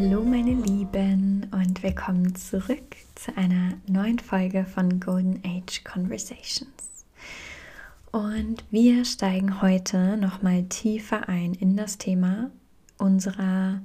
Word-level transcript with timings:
Hallo 0.00 0.22
meine 0.22 0.54
Lieben 0.54 1.48
und 1.50 1.82
willkommen 1.82 2.32
zurück 2.36 2.94
zu 3.16 3.36
einer 3.36 3.72
neuen 3.88 4.20
Folge 4.20 4.64
von 4.64 5.00
Golden 5.00 5.42
Age 5.44 5.82
Conversations. 5.82 6.70
Und 8.12 8.62
wir 8.70 9.04
steigen 9.04 9.60
heute 9.60 10.16
nochmal 10.16 10.62
tiefer 10.68 11.28
ein 11.28 11.52
in 11.54 11.76
das 11.76 11.98
Thema 11.98 12.52
unserer 12.96 13.80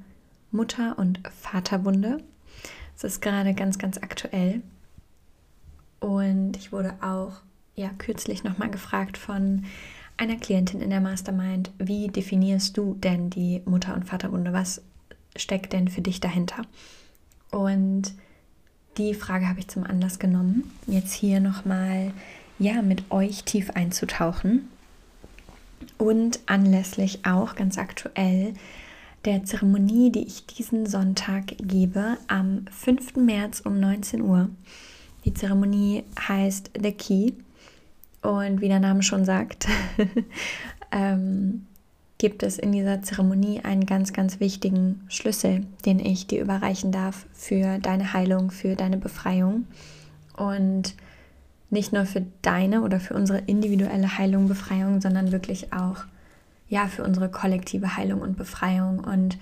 Mutter- 0.52 1.00
und 1.00 1.20
Vaterwunde. 1.41 2.20
Es 2.95 3.04
ist 3.04 3.22
gerade 3.23 3.55
ganz, 3.55 3.80
ganz 3.80 3.98
aktuell. 3.98 4.62
Und 6.00 6.58
ich 6.58 6.72
wurde 6.72 6.94
auch 7.02 7.41
ja 7.76 7.90
kürzlich 7.98 8.44
nochmal 8.44 8.70
gefragt 8.70 9.18
von 9.18 9.66
einer 10.18 10.36
Klientin 10.36 10.80
in 10.80 10.91
der 10.91 11.02
Mastermind, 11.02 11.72
wie 11.80 12.08
definierst 12.08 12.77
du 12.77 12.94
denn 13.00 13.32
die 13.32 13.64
Mutter- 13.66 13.95
und 13.95 14.05
Vaterwunde? 14.05 14.54
Was 14.54 14.84
steckt 15.36 15.73
denn 15.73 15.88
für 15.88 16.02
dich 16.02 16.20
dahinter? 16.20 16.64
Und 17.52 18.14
die 18.98 19.14
Frage 19.14 19.48
habe 19.48 19.60
ich 19.60 19.68
zum 19.68 19.84
Anlass 19.84 20.20
genommen, 20.20 20.72
jetzt 20.88 21.14
hier 21.14 21.40
nochmal 21.40 22.12
ja, 22.60 22.82
mit 22.82 23.12
euch 23.12 23.44
tief 23.44 23.72
einzutauchen 23.72 24.70
und 25.98 26.40
anlässlich 26.46 27.26
auch 27.26 27.55
ganz 27.55 27.77
aktuell 27.77 28.54
der 29.26 29.44
Zeremonie, 29.46 30.12
die 30.12 30.26
ich 30.26 30.46
diesen 30.46 30.86
Sonntag 30.86 31.54
gebe, 31.60 32.18
am 32.27 32.66
5. 32.72 33.16
März 33.16 33.62
um 33.62 33.80
19 33.80 34.22
Uhr. 34.22 34.50
Die 35.26 35.34
Zeremonie 35.34 36.04
heißt 36.27 36.72
The 36.82 36.91
Key 36.91 37.32
und 38.22 38.62
wie 38.62 38.68
der 38.68 38.79
Name 38.79 39.02
schon 39.02 39.26
sagt, 39.26 39.68
ähm, 40.91 41.66
gibt 42.24 42.41
es 42.41 42.57
in 42.57 42.71
dieser 42.71 43.02
Zeremonie 43.02 43.60
einen 43.66 43.85
ganz, 43.85 44.13
ganz 44.13 44.40
wichtigen 44.40 45.02
Schlüssel, 45.10 45.66
den 45.85 45.99
ich 45.99 46.26
dir 46.26 46.41
überreichen 46.41 46.93
darf 46.93 47.26
für 47.34 47.79
deine 47.79 48.13
Heilung, 48.13 48.49
für 48.49 48.77
deine 48.77 48.96
Befreiung. 48.96 49.68
Und 50.38 50.96
nicht 51.70 51.91
nur 51.91 52.05
für 52.05 52.26
deine 52.41 52.82
oder 52.84 53.01
für 53.01 53.13
unsere 53.13 53.40
individuelle 53.40 54.18
Heilung, 54.18 54.48
Befreiung, 54.48 55.01
sondern 55.01 55.34
wirklich 55.34 55.74
auch 55.74 56.05
ja 56.70 56.88
für 56.88 57.04
unsere 57.04 57.27
kollektive 57.27 57.98
Heilung 57.98 58.21
und 58.21 58.38
Befreiung. 58.38 58.99
Und 58.99 59.38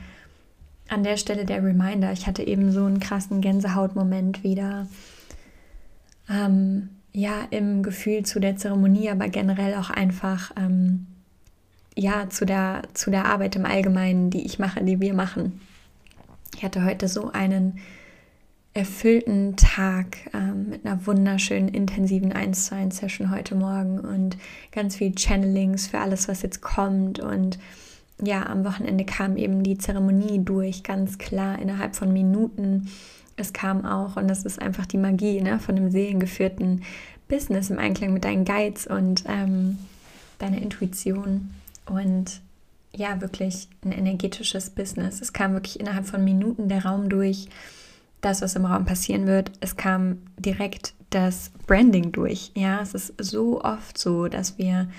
an 0.90 1.04
der 1.04 1.18
Stelle 1.18 1.46
der 1.46 1.64
Reminder, 1.64 2.12
ich 2.12 2.26
hatte 2.26 2.42
eben 2.42 2.72
so 2.72 2.84
einen 2.84 3.00
krassen 3.00 3.42
Gänsehautmoment 3.42 4.44
wieder. 4.44 4.88
Ähm, 6.28 6.90
ja, 7.14 7.46
im 7.52 7.84
Gefühl 7.84 8.24
zu 8.24 8.40
der 8.40 8.56
Zeremonie, 8.56 9.12
aber 9.12 9.28
generell 9.28 9.76
auch 9.76 9.92
einfach 9.92 10.52
ähm, 10.58 11.06
ja, 11.95 12.30
zu 12.30 12.45
der, 12.45 12.84
zu 12.94 13.11
der 13.11 13.25
Arbeit 13.25 13.56
im 13.56 13.66
Allgemeinen, 13.66 14.30
die 14.30 14.45
ich 14.45 14.59
mache, 14.59 14.84
die 14.84 15.00
wir 15.00 15.14
machen. 15.14 15.61
Ich 16.56 16.64
hatte 16.64 16.84
heute 16.84 17.08
so 17.08 17.31
einen 17.31 17.80
erfüllten 18.73 19.58
Tag 19.58 20.17
ähm, 20.34 20.69
mit 20.69 20.86
einer 20.86 21.06
wunderschönen, 21.06 21.67
intensiven 21.67 22.31
1 22.31 22.67
zu 22.67 22.75
1 22.75 22.97
Session 22.97 23.30
heute 23.30 23.56
Morgen 23.56 24.00
und 24.00 24.38
ganz 24.72 24.95
viel 24.95 25.14
Channelings 25.14 25.88
für 25.88 26.00
alles, 26.00 26.30
was 26.30 26.42
jetzt 26.42 26.62
kommt. 26.62 27.19
Und 27.19 27.59
ja, 28.22 28.45
am 28.45 28.64
Wochenende 28.64 29.03
kam 29.03 29.36
eben 29.36 29.64
die 29.64 29.78
Zeremonie 29.78 30.39
durch, 30.44 30.84
ganz 30.84 31.17
klar, 31.17 31.59
innerhalb 31.59 31.95
von 31.97 32.14
Minuten. 32.14 32.89
Es 33.36 33.52
kam 33.52 33.86
auch, 33.86 34.16
und 34.16 34.30
das 34.30 34.45
ist 34.45 34.62
einfach 34.62 34.86
die 34.86 34.97
Magie 34.97 35.42
ne, 35.42 35.59
von 35.59 35.75
einem 35.75 35.92
seelengeführten 35.92 36.84
Business 37.28 37.69
im 37.69 37.80
Einklang 37.80 38.14
mit 38.14 38.23
deinen 38.23 38.45
Guides 38.45 38.88
und 38.88 39.25
ähm, 39.28 39.80
deiner 40.38 40.62
Intuition 40.62 41.50
und 41.92 42.41
ja, 42.96 43.22
wirklich 43.22 43.69
ein 43.84 43.91
energetisches 43.91 44.69
Business. 44.69 45.22
Es 45.22 45.34
kam 45.34 45.53
wirklich 45.53 45.79
innerhalb 45.79 46.06
von 46.06 46.24
Minuten 46.24 46.68
der 46.68 46.85
Raum 46.85 47.09
durch, 47.09 47.47
das, 48.22 48.41
was 48.41 48.56
im 48.56 48.66
Raum 48.66 48.85
passieren 48.85 49.28
wird. 49.28 49.52
Es 49.62 49.75
kam 49.78 50.19
direkt 50.38 50.94
das 51.09 51.51
Branding 51.68 52.12
durch. 52.12 52.51
Ja, 52.56 52.81
es 52.81 52.94
ist 52.94 53.13
so 53.18 53.62
oft 53.62 53.97
so, 53.97 54.28
dass 54.28 54.57
wir 54.57 54.90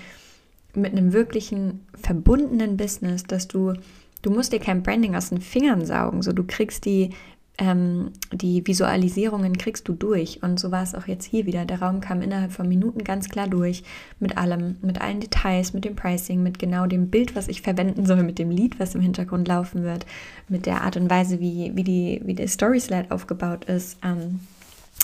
mit 0.75 0.91
einem 0.91 1.13
wirklichen 1.13 1.85
verbundenen 1.93 2.77
Business, 2.77 3.23
dass 3.23 3.47
du, 3.47 3.73
du 4.21 4.31
musst 4.31 4.53
dir 4.53 4.59
kein 4.59 4.83
Branding 4.83 5.15
aus 5.15 5.29
den 5.29 5.41
Fingern 5.41 5.85
saugen, 5.85 6.21
so 6.21 6.33
du 6.33 6.43
kriegst 6.43 6.85
die 6.85 7.11
ähm, 7.59 8.11
die 8.31 8.65
Visualisierungen 8.65 9.57
kriegst 9.57 9.87
du 9.87 9.93
durch. 9.93 10.41
Und 10.41 10.59
so 10.59 10.71
war 10.71 10.81
es 10.81 10.95
auch 10.95 11.07
jetzt 11.07 11.25
hier 11.25 11.45
wieder. 11.45 11.65
Der 11.65 11.81
Raum 11.81 12.01
kam 12.01 12.21
innerhalb 12.21 12.51
von 12.51 12.67
Minuten 12.67 13.03
ganz 13.03 13.29
klar 13.29 13.47
durch 13.47 13.83
mit 14.19 14.37
allem, 14.37 14.77
mit 14.81 15.01
allen 15.01 15.19
Details, 15.19 15.73
mit 15.73 15.85
dem 15.85 15.95
Pricing, 15.95 16.41
mit 16.41 16.57
genau 16.57 16.87
dem 16.87 17.09
Bild, 17.09 17.35
was 17.35 17.47
ich 17.47 17.61
verwenden 17.61 18.05
soll, 18.05 18.23
mit 18.23 18.39
dem 18.39 18.49
Lied, 18.49 18.79
was 18.79 18.95
im 18.95 19.01
Hintergrund 19.01 19.47
laufen 19.47 19.83
wird, 19.83 20.05
mit 20.49 20.65
der 20.65 20.81
Art 20.81 20.97
und 20.97 21.09
Weise, 21.09 21.39
wie, 21.39 21.71
wie, 21.75 21.83
die, 21.83 22.21
wie 22.25 22.33
der 22.33 22.47
Story 22.47 22.79
Slide 22.79 23.11
aufgebaut 23.11 23.65
ist. 23.65 23.97
Ähm, 24.03 24.39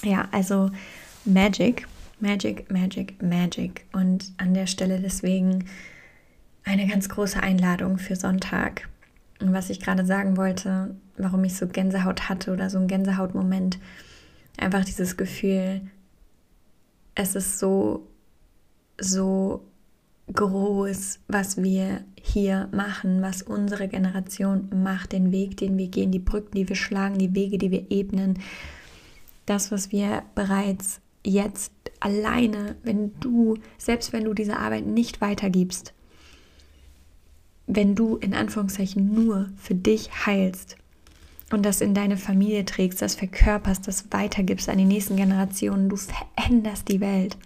ja, 0.03 0.27
also 0.31 0.71
Magic, 1.25 1.87
Magic, 2.19 2.71
Magic, 2.71 3.21
Magic. 3.21 3.85
Und 3.93 4.31
an 4.37 4.55
der 4.55 4.66
Stelle 4.66 4.99
deswegen 4.99 5.66
eine 6.63 6.87
ganz 6.87 7.09
große 7.09 7.41
Einladung 7.41 7.99
für 7.99 8.16
Sonntag. 8.16 8.87
Was 9.39 9.69
ich 9.69 9.79
gerade 9.79 10.05
sagen 10.05 10.35
wollte, 10.38 10.95
warum 11.17 11.44
ich 11.44 11.55
so 11.55 11.67
Gänsehaut 11.67 12.27
hatte 12.27 12.51
oder 12.51 12.69
so 12.69 12.77
ein 12.77 12.88
Gänsehautmoment. 12.88 13.79
Einfach 14.57 14.83
dieses 14.83 15.16
Gefühl, 15.16 15.81
es 17.16 17.35
ist 17.35 17.59
so, 17.59 18.07
so 18.99 19.63
groß, 20.33 21.19
was 21.28 21.61
wir 21.61 22.03
hier 22.22 22.69
machen, 22.72 23.22
was 23.22 23.41
unsere 23.41 23.88
Generation 23.88 24.69
macht, 24.83 25.13
den 25.13 25.31
Weg, 25.31 25.57
den 25.57 25.78
wir 25.78 25.88
gehen, 25.88 26.11
die 26.11 26.19
Brücken, 26.19 26.55
die 26.55 26.69
wir 26.69 26.75
schlagen, 26.75 27.17
die 27.17 27.33
Wege, 27.33 27.57
die 27.57 27.72
wir 27.72 27.89
ebnen. 27.89 28.39
Das, 29.45 29.72
was 29.72 29.91
wir 29.91 30.23
bereits 30.35 31.01
jetzt 31.25 31.72
alleine, 31.99 32.75
wenn 32.83 33.17
du, 33.19 33.57
selbst 33.78 34.13
wenn 34.13 34.25
du 34.25 34.33
diese 34.33 34.57
Arbeit 34.57 34.85
nicht 34.85 35.22
weitergibst, 35.22 35.94
wenn 37.69 37.96
du 37.96 38.18
in 38.18 38.34
Anführungszeichen 38.34 39.13
nur 39.13 39.47
für 39.56 39.75
dich 39.75 40.09
heilst, 40.25 40.75
und 41.52 41.66
das 41.66 41.81
in 41.81 41.94
deine 41.94 42.18
Familie 42.18 42.66
trägst, 42.66 43.02
das 43.02 43.16
verkörperst, 43.16 43.88
das 43.88 44.06
weitergibst 44.12 44.69
an 44.69 44.78
die 44.78 44.85
nächsten 44.85 45.16
Generationen, 45.16 45.90
du 45.90 45.96
veränderst 45.96 46.88
die 46.88 47.00
Welt. 47.00 47.38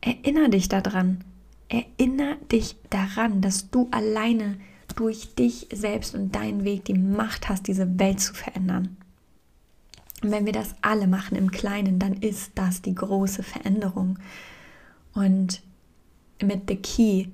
Erinner 0.00 0.48
dich 0.48 0.68
daran. 0.68 1.24
Erinner 1.68 2.36
dich 2.50 2.76
daran, 2.88 3.40
dass 3.40 3.70
du 3.70 3.88
alleine 3.90 4.56
durch 4.96 5.34
dich 5.34 5.68
selbst 5.72 6.14
und 6.14 6.34
deinen 6.34 6.64
Weg 6.64 6.84
die 6.84 6.94
Macht 6.94 7.48
hast, 7.48 7.66
diese 7.66 7.98
Welt 7.98 8.20
zu 8.20 8.34
verändern. 8.34 8.96
Und 10.22 10.30
wenn 10.30 10.46
wir 10.46 10.52
das 10.52 10.74
alle 10.82 11.06
machen 11.06 11.36
im 11.36 11.50
Kleinen, 11.50 11.98
dann 11.98 12.14
ist 12.14 12.52
das 12.54 12.82
die 12.82 12.94
große 12.94 13.42
Veränderung. 13.42 14.18
Und 15.12 15.62
mit 16.42 16.68
The 16.68 16.76
Key 16.76 17.26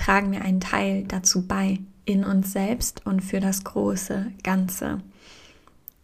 tragen 0.00 0.32
wir 0.32 0.42
einen 0.42 0.60
Teil 0.60 1.04
dazu 1.04 1.46
bei, 1.46 1.78
in 2.04 2.24
uns 2.24 2.52
selbst 2.52 3.06
und 3.06 3.20
für 3.20 3.40
das 3.40 3.64
große 3.64 4.26
Ganze. 4.42 5.00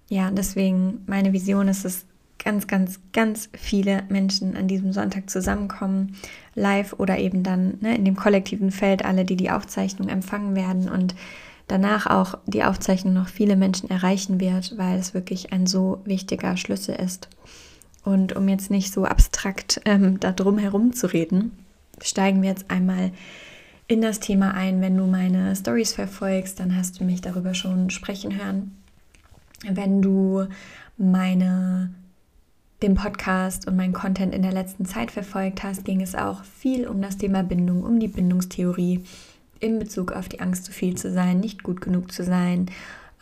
Ja, 0.08 0.30
deswegen 0.30 1.02
meine 1.06 1.32
Vision 1.32 1.66
ist 1.68 1.84
es, 1.84 2.04
ganz, 2.38 2.66
ganz, 2.66 3.00
ganz 3.12 3.48
viele 3.54 4.04
Menschen 4.08 4.56
an 4.56 4.68
diesem 4.68 4.92
Sonntag 4.92 5.28
zusammenkommen, 5.30 6.16
live 6.54 6.92
oder 6.98 7.18
eben 7.18 7.42
dann 7.42 7.78
ne, 7.80 7.96
in 7.96 8.04
dem 8.04 8.14
kollektiven 8.14 8.70
Feld, 8.70 9.04
alle, 9.04 9.24
die 9.24 9.36
die 9.36 9.50
Aufzeichnung 9.50 10.08
empfangen 10.08 10.54
werden 10.54 10.88
und 10.88 11.16
danach 11.66 12.06
auch 12.06 12.38
die 12.46 12.62
Aufzeichnung 12.62 13.14
noch 13.14 13.28
viele 13.28 13.56
Menschen 13.56 13.90
erreichen 13.90 14.38
wird, 14.38 14.78
weil 14.78 14.98
es 14.98 15.14
wirklich 15.14 15.52
ein 15.52 15.66
so 15.66 16.02
wichtiger 16.04 16.56
Schlüssel 16.56 16.94
ist. 16.94 17.28
Und 18.04 18.36
um 18.36 18.48
jetzt 18.48 18.70
nicht 18.70 18.92
so 18.92 19.04
abstrakt 19.04 19.80
ähm, 19.84 20.20
da 20.20 20.30
drum 20.30 20.58
herum 20.58 20.92
zu 20.92 21.12
reden, 21.12 21.50
steigen 22.00 22.42
wir 22.42 22.50
jetzt 22.50 22.70
einmal 22.70 23.10
in 23.88 24.00
das 24.00 24.20
Thema 24.20 24.52
ein. 24.52 24.80
Wenn 24.80 24.96
du 24.96 25.06
meine 25.06 25.54
Stories 25.54 25.92
verfolgst, 25.92 26.60
dann 26.60 26.76
hast 26.76 27.00
du 27.00 27.04
mich 27.04 27.20
darüber 27.20 27.54
schon 27.54 27.90
sprechen 27.90 28.36
hören. 28.36 28.76
Wenn 29.68 30.02
du 30.02 30.46
meine 30.96 31.90
den 32.82 32.94
Podcast 32.94 33.66
und 33.66 33.76
meinen 33.76 33.94
Content 33.94 34.34
in 34.34 34.42
der 34.42 34.52
letzten 34.52 34.84
Zeit 34.84 35.10
verfolgt 35.10 35.62
hast, 35.62 35.84
ging 35.84 36.02
es 36.02 36.14
auch 36.14 36.44
viel 36.44 36.86
um 36.86 37.00
das 37.00 37.16
Thema 37.16 37.42
Bindung, 37.42 37.82
um 37.82 37.98
die 37.98 38.08
Bindungstheorie 38.08 39.02
in 39.60 39.78
Bezug 39.78 40.12
auf 40.12 40.28
die 40.28 40.40
Angst, 40.40 40.66
zu 40.66 40.72
viel 40.72 40.96
zu 40.96 41.10
sein, 41.10 41.40
nicht 41.40 41.62
gut 41.62 41.80
genug 41.80 42.12
zu 42.12 42.22
sein, 42.22 42.66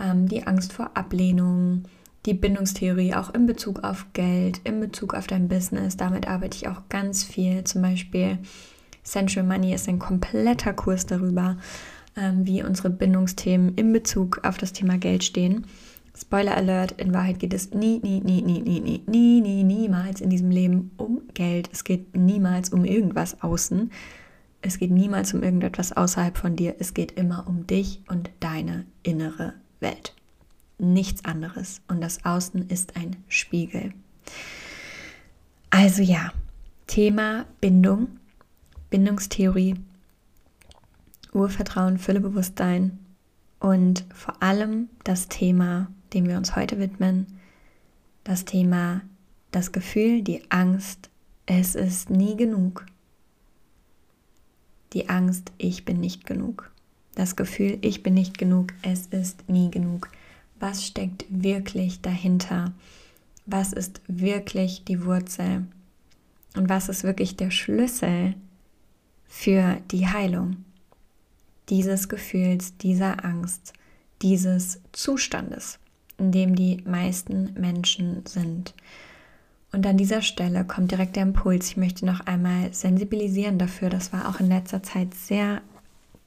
ähm, 0.00 0.28
die 0.28 0.46
Angst 0.46 0.72
vor 0.72 0.90
Ablehnung, 0.94 1.84
die 2.26 2.34
Bindungstheorie 2.34 3.14
auch 3.14 3.32
in 3.32 3.46
Bezug 3.46 3.84
auf 3.84 4.06
Geld, 4.12 4.60
in 4.64 4.80
Bezug 4.80 5.14
auf 5.14 5.28
dein 5.28 5.46
Business. 5.46 5.96
Damit 5.96 6.26
arbeite 6.26 6.56
ich 6.56 6.66
auch 6.66 6.82
ganz 6.88 7.22
viel. 7.22 7.62
Zum 7.62 7.82
Beispiel 7.82 8.38
Sensual 9.04 9.46
Money 9.46 9.72
ist 9.72 9.88
ein 9.88 10.00
kompletter 10.00 10.72
Kurs 10.72 11.06
darüber, 11.06 11.56
ähm, 12.16 12.46
wie 12.46 12.64
unsere 12.64 12.90
Bindungsthemen 12.90 13.74
in 13.76 13.92
Bezug 13.92 14.40
auf 14.42 14.58
das 14.58 14.72
Thema 14.72 14.98
Geld 14.98 15.22
stehen. 15.22 15.66
Spoiler 16.16 16.56
Alert, 16.56 16.92
in 16.92 17.14
Wahrheit 17.14 17.38
geht 17.38 17.54
es 17.54 17.72
nie, 17.72 18.00
nie, 18.02 18.20
nie, 18.20 18.42
nie, 18.42 18.60
nie, 18.60 18.80
nie, 18.80 19.02
nie, 19.06 19.40
nie, 19.40 19.64
niemals 19.64 20.20
in 20.20 20.30
diesem 20.30 20.50
Leben 20.50 20.90
um 20.96 21.22
Geld. 21.34 21.68
Es 21.72 21.84
geht 21.84 22.16
niemals 22.16 22.70
um 22.70 22.84
irgendwas 22.84 23.42
außen. 23.42 23.92
Es 24.62 24.78
geht 24.78 24.90
niemals 24.90 25.34
um 25.34 25.42
irgendetwas 25.42 25.92
außerhalb 25.92 26.38
von 26.38 26.56
dir. 26.56 26.76
Es 26.78 26.94
geht 26.94 27.12
immer 27.12 27.46
um 27.46 27.66
dich 27.66 28.00
und 28.08 28.30
deine 28.40 28.86
innere 29.02 29.54
Welt. 29.80 30.14
nichts 30.78 31.24
anderes 31.24 31.80
und 31.88 32.00
das 32.00 32.24
Außen 32.24 32.68
ist 32.68 32.96
ein 32.96 33.16
Spiegel. 33.28 33.92
Also 35.70 36.02
ja, 36.02 36.32
Thema 36.86 37.46
Bindung, 37.60 38.08
Bindungstheorie, 38.94 39.74
Urvertrauen, 41.32 41.98
Füllebewusstsein 41.98 42.96
und 43.58 44.04
vor 44.14 44.40
allem 44.40 44.88
das 45.02 45.26
Thema, 45.26 45.88
dem 46.12 46.28
wir 46.28 46.36
uns 46.36 46.54
heute 46.54 46.78
widmen, 46.78 47.26
das 48.22 48.44
Thema 48.44 49.00
das 49.50 49.72
Gefühl, 49.72 50.22
die 50.22 50.48
Angst, 50.48 51.10
es 51.44 51.74
ist 51.74 52.08
nie 52.08 52.36
genug. 52.36 52.86
Die 54.92 55.08
Angst, 55.08 55.50
ich 55.58 55.84
bin 55.84 55.98
nicht 55.98 56.24
genug. 56.24 56.70
Das 57.16 57.34
Gefühl, 57.34 57.78
ich 57.80 58.04
bin 58.04 58.14
nicht 58.14 58.38
genug, 58.38 58.74
es 58.82 59.08
ist 59.08 59.48
nie 59.48 59.72
genug. 59.72 60.08
Was 60.60 60.86
steckt 60.86 61.24
wirklich 61.30 62.00
dahinter? 62.00 62.72
Was 63.44 63.72
ist 63.72 64.02
wirklich 64.06 64.84
die 64.84 65.04
Wurzel? 65.04 65.66
Und 66.56 66.68
was 66.68 66.88
ist 66.88 67.02
wirklich 67.02 67.36
der 67.36 67.50
Schlüssel 67.50 68.36
für 69.36 69.78
die 69.90 70.06
Heilung 70.06 70.64
dieses 71.68 72.08
Gefühls, 72.08 72.76
dieser 72.78 73.24
Angst, 73.24 73.72
dieses 74.22 74.80
Zustandes, 74.92 75.80
in 76.18 76.30
dem 76.30 76.54
die 76.54 76.82
meisten 76.86 77.52
Menschen 77.54 78.24
sind? 78.26 78.74
Und 79.72 79.84
an 79.88 79.96
dieser 79.96 80.22
Stelle 80.22 80.64
kommt 80.64 80.92
direkt 80.92 81.16
der 81.16 81.24
Impuls. 81.24 81.66
Ich 81.66 81.76
möchte 81.76 82.06
noch 82.06 82.20
einmal 82.20 82.72
sensibilisieren 82.72 83.58
dafür. 83.58 83.90
Das 83.90 84.12
war 84.12 84.28
auch 84.28 84.38
in 84.38 84.46
letzter 84.46 84.84
Zeit 84.84 85.14
sehr 85.14 85.62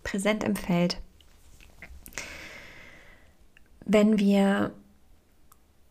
präsent 0.03 0.43
im 0.43 0.57
Feld. 0.57 0.99
Wenn 3.85 4.19
wir 4.19 4.71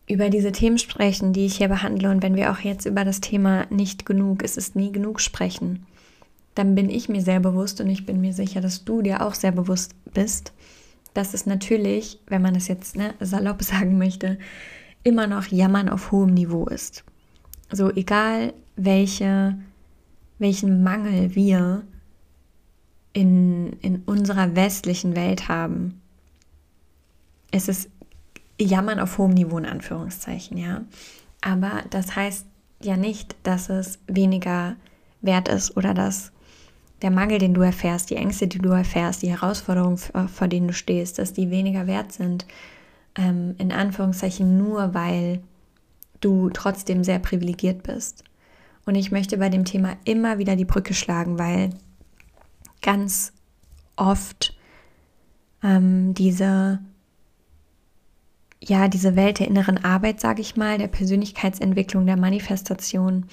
über 0.07 0.29
diese 0.29 0.51
Themen 0.51 0.77
sprechen, 0.77 1.33
die 1.33 1.47
ich 1.47 1.57
hier 1.57 1.67
behandle, 1.67 2.11
und 2.11 2.21
wenn 2.21 2.35
wir 2.35 2.51
auch 2.51 2.59
jetzt 2.59 2.85
über 2.85 3.03
das 3.03 3.21
Thema 3.21 3.65
nicht 3.71 4.05
genug, 4.05 4.43
es 4.43 4.55
ist 4.55 4.75
nie 4.75 4.91
genug 4.91 5.19
sprechen, 5.19 5.87
dann 6.57 6.73
bin 6.73 6.89
ich 6.89 7.07
mir 7.07 7.21
sehr 7.21 7.39
bewusst 7.39 7.81
und 7.81 7.89
ich 7.89 8.05
bin 8.05 8.19
mir 8.19 8.33
sicher, 8.33 8.61
dass 8.61 8.83
du 8.83 9.03
dir 9.03 9.21
auch 9.21 9.35
sehr 9.35 9.51
bewusst 9.51 9.93
bist, 10.13 10.53
dass 11.13 11.33
es 11.35 11.45
natürlich, 11.45 12.19
wenn 12.27 12.41
man 12.41 12.55
es 12.55 12.67
jetzt 12.67 12.95
ne, 12.95 13.13
salopp 13.19 13.61
sagen 13.63 13.97
möchte, 13.97 14.39
immer 15.03 15.27
noch 15.27 15.47
Jammern 15.47 15.87
auf 15.89 16.11
hohem 16.11 16.33
Niveau 16.33 16.65
ist. 16.65 17.03
So 17.71 17.91
egal 17.91 18.53
welche, 18.75 19.57
welchen 20.39 20.83
Mangel 20.83 21.35
wir 21.35 21.83
in, 23.13 23.73
in 23.81 24.03
unserer 24.05 24.55
westlichen 24.55 25.15
Welt 25.15 25.47
haben, 25.47 26.01
es 27.51 27.67
ist 27.67 27.89
Jammern 28.59 28.99
auf 28.99 29.17
hohem 29.17 29.33
Niveau 29.33 29.57
in 29.57 29.65
Anführungszeichen, 29.65 30.57
ja. 30.57 30.81
Aber 31.41 31.83
das 31.91 32.15
heißt 32.15 32.45
ja 32.81 32.97
nicht, 32.97 33.35
dass 33.43 33.69
es 33.69 33.99
weniger 34.07 34.75
wert 35.21 35.47
ist 35.47 35.77
oder 35.77 35.93
dass 35.93 36.31
der 37.01 37.11
Mangel, 37.11 37.37
den 37.37 37.53
du 37.53 37.61
erfährst, 37.61 38.09
die 38.09 38.15
Ängste, 38.15 38.47
die 38.47 38.57
du 38.57 38.69
erfährst, 38.69 39.21
die 39.21 39.29
Herausforderungen, 39.29 39.97
vor 39.97 40.47
denen 40.47 40.67
du 40.67 40.73
stehst, 40.73 41.19
dass 41.19 41.33
die 41.33 41.51
weniger 41.51 41.85
wert 41.85 42.11
sind, 42.11 42.47
ähm, 43.15 43.55
in 43.57 43.71
Anführungszeichen 43.71 44.57
nur, 44.57 44.93
weil 44.93 45.41
du 46.21 46.49
trotzdem 46.49 47.03
sehr 47.03 47.19
privilegiert 47.19 47.83
bist. 47.83 48.23
Und 48.85 48.95
ich 48.95 49.11
möchte 49.11 49.37
bei 49.37 49.49
dem 49.49 49.65
Thema 49.65 49.97
immer 50.05 50.37
wieder 50.39 50.55
die 50.55 50.65
Brücke 50.65 50.93
schlagen, 50.93 51.37
weil 51.37 51.71
ganz 52.81 53.33
oft 53.95 54.57
ähm, 55.61 56.13
diese, 56.13 56.79
ja, 58.61 58.87
diese 58.87 59.15
Welt 59.15 59.39
der 59.39 59.47
inneren 59.47 59.83
Arbeit, 59.83 60.19
sage 60.19 60.41
ich 60.41 60.55
mal, 60.55 60.77
der 60.77 60.87
Persönlichkeitsentwicklung, 60.87 62.05
der 62.05 62.17
Manifestation, 62.17 63.25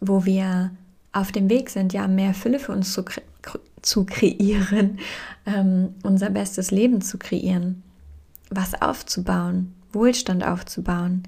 wo 0.00 0.24
wir 0.24 0.70
auf 1.16 1.32
dem 1.32 1.48
Weg 1.48 1.70
sind, 1.70 1.92
ja, 1.92 2.06
mehr 2.08 2.34
Fülle 2.34 2.58
für 2.58 2.72
uns 2.72 2.92
zu, 2.92 3.02
kre 3.02 3.22
zu 3.80 4.04
kreieren, 4.04 4.98
ähm, 5.46 5.94
unser 6.02 6.28
bestes 6.30 6.70
Leben 6.70 7.00
zu 7.00 7.18
kreieren, 7.18 7.82
was 8.50 8.80
aufzubauen, 8.80 9.72
Wohlstand 9.92 10.44
aufzubauen, 10.44 11.22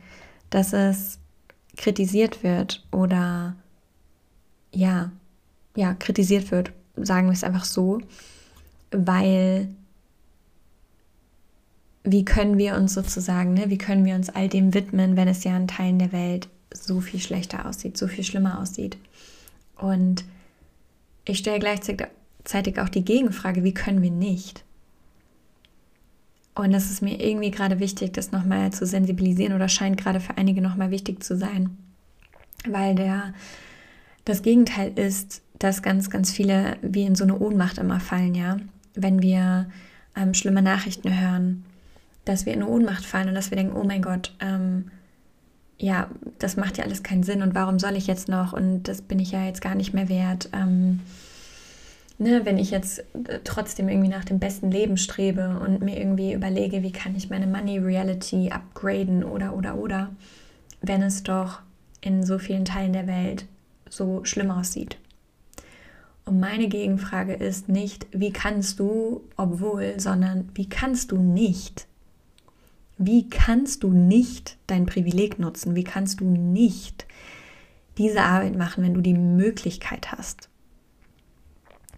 dass 0.50 0.73
es 0.73 1.19
kritisiert 1.76 2.43
wird 2.43 2.85
oder 2.90 3.55
ja, 4.73 5.12
ja, 5.76 5.94
kritisiert 5.94 6.50
wird, 6.50 6.73
sagen 6.96 7.29
wir 7.29 7.32
es 7.32 7.44
einfach 7.44 7.64
so, 7.64 8.00
weil 8.90 9.69
wie 12.02 12.25
können 12.25 12.58
wir 12.58 12.75
uns 12.75 12.94
sozusagen, 12.94 13.55
ne, 13.55 13.70
wie 13.70 13.79
können 13.79 14.05
wir 14.05 14.17
uns 14.17 14.31
all 14.31 14.49
dem 14.49 14.75
widmen, 14.75 15.17
wenn 15.17 15.29
es 15.29 15.44
ja 15.44 15.56
in 15.56 15.69
Teilen 15.69 15.99
der 15.99 16.12
Welt 16.12 16.49
so 16.75 17.00
viel 17.00 17.20
schlechter 17.20 17.67
aussieht, 17.67 17.96
so 17.96 18.08
viel 18.08 18.25
schlimmer 18.25 18.61
aussieht. 18.61 18.99
Und 19.78 20.25
ich 21.25 21.38
stelle 21.38 21.58
gleichzeitig 21.58 22.80
auch 22.80 22.88
die 22.88 23.04
Gegenfrage, 23.04 23.64
wie 23.64 23.75
können 23.75 24.02
wir 24.02 24.10
nicht? 24.10 24.64
Und 26.54 26.75
es 26.75 26.90
ist 26.90 27.02
mir 27.02 27.22
irgendwie 27.25 27.52
gerade 27.52 27.78
wichtig, 27.78 28.12
das 28.14 28.32
nochmal 28.32 28.72
zu 28.72 28.84
sensibilisieren 28.84 29.54
oder 29.54 29.69
scheint 29.69 30.00
gerade 30.00 30.19
für 30.19 30.36
einige 30.36 30.60
nochmal 30.60 30.90
wichtig 30.90 31.22
zu 31.22 31.36
sein. 31.36 31.76
Weil 32.66 32.96
der, 32.96 33.32
das 34.25 34.42
Gegenteil 34.42 34.92
ist, 34.98 35.42
dass 35.60 35.82
ganz, 35.82 36.10
ganz 36.10 36.32
viele 36.32 36.76
wie 36.82 37.04
in 37.04 37.14
so 37.14 37.22
eine 37.22 37.38
Ohnmacht 37.38 37.78
immer 37.78 38.00
fallen, 38.00 38.34
ja. 38.34 38.56
Wenn 38.94 39.22
wir 39.22 39.70
ähm, 40.16 40.34
schlimme 40.34 40.62
Nachrichten 40.62 41.20
hören, 41.20 41.64
dass 42.25 42.44
wir 42.44 42.52
in 42.52 42.62
eine 42.62 42.70
Ohnmacht 42.70 43.06
fallen 43.06 43.28
und 43.28 43.34
dass 43.34 43.50
wir 43.50 43.56
denken, 43.56 43.76
oh 43.76 43.84
mein 43.84 44.02
Gott, 44.02 44.34
ähm, 44.40 44.90
ja, 45.78 46.10
das 46.38 46.56
macht 46.56 46.78
ja 46.78 46.84
alles 46.84 47.02
keinen 47.02 47.22
Sinn 47.22 47.42
und 47.42 47.54
warum 47.54 47.78
soll 47.78 47.96
ich 47.96 48.06
jetzt 48.06 48.28
noch 48.28 48.52
und 48.52 48.84
das 48.84 49.00
bin 49.02 49.19
ich 49.19 49.30
ja 49.30 49.44
jetzt 49.44 49.60
gar 49.60 49.75
nicht 49.75 49.94
mehr 49.94 50.08
wert. 50.08 50.50
Ähm, 50.52 51.00
ne, 52.19 52.44
wenn 52.44 52.58
ich 52.58 52.70
jetzt 52.70 52.98
äh, 52.98 53.40
trotzdem 53.44 53.88
irgendwie 53.88 54.08
nach 54.08 54.25
dem 54.25 54.40
besten 54.40 54.70
Leben 54.70 54.96
strebe 54.96 55.60
und 55.64 55.80
mir 55.80 55.98
irgendwie 55.98 56.32
überlege, 56.32 56.82
wie 56.82 56.92
kann 56.92 57.14
ich 57.14 57.30
meine 57.30 57.46
Money 57.46 57.78
Reality 57.78 58.50
upgraden 58.50 59.22
oder 59.25 59.54
oder 59.54 59.76
oder, 59.76 60.10
wenn 60.82 61.02
es 61.02 61.22
doch 61.22 61.60
in 62.00 62.25
so 62.25 62.38
vielen 62.38 62.64
Teilen 62.64 62.92
der 62.92 63.06
Welt 63.06 63.47
so 63.88 64.25
schlimm 64.25 64.50
aussieht. 64.50 64.99
Und 66.25 66.40
meine 66.40 66.68
Gegenfrage 66.68 67.32
ist 67.32 67.68
nicht, 67.68 68.06
wie 68.12 68.32
kannst 68.32 68.78
du, 68.80 69.23
obwohl, 69.37 69.99
sondern 69.99 70.50
wie 70.54 70.68
kannst 70.68 71.11
du 71.11 71.16
nicht? 71.16 71.88
Wie 72.99 73.28
kannst 73.28 73.85
du 73.85 73.93
nicht 73.93 74.59
dein 74.67 74.87
Privileg 74.87 75.38
nutzen? 75.38 75.76
Wie 75.76 75.85
kannst 75.85 76.21
du 76.21 76.25
nicht 76.25 77.07
diese 77.97 78.23
Arbeit 78.23 78.57
machen, 78.57 78.83
wenn 78.83 78.95
du 78.95 79.00
die 79.00 79.14
Möglichkeit 79.14 80.11
hast? 80.12 80.49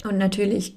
Und 0.05 0.19
natürlich 0.19 0.77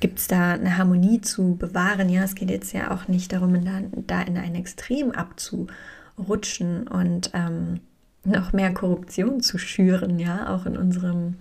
gibt 0.00 0.18
es 0.18 0.26
da 0.26 0.52
eine 0.52 0.76
Harmonie 0.76 1.20
zu 1.20 1.56
bewahren. 1.56 2.08
Ja, 2.08 2.24
es 2.24 2.34
geht 2.34 2.50
jetzt 2.50 2.72
ja 2.72 2.90
auch 2.90 3.08
nicht 3.08 3.32
darum, 3.32 3.54
da, 4.06 4.22
in 4.22 4.36
ein 4.36 4.54
Extrem 4.54 5.12
abzurutschen 5.12 6.88
und 6.88 7.30
ähm, 7.32 7.80
noch 8.24 8.52
mehr 8.52 8.74
Korruption 8.74 9.40
zu 9.40 9.58
schüren, 9.58 10.18
ja, 10.18 10.54
auch 10.54 10.66
in 10.66 10.76
unserem 10.76 11.36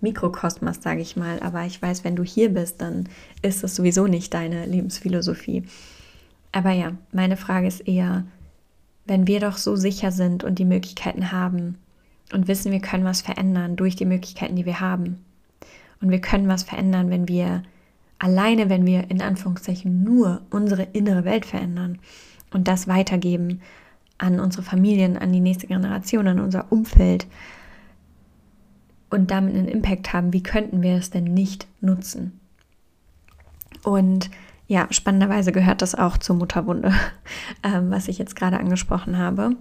Mikrokosmos, 0.00 0.82
sage 0.82 1.00
ich 1.00 1.16
mal. 1.16 1.40
Aber 1.40 1.64
ich 1.64 1.80
weiß, 1.80 2.04
wenn 2.04 2.16
du 2.16 2.22
hier 2.22 2.50
bist, 2.50 2.80
dann 2.80 3.08
ist 3.42 3.62
das 3.62 3.74
sowieso 3.74 4.06
nicht 4.06 4.32
deine 4.32 4.66
Lebensphilosophie. 4.66 5.64
Aber 6.54 6.70
ja, 6.70 6.92
meine 7.10 7.36
Frage 7.36 7.66
ist 7.66 7.80
eher, 7.80 8.24
wenn 9.06 9.26
wir 9.26 9.40
doch 9.40 9.56
so 9.56 9.74
sicher 9.74 10.12
sind 10.12 10.44
und 10.44 10.60
die 10.60 10.64
Möglichkeiten 10.64 11.32
haben 11.32 11.78
und 12.32 12.46
wissen, 12.46 12.70
wir 12.70 12.78
können 12.78 13.04
was 13.04 13.22
verändern 13.22 13.74
durch 13.74 13.96
die 13.96 14.04
Möglichkeiten, 14.04 14.54
die 14.54 14.64
wir 14.64 14.78
haben, 14.78 15.18
und 16.00 16.10
wir 16.10 16.20
können 16.20 16.46
was 16.46 16.62
verändern, 16.62 17.10
wenn 17.10 17.26
wir 17.26 17.64
alleine, 18.20 18.68
wenn 18.68 18.86
wir 18.86 19.10
in 19.10 19.20
Anführungszeichen 19.20 20.04
nur 20.04 20.42
unsere 20.50 20.84
innere 20.92 21.24
Welt 21.24 21.44
verändern 21.44 21.98
und 22.52 22.68
das 22.68 22.86
weitergeben 22.86 23.62
an 24.16 24.38
unsere 24.38 24.62
Familien, 24.62 25.16
an 25.16 25.32
die 25.32 25.40
nächste 25.40 25.66
Generation, 25.66 26.28
an 26.28 26.38
unser 26.38 26.70
Umfeld 26.70 27.26
und 29.10 29.32
damit 29.32 29.56
einen 29.56 29.66
Impact 29.66 30.12
haben, 30.12 30.32
wie 30.32 30.42
könnten 30.42 30.82
wir 30.82 30.94
es 30.94 31.10
denn 31.10 31.24
nicht 31.24 31.66
nutzen? 31.80 32.38
Und 33.82 34.30
ja, 34.66 34.86
spannenderweise 34.90 35.52
gehört 35.52 35.82
das 35.82 35.94
auch 35.94 36.16
zur 36.18 36.36
Mutterwunde, 36.36 36.92
ähm, 37.62 37.90
was 37.90 38.08
ich 38.08 38.18
jetzt 38.18 38.36
gerade 38.36 38.58
angesprochen 38.58 39.18
habe. 39.18 39.56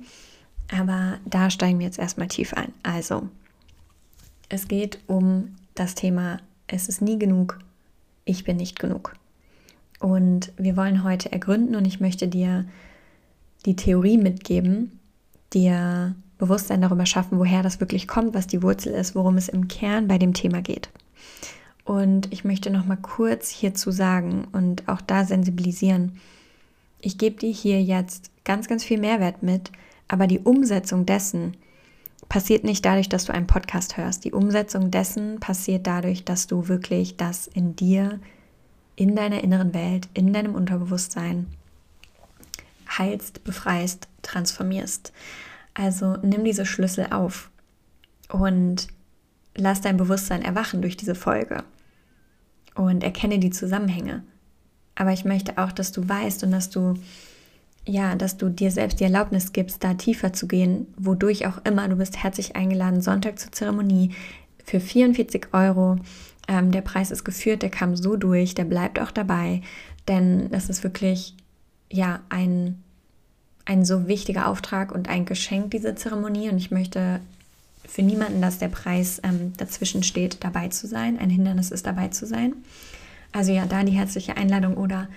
Aber 0.71 1.17
da 1.25 1.49
steigen 1.49 1.79
wir 1.79 1.85
jetzt 1.85 1.99
erstmal 1.99 2.27
tief 2.27 2.53
ein. 2.53 2.71
Also, 2.83 3.27
es 4.49 4.67
geht 4.67 4.99
um 5.07 5.55
das 5.75 5.95
Thema, 5.95 6.39
es 6.67 6.87
ist 6.87 7.01
nie 7.01 7.19
genug, 7.19 7.59
ich 8.25 8.43
bin 8.43 8.57
nicht 8.57 8.79
genug. 8.79 9.15
Und 9.99 10.51
wir 10.57 10.77
wollen 10.77 11.03
heute 11.03 11.31
ergründen 11.31 11.75
und 11.75 11.85
ich 11.85 11.99
möchte 11.99 12.27
dir 12.27 12.65
die 13.65 13.75
Theorie 13.75 14.17
mitgeben, 14.17 14.99
dir 15.53 16.15
Bewusstsein 16.37 16.81
darüber 16.81 17.05
schaffen, 17.05 17.39
woher 17.39 17.63
das 17.63 17.79
wirklich 17.79 18.07
kommt, 18.07 18.33
was 18.33 18.47
die 18.47 18.61
Wurzel 18.61 18.93
ist, 18.93 19.15
worum 19.15 19.37
es 19.37 19.47
im 19.47 19.67
Kern 19.67 20.07
bei 20.07 20.17
dem 20.17 20.33
Thema 20.33 20.61
geht. 20.61 20.89
Und 21.85 22.31
ich 22.31 22.45
möchte 22.45 22.69
noch 22.69 22.85
mal 22.85 22.97
kurz 22.97 23.49
hierzu 23.49 23.91
sagen 23.91 24.47
und 24.51 24.87
auch 24.87 25.01
da 25.01 25.25
sensibilisieren. 25.25 26.19
ich 27.01 27.17
gebe 27.17 27.35
dir 27.35 27.51
hier 27.51 27.83
jetzt 27.83 28.31
ganz, 28.45 28.67
ganz 28.69 28.83
viel 28.83 28.97
Mehrwert 28.97 29.43
mit, 29.43 29.71
aber 30.07 30.25
die 30.27 30.39
Umsetzung 30.39 31.05
dessen 31.05 31.57
passiert 32.29 32.63
nicht 32.63 32.85
dadurch, 32.85 33.09
dass 33.09 33.25
du 33.25 33.33
einen 33.33 33.47
Podcast 33.47 33.97
hörst. 33.97 34.23
Die 34.23 34.31
Umsetzung 34.31 34.89
dessen 34.89 35.39
passiert 35.39 35.85
dadurch, 35.85 36.23
dass 36.23 36.47
du 36.47 36.67
wirklich 36.67 37.17
das 37.17 37.47
in 37.47 37.75
dir, 37.75 38.19
in 38.95 39.15
deiner 39.15 39.43
inneren 39.43 39.73
Welt, 39.73 40.07
in 40.13 40.31
deinem 40.31 40.55
Unterbewusstsein 40.55 41.47
heilst, 42.97 43.43
befreist, 43.43 44.07
transformierst. 44.21 45.11
Also 45.73 46.17
nimm 46.21 46.43
diese 46.43 46.65
Schlüssel 46.65 47.07
auf 47.11 47.49
und 48.29 48.87
lass 49.55 49.81
dein 49.81 49.97
Bewusstsein 49.97 50.41
erwachen 50.41 50.81
durch 50.81 50.97
diese 50.97 51.15
Folge 51.15 51.63
und 52.75 53.03
erkenne 53.03 53.39
die 53.39 53.51
Zusammenhänge. 53.51 54.23
Aber 54.95 55.11
ich 55.11 55.25
möchte 55.25 55.57
auch, 55.57 55.71
dass 55.71 55.91
du 55.91 56.07
weißt 56.07 56.43
und 56.43 56.51
dass 56.51 56.69
du 56.69 56.95
ja, 57.85 58.15
dass 58.15 58.37
du 58.37 58.49
dir 58.49 58.71
selbst 58.71 58.99
die 58.99 59.03
Erlaubnis 59.03 59.51
gibst, 59.51 59.83
da 59.83 59.93
tiefer 59.93 60.31
zu 60.31 60.47
gehen, 60.47 60.87
wodurch 60.97 61.45
auch 61.47 61.57
immer. 61.65 61.87
Du 61.89 61.97
bist 61.97 62.23
herzlich 62.23 62.55
eingeladen, 62.55 63.01
Sonntag 63.01 63.39
zur 63.39 63.51
Zeremonie 63.51 64.11
für 64.63 64.79
44 64.79 65.47
Euro. 65.51 65.97
Ähm, 66.47 66.71
der 66.71 66.81
Preis 66.81 67.11
ist 67.11 67.25
geführt, 67.25 67.61
der 67.61 67.69
kam 67.69 67.95
so 67.95 68.15
durch, 68.15 68.55
der 68.55 68.65
bleibt 68.65 68.99
auch 68.99 69.11
dabei, 69.11 69.61
denn 70.07 70.49
das 70.51 70.69
ist 70.69 70.83
wirklich 70.83 71.35
ja 71.91 72.21
ein, 72.29 72.81
ein 73.65 73.85
so 73.85 74.07
wichtiger 74.07 74.47
Auftrag 74.47 74.93
und 74.93 75.09
ein 75.09 75.25
Geschenk, 75.25 75.71
diese 75.71 75.95
Zeremonie. 75.95 76.49
Und 76.49 76.57
ich 76.57 76.71
möchte 76.71 77.19
für 77.87 78.01
niemanden, 78.01 78.41
dass 78.41 78.57
der 78.57 78.69
Preis 78.69 79.21
ähm, 79.23 79.53
dazwischen 79.57 80.03
steht, 80.03 80.43
dabei 80.43 80.69
zu 80.69 80.87
sein. 80.87 81.19
Ein 81.19 81.29
Hindernis 81.29 81.71
ist 81.71 81.85
dabei 81.85 82.09
zu 82.09 82.25
sein. 82.25 82.53
Also 83.31 83.51
ja, 83.51 83.65
da 83.65 83.83
die 83.83 83.91
herzliche 83.91 84.37
Einladung 84.37 84.77
oder 84.77 85.07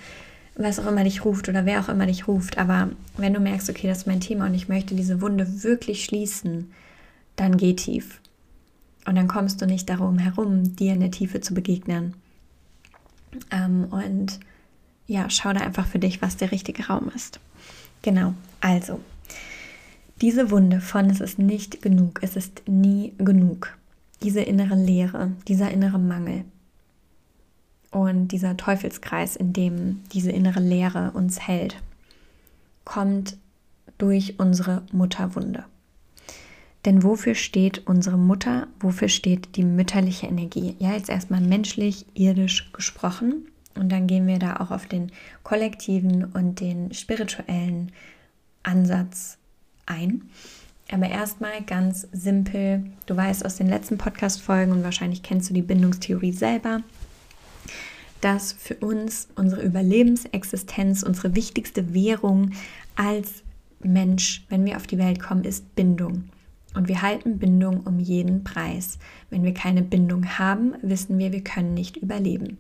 was 0.57 0.79
auch 0.79 0.87
immer 0.87 1.05
dich 1.05 1.25
ruft 1.25 1.49
oder 1.49 1.67
wer 1.67 1.81
auch 1.81 1.89
immer 1.89 2.07
dich 2.07 2.27
ruft. 2.27 2.59
Aber 2.59 2.91
wenn 3.17 3.35
du 3.35 3.41
merkst, 3.41 3.69
okay, 3.69 3.87
das 3.89 3.99
ist 3.99 4.07
mein 4.07 4.21
Thema 4.21 4.47
und 4.47 4.55
ich 4.55 4.69
möchte 4.69 4.95
diese 4.95 5.21
Wunde 5.21 5.63
wirklich 5.63 6.05
schließen, 6.05 6.73
dann 7.37 7.57
geh 7.57 7.75
tief. 7.75 8.21
Und 9.07 9.17
dann 9.17 9.29
kommst 9.29 9.61
du 9.61 9.67
nicht 9.67 9.89
darum 9.89 10.19
herum, 10.19 10.75
dir 10.75 10.95
in 10.95 11.01
der 11.01 11.11
Tiefe 11.11 11.41
zu 11.41 11.55
begegnen. 11.55 12.15
Ähm, 13.51 13.87
und 13.91 14.41
ja, 15.07 15.31
schau 15.31 15.53
da 15.53 15.61
einfach 15.61 15.87
für 15.87 15.99
dich, 15.99 16.23
was 16.23 16.37
der 16.37 16.51
richtige 16.51 16.87
Raum 16.87 17.11
ist. 17.15 17.39
Genau, 18.03 18.35
also 18.61 19.01
diese 20.21 20.51
Wunde 20.51 20.81
von 20.81 21.11
es 21.11 21.21
ist 21.21 21.39
nicht 21.39 21.83
genug, 21.83 22.21
es 22.23 22.37
ist 22.37 22.63
nie 22.67 23.15
genug. 23.19 23.77
Diese 24.23 24.41
innere 24.41 24.75
Leere, 24.75 25.33
dieser 25.47 25.71
innere 25.71 25.99
Mangel, 25.99 26.45
und 27.91 28.29
dieser 28.29 28.57
Teufelskreis, 28.57 29.37
in 29.37 29.53
dem 29.53 30.03
diese 30.13 30.31
innere 30.31 30.61
Leere 30.61 31.13
uns 31.13 31.41
hält, 31.47 31.77
kommt 32.85 33.39
durch 33.99 34.39
unsere 34.39 34.83
Mutterwunde. 34.93 35.65
Denn 36.85 37.03
wofür 37.03 37.35
steht 37.35 37.87
unsere 37.87 38.19
Mutter? 38.19 38.69
Wofür 38.81 39.09
steht 39.09 39.57
die 39.57 39.65
mütterliche 39.65 40.27
Energie? 40.27 40.77
Ja, 40.79 40.93
jetzt 40.93 41.09
erstmal 41.09 41.41
menschlich, 41.41 42.07
irdisch 42.15 42.71
gesprochen. 42.73 43.49
Und 43.75 43.91
dann 43.91 44.07
gehen 44.07 44.27
wir 44.27 44.39
da 44.39 44.57
auch 44.59 44.71
auf 44.71 44.87
den 44.87 45.11
kollektiven 45.43 46.25
und 46.25 46.61
den 46.61 46.93
spirituellen 46.93 47.93
Ansatz 48.63 49.39
ein. 49.87 50.29
Aber 50.91 51.09
erstmal 51.09 51.63
ganz 51.63 52.07
simpel, 52.13 52.85
du 53.07 53.17
weißt 53.17 53.45
aus 53.45 53.57
den 53.57 53.69
letzten 53.69 53.99
Podcast-Folgen 53.99 54.73
und 54.73 54.85
wahrscheinlich 54.85 55.23
kennst 55.23 55.51
du 55.51 55.55
die 55.55 55.63
Bindungstheorie 55.63 56.33
selber, 56.33 56.83
dass 58.21 58.53
für 58.53 58.77
uns 58.77 59.29
unsere 59.35 59.63
Überlebensexistenz, 59.63 61.03
unsere 61.03 61.35
wichtigste 61.35 61.93
Währung 61.93 62.53
als 62.95 63.43
Mensch, 63.81 64.45
wenn 64.49 64.65
wir 64.65 64.77
auf 64.77 64.87
die 64.87 64.99
Welt 64.99 65.21
kommen, 65.21 65.45
ist 65.45 65.75
Bindung. 65.75 66.25
Und 66.75 66.89
wir 66.89 67.03
halten 67.03 67.39
Bindung 67.39 67.81
um 67.81 67.99
jeden 67.99 68.45
Preis. 68.45 68.99
Wenn 69.31 69.43
wir 69.43 69.55
keine 69.55 69.83
Bindung 69.83 70.39
haben, 70.39 70.75
wissen 70.83 71.19
wir, 71.19 71.33
wir 71.33 71.43
können 71.43 71.75
nicht 71.75 71.97
überleben. 71.97 72.59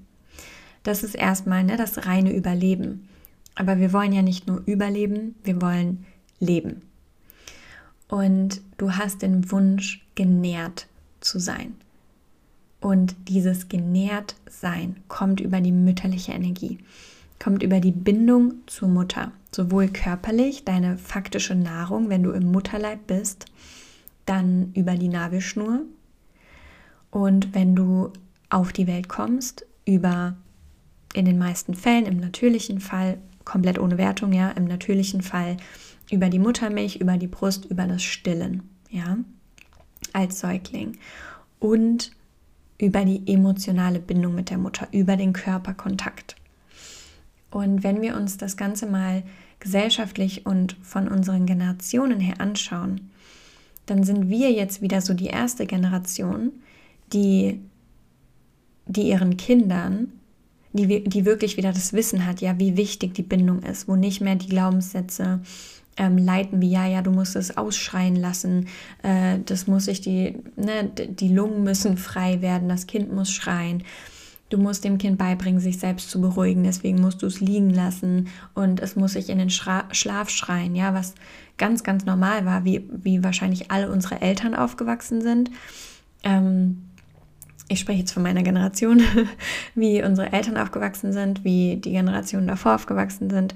Das 0.82 1.02
ist 1.02 1.14
erstmal 1.14 1.64
ne, 1.64 1.76
das 1.76 2.06
reine 2.06 2.32
Überleben. 2.32 3.08
Aber 3.54 3.78
wir 3.78 3.92
wollen 3.92 4.12
ja 4.12 4.22
nicht 4.22 4.46
nur 4.46 4.62
überleben, 4.66 5.34
wir 5.44 5.60
wollen 5.60 6.06
leben. 6.40 6.82
Und 8.08 8.60
du 8.78 8.92
hast 8.92 9.22
den 9.22 9.50
Wunsch, 9.50 10.06
genährt 10.14 10.86
zu 11.20 11.38
sein. 11.38 11.74
Und 12.80 13.16
dieses 13.28 13.68
Genährtsein 13.68 14.96
kommt 15.08 15.40
über 15.40 15.60
die 15.60 15.72
mütterliche 15.72 16.32
Energie, 16.32 16.78
kommt 17.42 17.62
über 17.62 17.80
die 17.80 17.92
Bindung 17.92 18.54
zur 18.66 18.88
Mutter, 18.88 19.32
sowohl 19.50 19.88
körperlich, 19.88 20.64
deine 20.64 20.96
faktische 20.96 21.54
Nahrung, 21.54 22.08
wenn 22.10 22.22
du 22.22 22.30
im 22.30 22.52
Mutterleib 22.52 23.06
bist, 23.06 23.46
dann 24.24 24.72
über 24.74 24.94
die 24.94 25.08
Nabelschnur 25.08 25.82
und 27.10 27.54
wenn 27.54 27.74
du 27.74 28.12
auf 28.50 28.72
die 28.72 28.86
Welt 28.86 29.08
kommst, 29.08 29.64
über 29.86 30.36
in 31.14 31.24
den 31.24 31.38
meisten 31.38 31.74
Fällen, 31.74 32.04
im 32.04 32.18
natürlichen 32.18 32.80
Fall, 32.80 33.18
komplett 33.44 33.78
ohne 33.78 33.96
Wertung, 33.96 34.32
ja, 34.32 34.50
im 34.50 34.64
natürlichen 34.64 35.22
Fall 35.22 35.56
über 36.10 36.28
die 36.28 36.38
Muttermilch, 36.38 36.96
über 36.96 37.16
die 37.16 37.26
Brust, 37.26 37.64
über 37.66 37.86
das 37.86 38.02
Stillen, 38.02 38.62
ja, 38.90 39.18
als 40.12 40.40
Säugling. 40.40 40.98
Und 41.58 42.12
über 42.78 43.04
die 43.04 43.22
emotionale 43.32 44.00
Bindung 44.00 44.34
mit 44.34 44.50
der 44.50 44.58
Mutter, 44.58 44.88
über 44.92 45.16
den 45.16 45.32
Körperkontakt. 45.32 46.36
Und 47.50 47.82
wenn 47.82 48.02
wir 48.02 48.16
uns 48.16 48.36
das 48.36 48.56
Ganze 48.56 48.86
mal 48.86 49.22
gesellschaftlich 49.60 50.44
und 50.44 50.76
von 50.82 51.08
unseren 51.08 51.46
Generationen 51.46 52.20
her 52.20 52.40
anschauen, 52.40 53.10
dann 53.86 54.04
sind 54.04 54.28
wir 54.28 54.52
jetzt 54.52 54.82
wieder 54.82 55.00
so 55.00 55.14
die 55.14 55.26
erste 55.26 55.66
Generation, 55.66 56.52
die, 57.12 57.60
die 58.86 59.08
ihren 59.08 59.36
Kindern, 59.36 60.12
die, 60.72 61.04
die 61.04 61.24
wirklich 61.24 61.56
wieder 61.56 61.72
das 61.72 61.92
Wissen 61.92 62.26
hat, 62.26 62.40
ja, 62.40 62.58
wie 62.58 62.76
wichtig 62.76 63.14
die 63.14 63.22
Bindung 63.22 63.62
ist, 63.62 63.88
wo 63.88 63.96
nicht 63.96 64.20
mehr 64.20 64.34
die 64.34 64.48
Glaubenssätze 64.48 65.40
ähm, 65.96 66.18
leiten, 66.18 66.60
wie 66.60 66.70
ja, 66.70 66.86
ja, 66.86 67.02
du 67.02 67.10
musst 67.10 67.36
es 67.36 67.56
ausschreien 67.56 68.16
lassen, 68.16 68.68
äh, 69.02 69.38
das 69.44 69.66
muss 69.66 69.88
ich, 69.88 70.00
die, 70.00 70.36
ne, 70.56 70.90
die 70.94 71.28
Lungen 71.28 71.64
müssen 71.64 71.96
frei 71.96 72.42
werden, 72.42 72.68
das 72.68 72.86
Kind 72.86 73.12
muss 73.12 73.30
schreien. 73.30 73.82
Du 74.48 74.58
musst 74.58 74.84
dem 74.84 74.98
Kind 74.98 75.18
beibringen, 75.18 75.58
sich 75.58 75.78
selbst 75.78 76.08
zu 76.08 76.20
beruhigen, 76.20 76.62
deswegen 76.62 77.00
musst 77.00 77.20
du 77.22 77.26
es 77.26 77.40
liegen 77.40 77.70
lassen. 77.70 78.28
Und 78.54 78.78
es 78.78 78.94
muss 78.94 79.14
sich 79.14 79.28
in 79.28 79.38
den 79.38 79.50
Schra 79.50 79.84
Schlaf 79.90 80.30
schreien, 80.30 80.76
ja, 80.76 80.94
was 80.94 81.14
ganz, 81.56 81.82
ganz 81.82 82.04
normal 82.04 82.46
war, 82.46 82.64
wie, 82.64 82.88
wie 82.90 83.24
wahrscheinlich 83.24 83.72
alle 83.72 83.90
unsere 83.90 84.20
Eltern 84.20 84.54
aufgewachsen 84.54 85.20
sind. 85.20 85.50
Ähm, 86.22 86.82
ich 87.68 87.80
spreche 87.80 87.98
jetzt 87.98 88.12
von 88.12 88.22
meiner 88.22 88.44
Generation, 88.44 89.02
wie 89.74 90.00
unsere 90.04 90.32
Eltern 90.32 90.56
aufgewachsen 90.56 91.12
sind, 91.12 91.42
wie 91.42 91.78
die 91.78 91.90
Generationen 91.90 92.46
davor 92.46 92.76
aufgewachsen 92.76 93.30
sind 93.30 93.52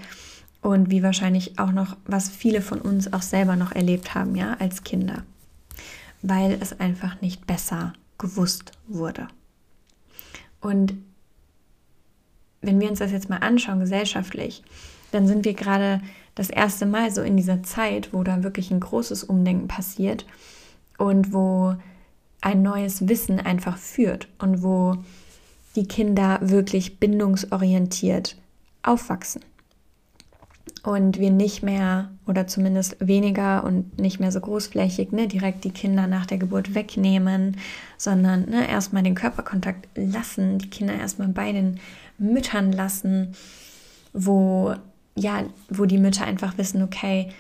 und 0.62 0.90
wie 0.90 1.02
wahrscheinlich 1.02 1.58
auch 1.58 1.72
noch, 1.72 1.96
was 2.04 2.28
viele 2.28 2.60
von 2.60 2.80
uns 2.80 3.12
auch 3.12 3.22
selber 3.22 3.56
noch 3.56 3.72
erlebt 3.72 4.14
haben, 4.14 4.36
ja, 4.36 4.54
als 4.58 4.84
Kinder, 4.84 5.22
weil 6.22 6.58
es 6.60 6.78
einfach 6.78 7.20
nicht 7.20 7.46
besser 7.46 7.92
gewusst 8.18 8.72
wurde. 8.86 9.28
Und 10.60 10.94
wenn 12.60 12.80
wir 12.80 12.90
uns 12.90 12.98
das 12.98 13.12
jetzt 13.12 13.30
mal 13.30 13.38
anschauen, 13.38 13.80
gesellschaftlich, 13.80 14.62
dann 15.12 15.26
sind 15.26 15.44
wir 15.44 15.54
gerade 15.54 16.02
das 16.34 16.50
erste 16.50 16.86
Mal 16.86 17.10
so 17.10 17.22
in 17.22 17.36
dieser 17.36 17.62
Zeit, 17.62 18.12
wo 18.12 18.22
da 18.22 18.42
wirklich 18.42 18.70
ein 18.70 18.80
großes 18.80 19.24
Umdenken 19.24 19.66
passiert 19.66 20.26
und 20.98 21.32
wo 21.32 21.74
ein 22.42 22.62
neues 22.62 23.08
Wissen 23.08 23.40
einfach 23.40 23.78
führt 23.78 24.28
und 24.38 24.62
wo 24.62 24.96
die 25.76 25.86
Kinder 25.86 26.38
wirklich 26.42 26.98
bindungsorientiert 26.98 28.36
aufwachsen 28.82 29.42
und 30.82 31.18
wir 31.18 31.30
nicht 31.30 31.62
mehr 31.62 32.10
oder 32.26 32.46
zumindest 32.46 32.96
weniger 33.00 33.64
und 33.64 33.99
nicht 33.99 34.20
mehr 34.20 34.32
so 34.32 34.40
großflächig 34.40 35.12
ne, 35.12 35.28
direkt 35.28 35.64
die 35.64 35.72
Kinder 35.72 36.06
nach 36.06 36.26
der 36.26 36.38
Geburt 36.38 36.75
wegnehmen, 36.75 37.56
sondern 37.96 38.49
ne, 38.49 38.68
erstmal 38.68 39.02
den 39.02 39.14
Körperkontakt 39.14 39.88
lassen, 39.94 40.58
die 40.58 40.70
Kinder 40.70 40.94
erstmal 40.94 41.28
bei 41.28 41.52
den 41.52 41.80
Müttern 42.18 42.72
lassen, 42.72 43.34
wo 44.12 44.75
ja, 45.16 45.44
wo 45.68 45.84
die 45.84 45.99
Mütter 45.99 46.25
einfach 46.25 46.56
wissen, 46.56 46.82
okay, 46.82 47.30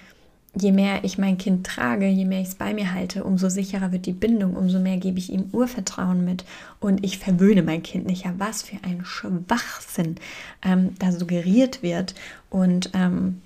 je 0.54 0.72
mehr 0.72 1.04
ich 1.04 1.18
mein 1.18 1.38
Kind 1.38 1.66
trage, 1.66 2.08
je 2.08 2.24
mehr 2.24 2.40
ich 2.40 2.48
es 2.48 2.54
bei 2.54 2.74
mir 2.74 2.92
halte, 2.92 3.24
umso 3.24 3.48
sicherer 3.48 3.92
wird 3.92 4.06
die 4.06 4.12
Bindung, 4.12 4.56
umso 4.56 4.80
mehr 4.80 4.96
gebe 4.96 5.18
ich 5.18 5.30
ihm 5.32 5.48
Urvertrauen 5.52 6.24
mit 6.24 6.44
und 6.80 7.04
ich 7.04 7.18
verwöhne 7.18 7.62
mein 7.62 7.82
Kind 7.82 8.06
nicht. 8.06 8.24
Ja, 8.24 8.34
was 8.38 8.62
für 8.62 8.76
ein 8.82 9.04
Schwachsinn 9.04 10.16
ähm, 10.62 10.94
da 10.98 11.12
suggeriert 11.12 11.82
wird 11.82 12.14
und 12.50 12.90
ähm, 12.94 13.40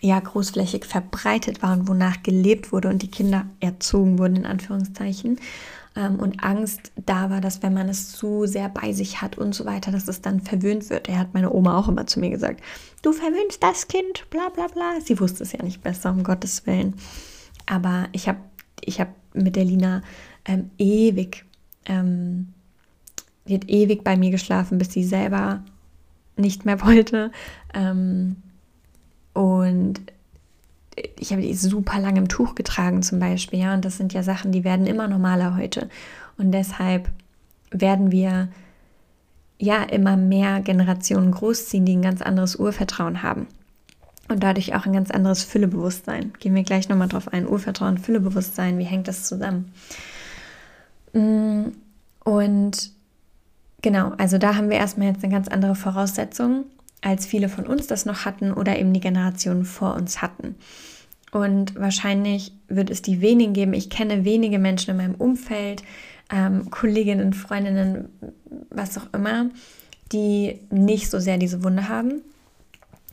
ja, 0.00 0.20
großflächig 0.20 0.84
verbreitet 0.84 1.62
war 1.62 1.72
und 1.72 1.88
wonach 1.88 2.22
gelebt 2.22 2.72
wurde 2.72 2.88
und 2.88 3.02
die 3.02 3.10
Kinder 3.10 3.46
erzogen 3.60 4.18
wurden, 4.18 4.36
in 4.36 4.46
Anführungszeichen. 4.46 5.40
Ähm, 5.98 6.20
und 6.20 6.42
Angst 6.44 6.92
da 6.94 7.28
war, 7.28 7.40
dass 7.40 7.62
wenn 7.62 7.74
man 7.74 7.88
es 7.88 8.12
zu 8.12 8.46
sehr 8.46 8.68
bei 8.68 8.92
sich 8.92 9.20
hat 9.20 9.36
und 9.36 9.52
so 9.54 9.64
weiter, 9.64 9.90
dass 9.90 10.06
es 10.06 10.22
dann 10.22 10.40
verwöhnt 10.40 10.88
wird. 10.90 11.08
Er 11.08 11.18
hat 11.18 11.34
meine 11.34 11.52
Oma 11.52 11.76
auch 11.76 11.88
immer 11.88 12.06
zu 12.06 12.20
mir 12.20 12.30
gesagt, 12.30 12.62
du 13.02 13.12
verwöhnst 13.12 13.62
das 13.62 13.88
Kind, 13.88 14.30
bla 14.30 14.48
bla 14.48 14.68
bla. 14.68 15.00
Sie 15.04 15.18
wusste 15.18 15.42
es 15.42 15.52
ja 15.52 15.62
nicht 15.62 15.82
besser, 15.82 16.10
um 16.10 16.22
Gottes 16.22 16.66
Willen. 16.66 16.94
Aber 17.66 18.08
ich 18.12 18.28
habe 18.28 18.38
ich 18.84 19.00
hab 19.00 19.08
mit 19.34 19.56
der 19.56 19.64
Lina 19.64 20.02
ähm, 20.44 20.70
ewig, 20.78 21.44
ähm, 21.86 22.54
die 23.48 23.54
hat 23.54 23.68
ewig 23.68 24.04
bei 24.04 24.16
mir 24.16 24.30
geschlafen, 24.30 24.78
bis 24.78 24.92
sie 24.92 25.04
selber 25.04 25.64
nicht 26.36 26.64
mehr 26.64 26.80
wollte. 26.82 27.32
Ähm, 27.74 28.36
und 29.34 30.00
ich 31.18 31.32
habe 31.32 31.42
die 31.42 31.54
super 31.54 31.98
lange 31.98 32.18
im 32.18 32.28
Tuch 32.28 32.54
getragen 32.54 33.02
zum 33.02 33.18
Beispiel, 33.18 33.60
ja, 33.60 33.74
und 33.74 33.84
das 33.84 33.96
sind 33.96 34.12
ja 34.12 34.22
Sachen, 34.22 34.52
die 34.52 34.64
werden 34.64 34.86
immer 34.86 35.08
normaler 35.08 35.56
heute. 35.56 35.88
Und 36.36 36.52
deshalb 36.52 37.08
werden 37.70 38.10
wir 38.10 38.48
ja 39.58 39.82
immer 39.82 40.16
mehr 40.16 40.60
Generationen 40.60 41.32
großziehen, 41.32 41.84
die 41.84 41.96
ein 41.96 42.02
ganz 42.02 42.22
anderes 42.22 42.56
Urvertrauen 42.56 43.22
haben. 43.22 43.46
Und 44.28 44.42
dadurch 44.42 44.74
auch 44.74 44.86
ein 44.86 44.92
ganz 44.92 45.10
anderes 45.10 45.42
Füllebewusstsein. 45.42 46.32
Gehen 46.38 46.54
wir 46.54 46.62
gleich 46.62 46.88
nochmal 46.88 47.08
drauf 47.08 47.32
ein. 47.32 47.48
Urvertrauen, 47.48 47.98
Füllebewusstsein, 47.98 48.78
wie 48.78 48.84
hängt 48.84 49.08
das 49.08 49.24
zusammen? 49.24 49.72
Mm, 51.14 51.68
und 52.24 52.90
genau, 53.80 54.12
also 54.18 54.36
da 54.38 54.54
haben 54.54 54.68
wir 54.68 54.76
erstmal 54.76 55.08
jetzt 55.08 55.24
eine 55.24 55.32
ganz 55.32 55.48
andere 55.48 55.74
Voraussetzung 55.74 56.66
als 57.02 57.26
viele 57.26 57.48
von 57.48 57.66
uns 57.66 57.86
das 57.86 58.06
noch 58.06 58.24
hatten 58.24 58.52
oder 58.52 58.78
eben 58.78 58.92
die 58.92 59.00
Generationen 59.00 59.64
vor 59.64 59.94
uns 59.94 60.20
hatten. 60.20 60.56
Und 61.30 61.74
wahrscheinlich 61.74 62.52
wird 62.68 62.90
es 62.90 63.02
die 63.02 63.20
wenigen 63.20 63.52
geben. 63.52 63.74
Ich 63.74 63.90
kenne 63.90 64.24
wenige 64.24 64.58
Menschen 64.58 64.92
in 64.92 64.96
meinem 64.96 65.14
Umfeld, 65.14 65.82
ähm, 66.32 66.70
Kolleginnen, 66.70 67.34
Freundinnen, 67.34 68.08
was 68.70 68.98
auch 68.98 69.06
immer, 69.12 69.50
die 70.12 70.58
nicht 70.70 71.10
so 71.10 71.18
sehr 71.18 71.36
diese 71.38 71.62
Wunde 71.62 71.88
haben. 71.88 72.22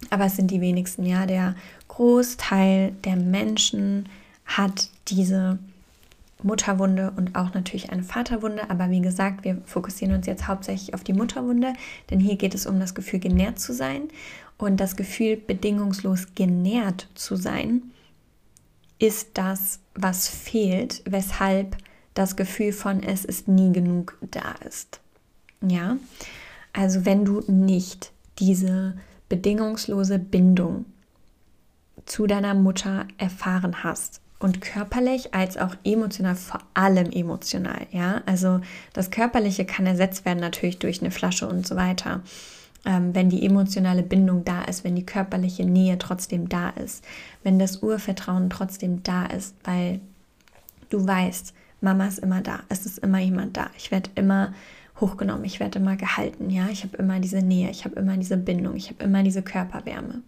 Aber 0.10 0.26
es 0.26 0.36
sind 0.36 0.52
die 0.52 0.62
wenigsten, 0.62 1.06
ja. 1.06 1.26
Der 1.26 1.56
Großteil 1.88 2.94
der 3.04 3.16
Menschen 3.16 4.08
hat 4.46 4.90
diese 5.08 5.60
Mutterwunde 6.46 7.12
und 7.18 7.36
auch 7.36 7.54
natürlich 7.54 7.90
eine 7.90 8.04
Vaterwunde. 8.04 8.70
Aber 8.70 8.90
wie 8.90 9.02
gesagt, 9.02 9.44
wir 9.44 9.62
fokussieren 9.66 10.16
uns 10.16 10.28
jetzt 10.28 10.48
hauptsächlich 10.48 10.94
auf 10.94 11.04
die 11.04 11.14
Mutterwunde, 11.14 11.74
denn 12.10 12.20
hier 12.20 12.38
geht 12.38 12.56
es 12.56 12.66
um 12.68 12.80
das 12.80 12.96
Gefühl, 12.96 13.20
genährt 13.20 13.60
zu 13.60 13.74
sein. 13.74 14.04
Und 14.58 14.80
das 14.80 14.96
Gefühl, 14.96 15.36
bedingungslos 15.36 16.28
genährt 16.36 17.10
zu 17.16 17.36
sein, 17.36 17.82
ist 19.00 19.32
das, 19.34 19.80
was 19.96 20.30
fehlt, 20.30 21.02
weshalb 21.06 21.76
das 22.14 22.36
Gefühl 22.38 22.72
von 22.72 23.04
es 23.04 23.26
ist 23.26 23.48
nie 23.48 23.74
genug 23.74 24.18
da 24.32 24.54
ist. 24.66 25.02
Ja, 25.62 25.98
also 26.72 27.06
wenn 27.06 27.26
du 27.26 27.42
nicht 27.48 28.12
diese 28.40 28.96
bedingungslose 29.30 30.20
Bindung 30.20 30.86
zu 32.06 32.28
deiner 32.28 32.54
Mutter 32.54 33.08
erfahren 33.18 33.84
hast, 33.84 34.22
und 34.40 34.62
körperlich 34.62 35.34
als 35.34 35.58
auch 35.58 35.76
emotional, 35.84 36.36
vor 36.36 36.62
allem 36.74 37.10
emotional. 37.12 37.88
Ja, 37.92 38.22
also 38.26 38.60
das 38.94 39.12
Körperliche 39.12 39.66
kann 39.66 39.86
ersetzt 39.86 40.26
werden 40.26 40.40
natürlich 40.40 40.80
durch 40.80 41.02
eine 41.02 41.12
Flasche 41.12 41.48
und 41.48 41.66
so 41.66 41.76
weiter. 41.76 42.22
Ähm, 42.86 43.16
wenn 43.16 43.30
die 43.30 43.46
emotionale 43.46 44.04
Bindung 44.04 44.46
da 44.46 44.64
ist, 44.64 44.84
wenn 44.84 44.96
die 44.96 45.06
körperliche 45.06 45.66
Nähe 45.66 45.98
trotzdem 45.98 46.50
da 46.50 46.70
ist, 46.70 47.04
wenn 47.44 47.58
das 47.58 47.82
Urvertrauen 47.82 48.50
trotzdem 48.50 49.02
da 49.02 49.26
ist, 49.26 49.56
weil 49.64 50.00
du 50.90 51.08
weißt, 51.08 51.54
Mama 51.82 52.08
ist 52.08 52.20
immer 52.20 52.42
da, 52.42 52.60
es 52.70 52.86
ist 52.86 53.00
immer 53.00 53.20
jemand 53.20 53.58
da, 53.58 53.70
ich 53.78 53.90
werde 53.92 54.10
immer 54.16 54.54
hochgenommen, 55.00 55.46
ich 55.46 55.60
werde 55.60 55.80
immer 55.80 55.96
gehalten, 55.96 56.50
ja, 56.50 56.68
ich 56.70 56.84
habe 56.84 56.98
immer 56.98 57.20
diese 57.20 57.42
Nähe, 57.42 57.70
ich 57.70 57.86
habe 57.86 57.96
immer 57.96 58.18
diese 58.18 58.38
Bindung, 58.38 58.76
ich 58.76 58.90
habe 58.90 59.04
immer 59.04 59.24
diese 59.24 59.42
Körperwärme. 59.42 60.22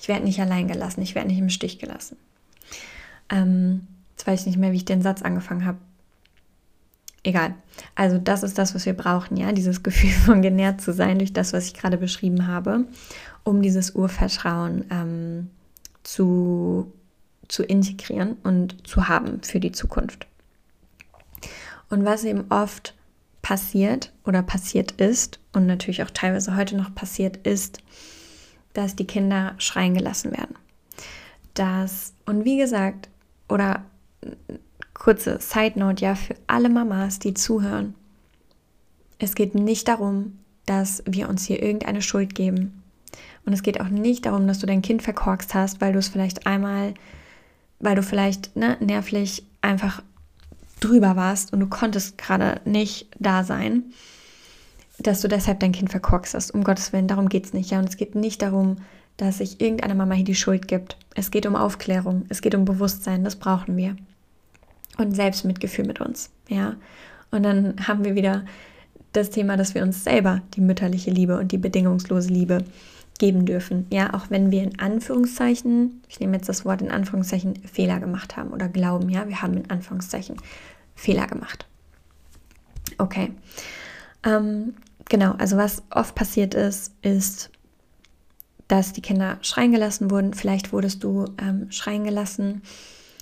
Ich 0.00 0.08
werde 0.08 0.24
nicht 0.24 0.40
allein 0.40 0.68
gelassen, 0.68 1.02
ich 1.02 1.14
werde 1.14 1.28
nicht 1.28 1.38
im 1.38 1.50
Stich 1.50 1.78
gelassen. 1.78 2.16
Ähm, 3.30 3.86
jetzt 4.12 4.26
weiß 4.26 4.40
ich 4.40 4.46
nicht 4.46 4.58
mehr, 4.58 4.72
wie 4.72 4.76
ich 4.76 4.84
den 4.84 5.02
Satz 5.02 5.22
angefangen 5.22 5.64
habe. 5.64 5.78
Egal. 7.22 7.54
Also 7.94 8.18
das 8.18 8.42
ist 8.42 8.58
das, 8.58 8.74
was 8.74 8.86
wir 8.86 8.94
brauchen, 8.94 9.36
ja, 9.36 9.52
dieses 9.52 9.82
Gefühl 9.82 10.10
von 10.24 10.42
genährt 10.42 10.80
zu 10.80 10.92
sein 10.92 11.18
durch 11.18 11.32
das, 11.32 11.52
was 11.52 11.66
ich 11.66 11.74
gerade 11.74 11.98
beschrieben 11.98 12.46
habe, 12.46 12.84
um 13.44 13.62
dieses 13.62 13.94
Urvertrauen 13.94 14.84
ähm, 14.90 15.50
zu, 16.04 16.92
zu 17.48 17.64
integrieren 17.64 18.36
und 18.44 18.86
zu 18.86 19.08
haben 19.08 19.42
für 19.42 19.60
die 19.60 19.72
Zukunft. 19.72 20.26
Und 21.90 22.04
was 22.04 22.24
eben 22.24 22.44
oft 22.50 22.94
passiert 23.42 24.12
oder 24.24 24.42
passiert 24.42 24.92
ist 24.92 25.40
und 25.52 25.66
natürlich 25.66 26.02
auch 26.02 26.10
teilweise 26.10 26.56
heute 26.56 26.76
noch 26.76 26.94
passiert 26.94 27.38
ist, 27.46 27.78
dass 28.74 28.96
die 28.96 29.06
Kinder 29.06 29.54
schreien 29.58 29.94
gelassen 29.94 30.32
werden. 30.32 30.54
Das, 31.54 32.12
und 32.26 32.44
wie 32.44 32.58
gesagt, 32.58 33.08
oder 33.48 33.84
kurze 34.94 35.40
Side 35.40 35.78
Note 35.78 36.04
ja 36.04 36.14
für 36.14 36.34
alle 36.46 36.68
Mamas, 36.68 37.18
die 37.18 37.34
zuhören. 37.34 37.94
Es 39.18 39.34
geht 39.34 39.54
nicht 39.54 39.88
darum, 39.88 40.38
dass 40.66 41.02
wir 41.06 41.28
uns 41.28 41.44
hier 41.46 41.62
irgendeine 41.62 42.02
Schuld 42.02 42.34
geben. 42.34 42.82
Und 43.46 43.52
es 43.52 43.62
geht 43.62 43.80
auch 43.80 43.88
nicht 43.88 44.26
darum, 44.26 44.46
dass 44.46 44.58
du 44.58 44.66
dein 44.66 44.82
Kind 44.82 45.02
verkorkst 45.02 45.54
hast, 45.54 45.80
weil 45.80 45.92
du 45.92 45.98
es 45.98 46.08
vielleicht 46.08 46.46
einmal, 46.46 46.94
weil 47.80 47.96
du 47.96 48.02
vielleicht 48.02 48.54
ne, 48.56 48.76
nervlich 48.80 49.44
einfach 49.62 50.02
drüber 50.80 51.16
warst 51.16 51.52
und 51.52 51.60
du 51.60 51.66
konntest 51.66 52.18
gerade 52.18 52.60
nicht 52.64 53.08
da 53.18 53.44
sein, 53.44 53.84
dass 54.98 55.20
du 55.20 55.28
deshalb 55.28 55.60
dein 55.60 55.72
Kind 55.72 55.90
verkorkst 55.90 56.34
hast. 56.34 56.50
Um 56.50 56.64
Gottes 56.64 56.92
Willen, 56.92 57.08
darum 57.08 57.28
geht 57.28 57.46
es 57.46 57.52
nicht. 57.52 57.70
Ja, 57.70 57.78
und 57.78 57.88
es 57.88 57.96
geht 57.96 58.14
nicht 58.14 58.42
darum, 58.42 58.76
dass 59.18 59.38
sich 59.38 59.60
irgendeiner 59.60 59.94
Mama 59.94 60.14
hier 60.14 60.24
die 60.24 60.34
Schuld 60.34 60.66
gibt. 60.66 60.96
Es 61.14 61.30
geht 61.30 61.44
um 61.44 61.54
Aufklärung, 61.54 62.24
es 62.30 62.40
geht 62.40 62.54
um 62.54 62.64
Bewusstsein, 62.64 63.24
das 63.24 63.36
brauchen 63.36 63.76
wir. 63.76 63.96
Und 64.96 65.14
Selbstmitgefühl 65.14 65.86
mit 65.86 66.00
uns, 66.00 66.30
ja. 66.48 66.76
Und 67.30 67.42
dann 67.42 67.86
haben 67.86 68.04
wir 68.04 68.14
wieder 68.14 68.46
das 69.12 69.30
Thema, 69.30 69.56
dass 69.56 69.74
wir 69.74 69.82
uns 69.82 70.04
selber 70.04 70.40
die 70.54 70.60
mütterliche 70.60 71.10
Liebe 71.10 71.38
und 71.38 71.52
die 71.52 71.58
bedingungslose 71.58 72.30
Liebe 72.30 72.64
geben 73.18 73.44
dürfen. 73.44 73.86
Ja, 73.90 74.14
auch 74.14 74.30
wenn 74.30 74.50
wir 74.50 74.62
in 74.62 74.78
Anführungszeichen, 74.78 76.02
ich 76.08 76.20
nehme 76.20 76.36
jetzt 76.36 76.48
das 76.48 76.64
Wort 76.64 76.80
in 76.80 76.90
Anführungszeichen, 76.90 77.56
Fehler 77.64 78.00
gemacht 78.00 78.36
haben 78.36 78.50
oder 78.50 78.68
glauben, 78.68 79.08
ja, 79.08 79.28
wir 79.28 79.42
haben 79.42 79.54
in 79.54 79.70
Anführungszeichen 79.70 80.36
Fehler 80.94 81.26
gemacht. 81.26 81.66
Okay. 82.96 83.32
Ähm, 84.24 84.74
genau, 85.08 85.32
also 85.32 85.56
was 85.56 85.82
oft 85.90 86.14
passiert 86.14 86.54
ist, 86.54 86.94
ist, 87.02 87.50
dass 88.68 88.92
die 88.92 89.02
Kinder 89.02 89.38
schreien 89.42 89.72
gelassen 89.72 90.10
wurden. 90.10 90.34
Vielleicht 90.34 90.72
wurdest 90.72 91.02
du 91.02 91.24
ähm, 91.40 91.70
schreien 91.70 92.04
gelassen. 92.04 92.62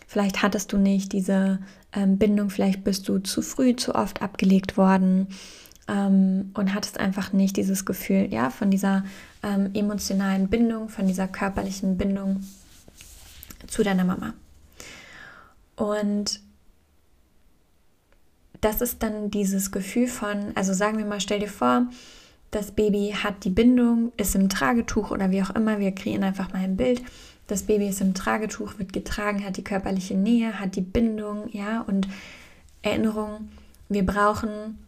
Vielleicht 0.07 0.43
hattest 0.43 0.73
du 0.73 0.77
nicht 0.77 1.13
diese 1.13 1.61
ähm, 1.93 2.19
Bindung. 2.19 2.51
Vielleicht 2.51 2.85
bist 2.85 3.09
du 3.09 3.19
zu 3.19 3.43
früh, 3.43 3.75
zu 3.77 3.95
oft 3.95 4.23
abgelegt 4.23 4.77
worden 4.77 5.29
ähm, 5.89 6.51
und 6.55 6.75
hattest 6.75 6.99
einfach 6.99 7.33
nicht 7.33 7.57
dieses 7.57 7.85
Gefühl, 7.85 8.29
ja, 8.33 8.51
von 8.51 8.71
dieser 8.71 9.05
ähm, 9.43 9.71
emotionalen 9.75 10.49
Bindung, 10.49 10.89
von 10.89 11.07
dieser 11.07 11.29
körperlichen 11.29 11.97
Bindung 11.97 12.45
zu 13.67 13.83
deiner 13.83 14.05
Mama. 14.05 14.35
Und 15.77 16.41
das 18.61 18.81
ist 18.81 19.03
dann 19.03 19.31
dieses 19.31 19.71
Gefühl 19.71 20.09
von, 20.09 20.53
also 20.57 20.73
sagen 20.73 20.99
wir 20.99 21.05
mal, 21.05 21.21
stell 21.21 21.41
dir 21.41 21.49
vor, 21.49 21.87
das 22.51 22.73
Baby 22.73 23.15
hat 23.23 23.45
die 23.45 23.51
Bindung, 23.51 24.13
ist 24.17 24.35
im 24.35 24.49
Tragetuch 24.49 25.11
oder 25.11 25.31
wie 25.31 25.43
auch 25.43 25.51
immer. 25.51 25.79
Wir 25.79 25.93
kreieren 25.93 26.25
einfach 26.25 26.53
mal 26.53 26.63
ein 26.63 26.77
Bild. 26.77 27.03
Das 27.47 27.63
Baby 27.63 27.89
ist 27.89 28.01
im 28.01 28.15
Tragetuch, 28.15 28.79
wird 28.79 28.93
getragen, 28.93 29.45
hat 29.45 29.57
die 29.57 29.65
körperliche 29.65 30.17
Nähe, 30.17 30.59
hat 30.59 30.75
die 30.75 30.81
Bindung, 30.81 31.49
ja, 31.53 31.83
und 31.83 32.09
Erinnerung. 32.83 33.49
Wir 33.89 34.05
brauchen 34.05 34.79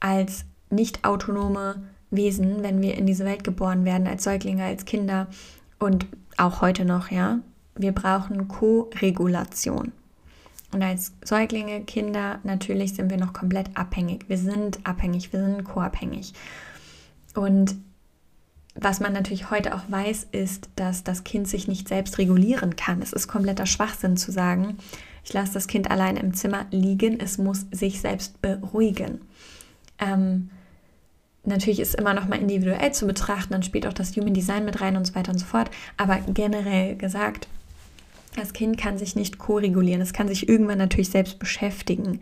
als 0.00 0.44
nicht 0.70 1.04
autonome 1.04 1.82
Wesen, 2.10 2.62
wenn 2.62 2.82
wir 2.82 2.96
in 2.96 3.06
diese 3.06 3.24
Welt 3.24 3.44
geboren 3.44 3.84
werden, 3.84 4.06
als 4.06 4.24
Säuglinge, 4.24 4.64
als 4.64 4.84
Kinder 4.84 5.28
und 5.78 6.06
auch 6.36 6.60
heute 6.60 6.84
noch, 6.84 7.10
ja, 7.10 7.38
wir 7.76 7.92
brauchen 7.92 8.48
Co-Regulation. 8.48 9.92
Und 10.72 10.82
als 10.82 11.12
Säuglinge, 11.24 11.82
Kinder, 11.82 12.40
natürlich 12.42 12.94
sind 12.94 13.08
wir 13.08 13.16
noch 13.16 13.32
komplett 13.32 13.70
abhängig. 13.74 14.28
Wir 14.28 14.38
sind 14.38 14.80
abhängig, 14.84 15.32
wir 15.32 15.40
sind 15.40 15.64
co-abhängig. 15.64 16.34
Und 17.34 17.76
was 18.74 19.00
man 19.00 19.12
natürlich 19.12 19.50
heute 19.50 19.74
auch 19.74 19.82
weiß, 19.88 20.28
ist, 20.32 20.68
dass 20.76 21.04
das 21.04 21.22
Kind 21.24 21.46
sich 21.46 21.68
nicht 21.68 21.88
selbst 21.88 22.18
regulieren 22.18 22.74
kann. 22.76 23.02
Es 23.02 23.12
ist 23.12 23.28
kompletter 23.28 23.66
Schwachsinn 23.66 24.16
zu 24.16 24.32
sagen, 24.32 24.78
ich 25.24 25.32
lasse 25.32 25.54
das 25.54 25.68
Kind 25.68 25.90
allein 25.90 26.16
im 26.16 26.34
Zimmer 26.34 26.66
liegen, 26.70 27.20
es 27.20 27.38
muss 27.38 27.66
sich 27.70 28.00
selbst 28.00 28.42
beruhigen. 28.42 29.20
Ähm, 29.98 30.50
natürlich 31.44 31.80
ist 31.80 31.94
immer 31.94 32.14
noch 32.14 32.26
mal 32.26 32.40
individuell 32.40 32.92
zu 32.92 33.06
betrachten, 33.06 33.52
dann 33.52 33.62
spielt 33.62 33.86
auch 33.86 33.92
das 33.92 34.16
Human 34.16 34.34
Design 34.34 34.64
mit 34.64 34.80
rein 34.80 34.96
und 34.96 35.06
so 35.06 35.14
weiter 35.14 35.32
und 35.32 35.38
so 35.38 35.46
fort. 35.46 35.70
Aber 35.96 36.18
generell 36.26 36.96
gesagt, 36.96 37.48
Das 38.36 38.52
Kind 38.52 38.76
kann 38.78 38.98
sich 38.98 39.14
nicht 39.14 39.38
ko-regulieren. 39.38 40.00
Es 40.00 40.12
kann 40.12 40.28
sich 40.28 40.48
irgendwann 40.48 40.78
natürlich 40.78 41.10
selbst 41.10 41.38
beschäftigen. 41.38 42.20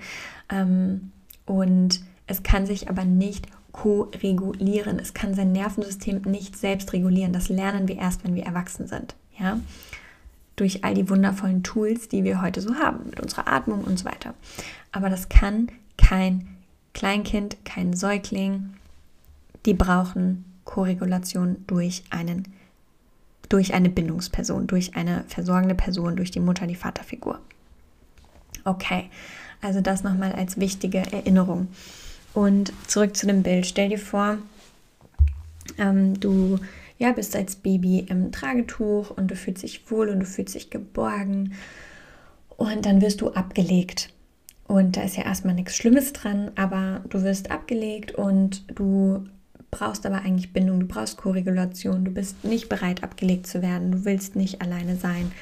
Ähm, 0.51 1.13
und 1.47 2.03
es 2.27 2.43
kann 2.43 2.67
sich 2.67 2.89
aber 2.89 3.05
nicht 3.05 3.47
ko-regulieren. 3.73 4.99
Es 4.99 5.15
kann 5.15 5.35
sein 5.35 5.53
Nervensystem 5.53 6.23
nicht 6.23 6.57
selbst 6.57 6.93
regulieren. 6.93 7.33
Das 7.33 7.49
lernen 7.49 7.89
wir 7.89 7.97
erst, 7.97 8.25
wenn 8.25 8.35
wir 8.35 8.45
erwachsen 8.45 8.87
sind. 8.87 9.15
Ja? 9.39 9.59
Durch 10.57 10.85
all 10.85 10.95
die 10.95 11.09
wundervollen 11.09 11.63
Tools, 11.63 12.09
die 12.09 12.25
wir 12.25 12.43
heute 12.43 12.61
so 12.61 12.75
haben, 12.75 13.07
mit 13.07 13.21
unserer 13.21 13.49
Atmung 13.49 13.83
und 13.85 13.99
so 13.99 14.05
weiter. 14.05 14.35
Aber 14.93 15.09
das 15.09 15.29
kann 15.29 15.69
kein 15.97 16.49
Kleinkind, 16.93 17.65
kein 17.65 17.95
Säugling. 17.95 18.75
Die 19.65 19.75
brauchen 19.75 20.45
Koregulation 20.65 21.65
durch 21.67 22.05
einen 22.11 22.47
durch 23.49 23.75
eine 23.75 23.91
Bindungsperson, 23.91 24.67
durch 24.67 24.97
eine 24.97 25.25
versorgende 25.29 25.75
Person, 25.75 26.17
durch 26.17 26.31
die 26.31 26.41
Mutter, 26.41 26.67
die 26.67 26.75
Vaterfigur. 26.75 27.39
Okay, 28.65 29.11
also 29.61 29.83
das 29.83 30.03
nochmal 30.03 30.33
als 30.33 30.59
wichtige 30.59 30.99
Erinnerung. 31.13 31.69
Und 32.35 32.73
zurück 32.87 33.17
zu 33.17 33.27
dem 33.27 33.43
Bild. 33.43 33.67
Stell 33.67 33.91
dir 33.91 33.99
vor, 33.99 34.39
ähm, 35.79 36.19
du 36.19 36.59
ja, 36.99 37.13
bist 37.13 37.35
als 37.35 37.57
Baby 37.57 38.07
im 38.09 38.31
Tragetuch 38.31 39.11
und 39.11 39.29
du 39.29 39.35
fühlst 39.35 39.65
dich 39.65 39.91
wohl 39.91 40.09
und 40.09 40.21
du 40.21 40.27
fühlst 40.27 40.55
dich 40.55 40.71
geborgen. 40.71 41.55
Und 42.57 42.87
dann 42.87 43.01
wirst 43.01 43.21
du 43.21 43.31
abgelegt. 43.33 44.11
Und 44.69 44.97
da 44.97 45.03
ist 45.03 45.17
ja 45.17 45.25
erstmal 45.25 45.55
nichts 45.55 45.77
Schlimmes 45.77 46.13
dran, 46.13 46.53
aber 46.55 47.03
du 47.09 47.23
wirst 47.23 47.51
abgelegt 47.51 48.13
und 48.13 48.65
du 48.79 49.25
brauchst 49.73 50.07
aber 50.07 50.23
eigentlich 50.23 50.53
Bindung, 50.53 50.81
du 50.81 50.87
brauchst 50.87 51.17
Koregulation, 51.17 52.05
du 52.05 52.13
bist 52.13 52.45
nicht 52.45 52.69
bereit 52.69 53.03
abgelegt 53.03 53.49
zu 53.49 53.63
werden, 53.63 53.91
du 53.91 54.05
willst 54.05 54.37
nicht 54.37 54.63
alleine 54.63 54.97
sein 54.97 55.33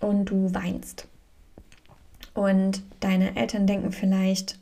und 0.00 0.26
du 0.26 0.52
weinst. 0.52 1.08
Und 2.34 2.82
deine 3.00 3.36
Eltern 3.36 3.66
denken 3.66 3.90
vielleicht 3.90 4.58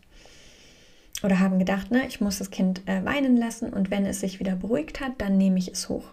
oder 1.22 1.38
haben 1.38 1.58
gedacht, 1.58 1.90
ne, 1.90 2.06
ich 2.06 2.20
muss 2.20 2.38
das 2.38 2.50
Kind 2.50 2.82
äh, 2.86 3.04
weinen 3.04 3.36
lassen 3.36 3.72
und 3.72 3.90
wenn 3.90 4.06
es 4.06 4.20
sich 4.20 4.40
wieder 4.40 4.56
beruhigt 4.56 5.00
hat, 5.00 5.12
dann 5.18 5.38
nehme 5.38 5.58
ich 5.58 5.68
es 5.72 5.88
hoch, 5.88 6.04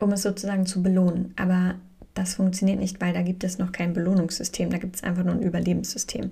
um 0.00 0.12
es 0.12 0.22
sozusagen 0.22 0.66
zu 0.66 0.82
belohnen. 0.82 1.32
Aber 1.36 1.76
das 2.14 2.34
funktioniert 2.34 2.78
nicht, 2.78 3.00
weil 3.00 3.12
da 3.12 3.22
gibt 3.22 3.44
es 3.44 3.58
noch 3.58 3.72
kein 3.72 3.92
Belohnungssystem, 3.92 4.70
da 4.70 4.78
gibt 4.78 4.96
es 4.96 5.02
einfach 5.02 5.24
nur 5.24 5.34
ein 5.34 5.42
Überlebenssystem. 5.42 6.30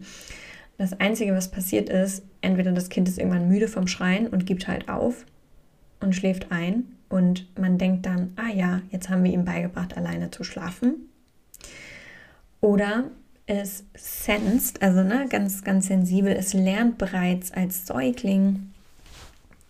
Das 0.76 0.98
Einzige, 0.98 1.34
was 1.34 1.50
passiert 1.50 1.88
ist, 1.88 2.24
entweder 2.40 2.72
das 2.72 2.88
Kind 2.88 3.08
ist 3.08 3.18
irgendwann 3.18 3.48
müde 3.48 3.68
vom 3.68 3.86
Schreien 3.86 4.26
und 4.26 4.46
gibt 4.46 4.66
halt 4.66 4.88
auf 4.88 5.24
und 6.00 6.14
schläft 6.14 6.50
ein 6.50 6.84
und 7.08 7.46
man 7.58 7.78
denkt 7.78 8.06
dann, 8.06 8.32
ah 8.36 8.52
ja, 8.52 8.82
jetzt 8.90 9.08
haben 9.08 9.22
wir 9.22 9.32
ihm 9.32 9.44
beigebracht, 9.44 9.96
alleine 9.96 10.30
zu 10.30 10.42
schlafen. 10.42 11.08
Oder 12.60 13.04
es 13.46 13.84
sensed, 13.94 14.82
also 14.82 15.02
ne, 15.02 15.26
ganz, 15.28 15.64
ganz 15.64 15.88
sensibel, 15.88 16.32
es 16.32 16.54
lernt 16.54 16.98
bereits 16.98 17.52
als 17.52 17.86
Säugling 17.86 18.70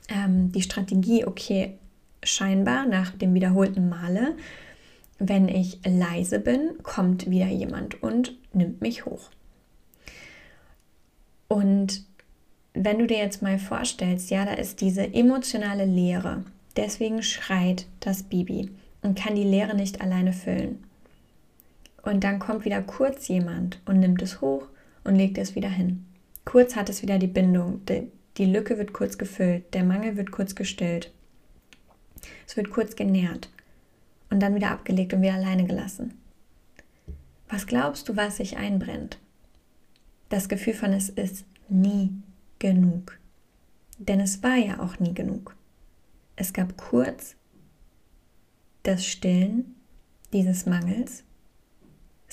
ähm, 0.08 0.52
die 0.52 0.62
Strategie, 0.62 1.24
okay, 1.24 1.74
scheinbar 2.22 2.86
nach 2.86 3.10
dem 3.12 3.34
wiederholten 3.34 3.88
Male, 3.88 4.36
wenn 5.18 5.48
ich 5.48 5.80
leise 5.86 6.40
bin, 6.40 6.78
kommt 6.82 7.30
wieder 7.30 7.46
jemand 7.46 8.02
und 8.02 8.36
nimmt 8.52 8.80
mich 8.80 9.06
hoch. 9.06 9.30
Und 11.48 12.04
wenn 12.74 12.98
du 12.98 13.06
dir 13.06 13.18
jetzt 13.18 13.42
mal 13.42 13.58
vorstellst, 13.58 14.30
ja, 14.30 14.44
da 14.44 14.54
ist 14.54 14.80
diese 14.80 15.14
emotionale 15.14 15.84
Leere. 15.84 16.44
Deswegen 16.76 17.22
schreit 17.22 17.86
das 18.00 18.24
Baby 18.24 18.70
und 19.02 19.16
kann 19.16 19.36
die 19.36 19.44
Leere 19.44 19.76
nicht 19.76 20.00
alleine 20.00 20.32
füllen. 20.32 20.82
Und 22.04 22.22
dann 22.22 22.38
kommt 22.38 22.64
wieder 22.64 22.82
kurz 22.82 23.28
jemand 23.28 23.80
und 23.86 23.98
nimmt 23.98 24.20
es 24.22 24.40
hoch 24.40 24.66
und 25.04 25.16
legt 25.16 25.38
es 25.38 25.54
wieder 25.54 25.68
hin. 25.68 26.06
Kurz 26.44 26.76
hat 26.76 26.88
es 26.88 27.02
wieder 27.02 27.18
die 27.18 27.26
Bindung. 27.26 27.80
Die 28.36 28.44
Lücke 28.44 28.78
wird 28.78 28.92
kurz 28.92 29.16
gefüllt, 29.16 29.72
der 29.74 29.84
Mangel 29.84 30.16
wird 30.16 30.30
kurz 30.30 30.54
gestillt. 30.54 31.12
Es 32.46 32.56
wird 32.56 32.70
kurz 32.70 32.96
genährt 32.96 33.48
und 34.30 34.40
dann 34.40 34.54
wieder 34.54 34.70
abgelegt 34.70 35.14
und 35.14 35.22
wieder 35.22 35.34
alleine 35.34 35.64
gelassen. 35.64 36.14
Was 37.48 37.66
glaubst 37.66 38.08
du, 38.08 38.16
was 38.16 38.38
sich 38.38 38.56
einbrennt? 38.56 39.18
Das 40.28 40.48
Gefühl 40.48 40.74
von 40.74 40.92
es 40.92 41.08
ist 41.08 41.44
nie 41.68 42.10
genug. 42.58 43.18
Denn 43.98 44.20
es 44.20 44.42
war 44.42 44.56
ja 44.56 44.80
auch 44.80 44.98
nie 44.98 45.14
genug. 45.14 45.54
Es 46.36 46.52
gab 46.52 46.76
kurz 46.76 47.36
das 48.82 49.06
Stillen 49.06 49.76
dieses 50.32 50.66
Mangels. 50.66 51.22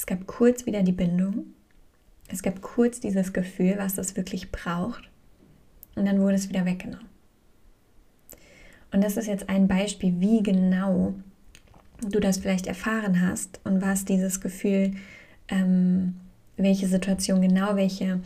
Es 0.01 0.07
gab 0.07 0.25
kurz 0.25 0.65
wieder 0.65 0.81
die 0.81 0.93
Bindung. 0.93 1.53
Es 2.27 2.41
gab 2.41 2.63
kurz 2.63 2.99
dieses 2.99 3.33
Gefühl, 3.33 3.75
was 3.77 3.99
es 3.99 4.17
wirklich 4.17 4.51
braucht. 4.51 5.07
Und 5.95 6.07
dann 6.07 6.19
wurde 6.19 6.33
es 6.33 6.49
wieder 6.49 6.65
weggenommen. 6.65 7.05
Und 8.91 9.03
das 9.03 9.15
ist 9.15 9.27
jetzt 9.27 9.47
ein 9.47 9.67
Beispiel, 9.67 10.19
wie 10.19 10.41
genau 10.41 11.13
du 12.01 12.19
das 12.19 12.39
vielleicht 12.39 12.65
erfahren 12.65 13.21
hast 13.21 13.59
und 13.63 13.83
was 13.83 14.03
dieses 14.03 14.41
Gefühl, 14.41 14.95
ähm, 15.49 16.15
welche 16.57 16.87
Situation 16.87 17.39
genau, 17.39 17.75
welche 17.75 18.21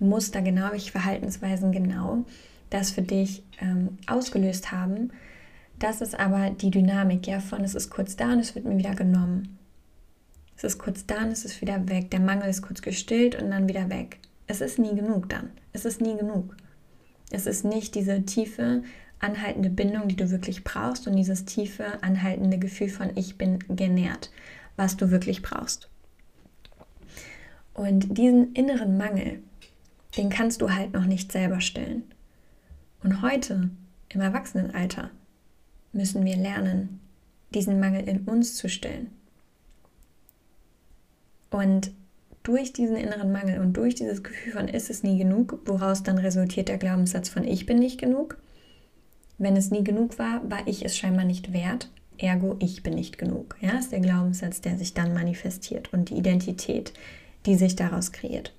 Muster 0.00 0.42
genau, 0.42 0.72
welche 0.72 0.90
Verhaltensweisen 0.90 1.70
genau 1.70 2.24
das 2.70 2.90
für 2.90 3.02
dich 3.02 3.44
ähm, 3.60 3.98
ausgelöst 4.08 4.72
haben. 4.72 5.12
Das 5.78 6.00
ist 6.00 6.18
aber 6.18 6.50
die 6.50 6.72
Dynamik 6.72 7.28
ja 7.28 7.38
von, 7.38 7.62
es 7.62 7.76
ist 7.76 7.88
kurz 7.88 8.16
da 8.16 8.32
und 8.32 8.40
es 8.40 8.56
wird 8.56 8.64
mir 8.64 8.78
wieder 8.78 8.96
genommen. 8.96 9.59
Es 10.62 10.74
ist 10.74 10.78
kurz 10.78 11.06
da 11.06 11.22
und 11.22 11.32
es 11.32 11.46
ist 11.46 11.62
wieder 11.62 11.88
weg. 11.88 12.10
Der 12.10 12.20
Mangel 12.20 12.50
ist 12.50 12.60
kurz 12.60 12.82
gestillt 12.82 13.34
und 13.34 13.50
dann 13.50 13.66
wieder 13.66 13.88
weg. 13.88 14.18
Es 14.46 14.60
ist 14.60 14.78
nie 14.78 14.94
genug 14.94 15.26
dann. 15.30 15.52
Es 15.72 15.86
ist 15.86 16.02
nie 16.02 16.14
genug. 16.18 16.54
Es 17.30 17.46
ist 17.46 17.64
nicht 17.64 17.94
diese 17.94 18.26
tiefe, 18.26 18.82
anhaltende 19.20 19.70
Bindung, 19.70 20.08
die 20.08 20.16
du 20.16 20.30
wirklich 20.30 20.62
brauchst 20.62 21.06
und 21.06 21.16
dieses 21.16 21.46
tiefe, 21.46 22.02
anhaltende 22.02 22.58
Gefühl 22.58 22.90
von 22.90 23.16
ich 23.16 23.38
bin 23.38 23.60
genährt, 23.70 24.30
was 24.76 24.98
du 24.98 25.10
wirklich 25.10 25.40
brauchst. 25.40 25.88
Und 27.72 28.18
diesen 28.18 28.52
inneren 28.52 28.98
Mangel, 28.98 29.42
den 30.18 30.28
kannst 30.28 30.60
du 30.60 30.74
halt 30.74 30.92
noch 30.92 31.06
nicht 31.06 31.32
selber 31.32 31.62
stillen. 31.62 32.02
Und 33.02 33.22
heute, 33.22 33.70
im 34.10 34.20
Erwachsenenalter, 34.20 35.10
müssen 35.94 36.22
wir 36.26 36.36
lernen, 36.36 37.00
diesen 37.54 37.80
Mangel 37.80 38.06
in 38.06 38.24
uns 38.24 38.56
zu 38.56 38.68
stillen. 38.68 39.19
Und 41.50 41.92
durch 42.42 42.72
diesen 42.72 42.96
inneren 42.96 43.32
Mangel 43.32 43.60
und 43.60 43.74
durch 43.74 43.94
dieses 43.94 44.22
Gefühl 44.22 44.52
von 44.52 44.68
ist 44.68 44.90
es 44.90 45.02
nie 45.02 45.18
genug, 45.18 45.60
woraus 45.66 46.02
dann 46.02 46.18
resultiert 46.18 46.68
der 46.68 46.78
Glaubenssatz 46.78 47.28
von 47.28 47.44
ich 47.44 47.66
bin 47.66 47.78
nicht 47.78 48.00
genug. 48.00 48.38
Wenn 49.38 49.56
es 49.56 49.70
nie 49.70 49.84
genug 49.84 50.18
war, 50.18 50.48
war 50.50 50.66
ich 50.66 50.84
es 50.84 50.96
scheinbar 50.96 51.24
nicht 51.24 51.52
wert, 51.52 51.90
ergo 52.18 52.56
ich 52.60 52.82
bin 52.82 52.94
nicht 52.94 53.18
genug. 53.18 53.56
Ja, 53.60 53.78
ist 53.78 53.92
der 53.92 54.00
Glaubenssatz, 54.00 54.60
der 54.60 54.78
sich 54.78 54.94
dann 54.94 55.14
manifestiert 55.14 55.92
und 55.92 56.10
die 56.10 56.16
Identität, 56.16 56.92
die 57.46 57.56
sich 57.56 57.76
daraus 57.76 58.12
kreiert. 58.12 58.54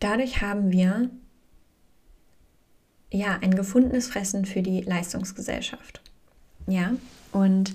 Dadurch 0.00 0.40
haben 0.40 0.72
wir 0.72 1.10
ja 3.12 3.38
ein 3.42 3.54
gefundenes 3.54 4.08
Fressen 4.08 4.46
für 4.46 4.62
die 4.62 4.80
Leistungsgesellschaft. 4.80 6.00
Ja, 6.66 6.94
und 7.32 7.74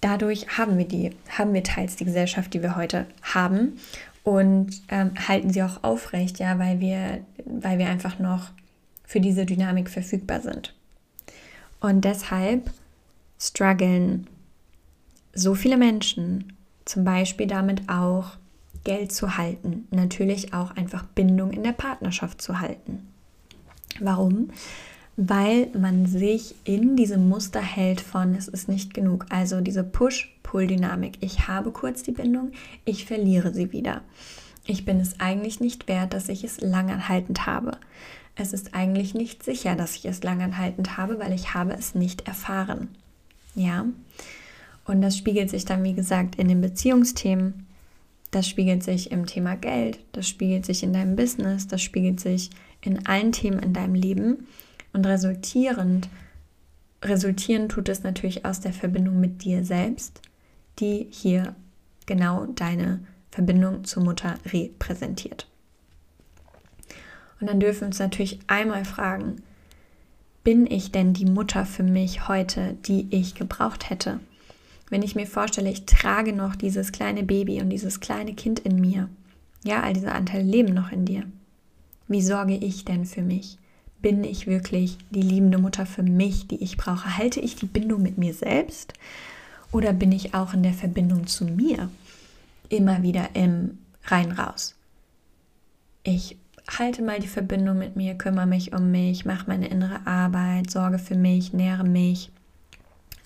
dadurch 0.00 0.58
haben 0.58 0.78
wir 0.78 0.86
die, 0.86 1.10
haben 1.28 1.52
wir 1.52 1.62
teils 1.62 1.96
die 1.96 2.04
Gesellschaft, 2.04 2.54
die 2.54 2.62
wir 2.62 2.76
heute 2.76 3.06
haben 3.22 3.78
und 4.22 4.82
ähm, 4.88 5.12
halten 5.28 5.50
sie 5.50 5.62
auch 5.62 5.82
aufrecht, 5.82 6.38
ja, 6.38 6.58
weil 6.58 6.80
wir, 6.80 7.20
weil 7.44 7.78
wir 7.78 7.88
einfach 7.88 8.18
noch 8.18 8.50
für 9.04 9.20
diese 9.20 9.46
Dynamik 9.46 9.88
verfügbar 9.88 10.40
sind. 10.40 10.74
Und 11.80 12.04
deshalb 12.04 12.70
strugglen 13.38 14.26
so 15.32 15.54
viele 15.54 15.76
Menschen 15.76 16.52
zum 16.84 17.04
Beispiel 17.04 17.46
damit 17.46 17.88
auch, 17.88 18.36
Geld 18.82 19.12
zu 19.12 19.36
halten, 19.36 19.86
natürlich 19.90 20.54
auch 20.54 20.74
einfach 20.74 21.04
Bindung 21.04 21.50
in 21.50 21.62
der 21.62 21.72
Partnerschaft 21.72 22.40
zu 22.40 22.60
halten. 22.60 23.06
Warum? 23.98 24.50
Weil 25.16 25.68
man 25.78 26.06
sich 26.06 26.54
in 26.64 26.96
diesem 26.96 27.28
Muster 27.28 27.60
hält 27.60 28.00
von, 28.00 28.34
es 28.34 28.48
ist 28.48 28.68
nicht 28.68 28.94
genug. 28.94 29.26
Also 29.28 29.60
diese 29.60 29.84
Push-Pull-Dynamik. 29.84 31.18
Ich 31.20 31.48
habe 31.48 31.70
kurz 31.72 32.02
die 32.02 32.12
Bindung, 32.12 32.52
ich 32.84 33.04
verliere 33.04 33.52
sie 33.52 33.72
wieder. 33.72 34.02
Ich 34.66 34.84
bin 34.84 35.00
es 35.00 35.20
eigentlich 35.20 35.60
nicht 35.60 35.88
wert, 35.88 36.14
dass 36.14 36.28
ich 36.28 36.44
es 36.44 36.60
langanhaltend 36.60 37.46
habe. 37.46 37.72
Es 38.36 38.52
ist 38.52 38.74
eigentlich 38.74 39.14
nicht 39.14 39.42
sicher, 39.42 39.74
dass 39.74 39.96
ich 39.96 40.06
es 40.06 40.22
langanhaltend 40.22 40.96
habe, 40.96 41.18
weil 41.18 41.32
ich 41.32 41.54
habe 41.54 41.72
es 41.72 41.94
nicht 41.94 42.26
erfahren. 42.26 42.88
Ja? 43.54 43.86
Und 44.84 45.02
das 45.02 45.16
spiegelt 45.16 45.50
sich 45.50 45.64
dann, 45.64 45.84
wie 45.84 45.94
gesagt, 45.94 46.36
in 46.36 46.48
den 46.48 46.60
Beziehungsthemen, 46.60 47.66
das 48.30 48.48
spiegelt 48.48 48.82
sich 48.82 49.10
im 49.10 49.26
Thema 49.26 49.56
Geld, 49.56 49.98
das 50.12 50.28
spiegelt 50.28 50.64
sich 50.64 50.82
in 50.82 50.92
deinem 50.92 51.16
Business, 51.16 51.66
das 51.66 51.82
spiegelt 51.82 52.20
sich 52.20 52.50
in 52.80 53.06
allen 53.06 53.32
Themen 53.32 53.58
in 53.58 53.72
deinem 53.72 53.94
Leben. 53.94 54.46
Und 54.92 55.06
resultierend, 55.06 56.08
resultierend 57.02 57.72
tut 57.72 57.88
es 57.88 58.02
natürlich 58.02 58.44
aus 58.44 58.60
der 58.60 58.72
Verbindung 58.72 59.20
mit 59.20 59.44
dir 59.44 59.64
selbst, 59.64 60.20
die 60.78 61.06
hier 61.10 61.54
genau 62.06 62.46
deine 62.46 63.00
Verbindung 63.30 63.84
zur 63.84 64.02
Mutter 64.02 64.34
repräsentiert. 64.52 65.46
Und 67.40 67.48
dann 67.48 67.60
dürfen 67.60 67.80
wir 67.80 67.86
uns 67.88 67.98
natürlich 67.98 68.40
einmal 68.48 68.84
fragen, 68.84 69.42
bin 70.42 70.66
ich 70.66 70.90
denn 70.90 71.12
die 71.12 71.26
Mutter 71.26 71.66
für 71.66 71.82
mich 71.82 72.28
heute, 72.28 72.76
die 72.86 73.06
ich 73.10 73.34
gebraucht 73.34 73.90
hätte? 73.90 74.20
Wenn 74.88 75.02
ich 75.02 75.14
mir 75.14 75.26
vorstelle, 75.26 75.70
ich 75.70 75.86
trage 75.86 76.32
noch 76.32 76.56
dieses 76.56 76.92
kleine 76.92 77.22
Baby 77.22 77.60
und 77.60 77.70
dieses 77.70 78.00
kleine 78.00 78.34
Kind 78.34 78.58
in 78.58 78.80
mir, 78.80 79.08
ja, 79.64 79.82
all 79.82 79.92
diese 79.92 80.12
Anteile 80.12 80.42
leben 80.42 80.74
noch 80.74 80.90
in 80.90 81.04
dir. 81.04 81.24
Wie 82.08 82.22
sorge 82.22 82.56
ich 82.56 82.84
denn 82.84 83.04
für 83.04 83.22
mich? 83.22 83.59
Bin 84.02 84.24
ich 84.24 84.46
wirklich 84.46 84.96
die 85.10 85.22
liebende 85.22 85.58
Mutter 85.58 85.86
für 85.86 86.02
mich, 86.02 86.46
die 86.48 86.62
ich 86.62 86.76
brauche? 86.76 87.18
Halte 87.18 87.40
ich 87.40 87.56
die 87.56 87.66
Bindung 87.66 88.02
mit 88.02 88.18
mir 88.18 88.32
selbst? 88.32 88.94
Oder 89.72 89.92
bin 89.92 90.10
ich 90.12 90.34
auch 90.34 90.54
in 90.54 90.62
der 90.62 90.72
Verbindung 90.72 91.26
zu 91.26 91.44
mir 91.44 91.90
immer 92.68 93.02
wieder 93.02 93.30
im 93.34 93.78
rein 94.04 94.32
raus? 94.32 94.74
Ich 96.02 96.36
halte 96.78 97.02
mal 97.02 97.20
die 97.20 97.28
Verbindung 97.28 97.78
mit 97.78 97.96
mir, 97.96 98.14
kümmere 98.14 98.46
mich 98.46 98.72
um 98.72 98.90
mich, 98.90 99.24
mache 99.24 99.46
meine 99.48 99.68
innere 99.68 100.06
Arbeit, 100.06 100.70
sorge 100.70 100.98
für 100.98 101.14
mich, 101.14 101.52
nähere 101.52 101.84
mich, 101.84 102.30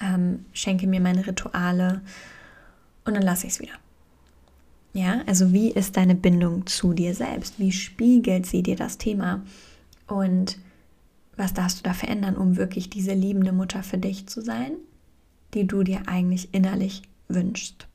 ähm, 0.00 0.44
schenke 0.52 0.86
mir 0.86 1.00
meine 1.00 1.26
Rituale 1.26 2.00
und 3.04 3.14
dann 3.14 3.22
lasse 3.22 3.46
ich 3.46 3.54
es 3.54 3.60
wieder. 3.60 3.74
Ja, 4.92 5.22
also 5.26 5.52
wie 5.52 5.70
ist 5.70 5.96
deine 5.96 6.14
Bindung 6.14 6.66
zu 6.66 6.92
dir 6.92 7.14
selbst? 7.14 7.58
Wie 7.58 7.72
spiegelt 7.72 8.46
sie 8.46 8.62
dir 8.62 8.76
das 8.76 8.96
Thema? 8.96 9.42
Und 10.06 10.58
was 11.36 11.54
darfst 11.54 11.78
du 11.78 11.82
da 11.82 11.94
verändern, 11.94 12.36
um 12.36 12.56
wirklich 12.56 12.90
diese 12.90 13.14
liebende 13.14 13.52
Mutter 13.52 13.82
für 13.82 13.98
dich 13.98 14.26
zu 14.26 14.40
sein, 14.40 14.72
die 15.54 15.66
du 15.66 15.82
dir 15.82 16.02
eigentlich 16.06 16.52
innerlich 16.52 17.02
wünschst? 17.28 17.86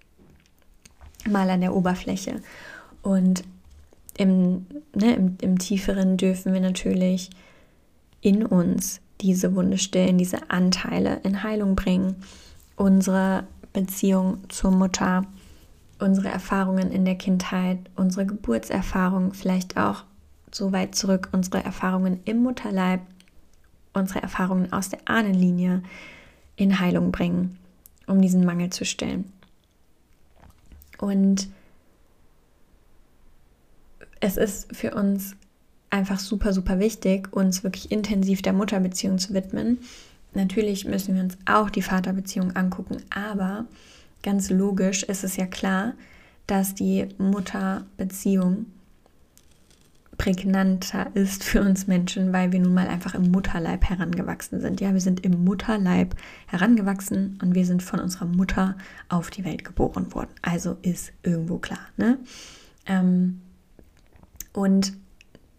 Mal 1.29 1.49
an 1.49 1.61
der 1.61 1.75
Oberfläche. 1.75 2.41
Und 3.01 3.43
im, 4.17 4.65
ne, 4.95 5.15
im, 5.15 5.37
im 5.41 5.59
Tieferen 5.59 6.17
dürfen 6.17 6.53
wir 6.53 6.61
natürlich 6.61 7.29
in 8.21 8.45
uns 8.45 9.01
diese 9.21 9.55
Wunde 9.55 9.77
stillen, 9.77 10.17
diese 10.17 10.49
Anteile 10.49 11.19
in 11.23 11.43
Heilung 11.43 11.75
bringen, 11.75 12.15
unsere 12.75 13.45
Beziehung 13.73 14.39
zur 14.49 14.71
Mutter, 14.71 15.25
unsere 15.99 16.29
Erfahrungen 16.29 16.91
in 16.91 17.05
der 17.05 17.15
Kindheit, 17.15 17.77
unsere 17.95 18.25
Geburtserfahrung, 18.25 19.33
vielleicht 19.33 19.77
auch 19.77 20.03
so 20.51 20.71
weit 20.71 20.95
zurück, 20.95 21.29
unsere 21.31 21.63
Erfahrungen 21.63 22.19
im 22.25 22.43
Mutterleib, 22.43 23.01
unsere 23.93 24.21
Erfahrungen 24.21 24.71
aus 24.73 24.89
der 24.89 24.99
Ahnenlinie 25.05 25.83
in 26.55 26.79
Heilung 26.79 27.11
bringen, 27.11 27.57
um 28.07 28.21
diesen 28.21 28.45
Mangel 28.45 28.69
zu 28.69 28.85
stillen. 28.85 29.31
Und 30.97 31.47
es 34.19 34.37
ist 34.37 34.75
für 34.75 34.93
uns 34.93 35.35
einfach 35.89 36.19
super, 36.19 36.53
super 36.53 36.79
wichtig, 36.79 37.33
uns 37.33 37.63
wirklich 37.63 37.91
intensiv 37.91 38.41
der 38.41 38.53
Mutterbeziehung 38.53 39.17
zu 39.17 39.33
widmen. 39.33 39.79
Natürlich 40.33 40.85
müssen 40.85 41.15
wir 41.15 41.23
uns 41.23 41.37
auch 41.45 41.69
die 41.69 41.81
Vaterbeziehung 41.81 42.55
angucken, 42.55 42.97
aber 43.09 43.65
ganz 44.21 44.49
logisch 44.49 45.03
ist 45.03 45.23
es 45.23 45.37
ja 45.37 45.47
klar, 45.47 45.93
dass 46.45 46.75
die 46.75 47.07
Mutterbeziehung 47.17 48.65
prägnanter 50.19 51.07
ist 51.15 51.43
für 51.43 51.61
uns 51.61 51.87
Menschen, 51.87 52.31
weil 52.33 52.51
wir 52.51 52.59
nun 52.59 52.73
mal 52.73 52.87
einfach 52.87 53.15
im 53.15 53.31
Mutterleib 53.31 53.85
herangewachsen 53.85 54.59
sind. 54.59 54.81
Ja, 54.81 54.93
wir 54.93 54.99
sind 54.99 55.25
im 55.25 55.43
Mutterleib 55.43 56.13
herangewachsen 56.45 57.39
und 57.41 57.55
wir 57.55 57.65
sind 57.65 57.81
von 57.81 58.01
unserer 58.01 58.25
Mutter 58.25 58.75
auf 59.07 59.31
die 59.31 59.45
Welt 59.45 59.63
geboren 59.63 60.13
worden. 60.13 60.29
Also 60.41 60.77
ist 60.81 61.13
irgendwo 61.23 61.57
klar. 61.57 61.79
Ne? 61.95 62.19
Ähm, 62.85 63.41
und 64.51 64.93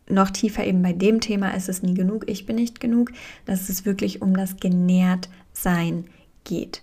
noch 0.09 0.31
tiefer 0.31 0.65
eben 0.67 0.83
bei 0.83 0.93
dem 0.93 1.21
Thema 1.21 1.55
ist 1.55 1.71
es 1.71 1.83
nie 1.83 1.95
genug, 1.95 2.29
ich 2.29 2.45
bin 2.45 2.57
nicht 2.57 2.81
genug, 2.81 3.13
dass 3.47 3.71
es 3.71 3.87
wirklich 3.87 4.21
um 4.21 4.37
das 4.37 4.57
Genährtsein 4.57 6.05
geht. 6.45 6.83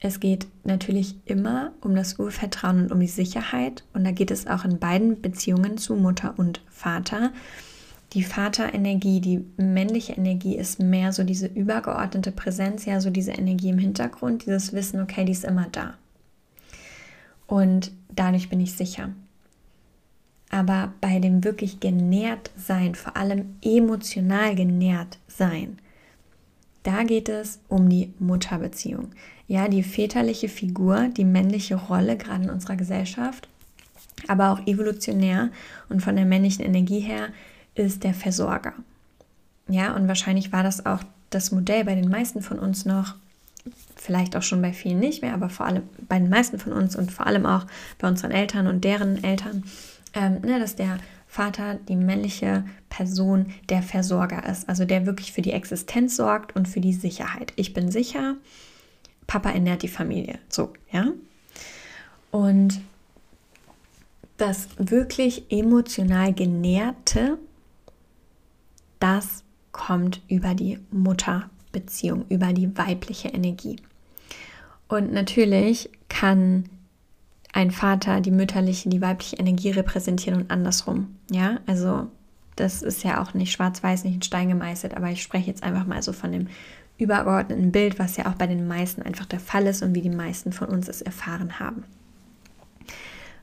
Es 0.00 0.18
geht 0.18 0.46
natürlich 0.64 1.14
immer 1.26 1.72
um 1.82 1.94
das 1.94 2.18
Urvertrauen 2.18 2.84
und 2.84 2.92
um 2.92 3.00
die 3.00 3.06
Sicherheit. 3.06 3.84
Und 3.92 4.04
da 4.04 4.12
geht 4.12 4.30
es 4.30 4.46
auch 4.46 4.64
in 4.64 4.78
beiden 4.78 5.20
Beziehungen 5.20 5.76
zu 5.76 5.94
Mutter 5.94 6.34
und 6.38 6.62
Vater. 6.70 7.32
Die 8.14 8.24
Vaterenergie, 8.24 9.20
die 9.20 9.44
männliche 9.56 10.14
Energie 10.14 10.56
ist 10.56 10.80
mehr 10.80 11.12
so 11.12 11.22
diese 11.22 11.46
übergeordnete 11.46 12.32
Präsenz, 12.32 12.86
ja, 12.86 13.00
so 13.00 13.10
diese 13.10 13.32
Energie 13.32 13.68
im 13.68 13.78
Hintergrund, 13.78 14.46
dieses 14.46 14.72
Wissen, 14.72 15.00
okay, 15.00 15.24
die 15.24 15.32
ist 15.32 15.44
immer 15.44 15.68
da. 15.70 15.94
Und 17.46 17.92
dadurch 18.08 18.48
bin 18.48 18.60
ich 18.60 18.74
sicher. 18.74 19.10
Aber 20.48 20.94
bei 21.00 21.20
dem 21.20 21.44
wirklich 21.44 21.78
genährt 21.78 22.50
sein, 22.56 22.96
vor 22.96 23.16
allem 23.16 23.56
emotional 23.62 24.56
genährt 24.56 25.18
sein, 25.28 25.78
da 26.82 27.04
geht 27.04 27.28
es 27.28 27.60
um 27.68 27.88
die 27.88 28.12
Mutterbeziehung. 28.18 29.10
Ja, 29.50 29.66
die 29.66 29.82
väterliche 29.82 30.48
Figur, 30.48 31.08
die 31.08 31.24
männliche 31.24 31.74
Rolle, 31.74 32.16
gerade 32.16 32.44
in 32.44 32.50
unserer 32.50 32.76
Gesellschaft, 32.76 33.48
aber 34.28 34.50
auch 34.50 34.64
evolutionär 34.64 35.48
und 35.88 36.04
von 36.04 36.14
der 36.14 36.24
männlichen 36.24 36.64
Energie 36.64 37.00
her, 37.00 37.30
ist 37.74 38.04
der 38.04 38.14
Versorger. 38.14 38.74
Ja, 39.66 39.96
und 39.96 40.06
wahrscheinlich 40.06 40.52
war 40.52 40.62
das 40.62 40.86
auch 40.86 41.00
das 41.30 41.50
Modell 41.50 41.84
bei 41.84 41.96
den 41.96 42.08
meisten 42.08 42.42
von 42.42 42.60
uns 42.60 42.84
noch, 42.84 43.16
vielleicht 43.96 44.36
auch 44.36 44.42
schon 44.44 44.62
bei 44.62 44.72
vielen 44.72 45.00
nicht 45.00 45.20
mehr, 45.20 45.34
aber 45.34 45.48
vor 45.48 45.66
allem 45.66 45.82
bei 46.08 46.20
den 46.20 46.28
meisten 46.28 46.60
von 46.60 46.72
uns 46.72 46.94
und 46.94 47.10
vor 47.10 47.26
allem 47.26 47.44
auch 47.44 47.66
bei 47.98 48.06
unseren 48.06 48.30
Eltern 48.30 48.68
und 48.68 48.84
deren 48.84 49.24
Eltern 49.24 49.64
ähm, 50.14 50.42
ne, 50.42 50.60
dass 50.60 50.76
der 50.76 50.98
Vater, 51.26 51.74
die 51.88 51.96
männliche 51.96 52.62
Person, 52.88 53.46
der 53.68 53.82
Versorger 53.82 54.48
ist, 54.48 54.68
also 54.68 54.84
der 54.84 55.06
wirklich 55.06 55.32
für 55.32 55.42
die 55.42 55.52
Existenz 55.52 56.14
sorgt 56.14 56.54
und 56.54 56.68
für 56.68 56.80
die 56.80 56.92
Sicherheit. 56.92 57.52
Ich 57.56 57.74
bin 57.74 57.90
sicher, 57.90 58.36
Papa 59.30 59.50
ernährt 59.50 59.84
die 59.84 59.88
Familie. 59.88 60.40
So, 60.48 60.72
ja. 60.90 61.06
Und 62.32 62.80
das 64.38 64.66
wirklich 64.76 65.44
emotional 65.52 66.34
Genährte, 66.34 67.38
das 68.98 69.44
kommt 69.70 70.20
über 70.26 70.56
die 70.56 70.80
Mutterbeziehung, 70.90 72.24
über 72.28 72.52
die 72.52 72.76
weibliche 72.76 73.28
Energie. 73.28 73.76
Und 74.88 75.12
natürlich 75.12 75.90
kann 76.08 76.64
ein 77.52 77.70
Vater 77.70 78.20
die 78.20 78.32
mütterliche, 78.32 78.88
die 78.88 79.00
weibliche 79.00 79.36
Energie 79.36 79.70
repräsentieren 79.70 80.40
und 80.40 80.50
andersrum. 80.50 81.14
Ja, 81.30 81.60
also 81.66 82.08
das 82.56 82.82
ist 82.82 83.04
ja 83.04 83.22
auch 83.22 83.32
nicht 83.34 83.52
schwarz-weiß, 83.52 84.02
nicht 84.02 84.14
in 84.14 84.22
Stein 84.22 84.48
gemeißelt, 84.48 84.96
aber 84.96 85.08
ich 85.10 85.22
spreche 85.22 85.46
jetzt 85.46 85.62
einfach 85.62 85.86
mal 85.86 86.02
so 86.02 86.12
von 86.12 86.32
dem 86.32 86.48
übergeordneten 87.00 87.72
Bild, 87.72 87.98
was 87.98 88.16
ja 88.16 88.26
auch 88.26 88.34
bei 88.34 88.46
den 88.46 88.68
meisten 88.68 89.02
einfach 89.02 89.26
der 89.26 89.40
Fall 89.40 89.66
ist 89.66 89.82
und 89.82 89.94
wie 89.94 90.02
die 90.02 90.10
meisten 90.10 90.52
von 90.52 90.68
uns 90.68 90.88
es 90.88 91.02
erfahren 91.02 91.58
haben. 91.58 91.84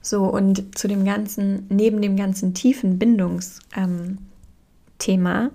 So, 0.01 0.25
und 0.25 0.77
zu 0.77 0.87
dem 0.87 1.03
ganzen, 1.03 1.65
neben 1.69 2.01
dem 2.01 2.15
ganzen 2.15 2.53
tiefen 2.53 2.97
Bindungsthema 2.97 4.19
ähm, 5.43 5.51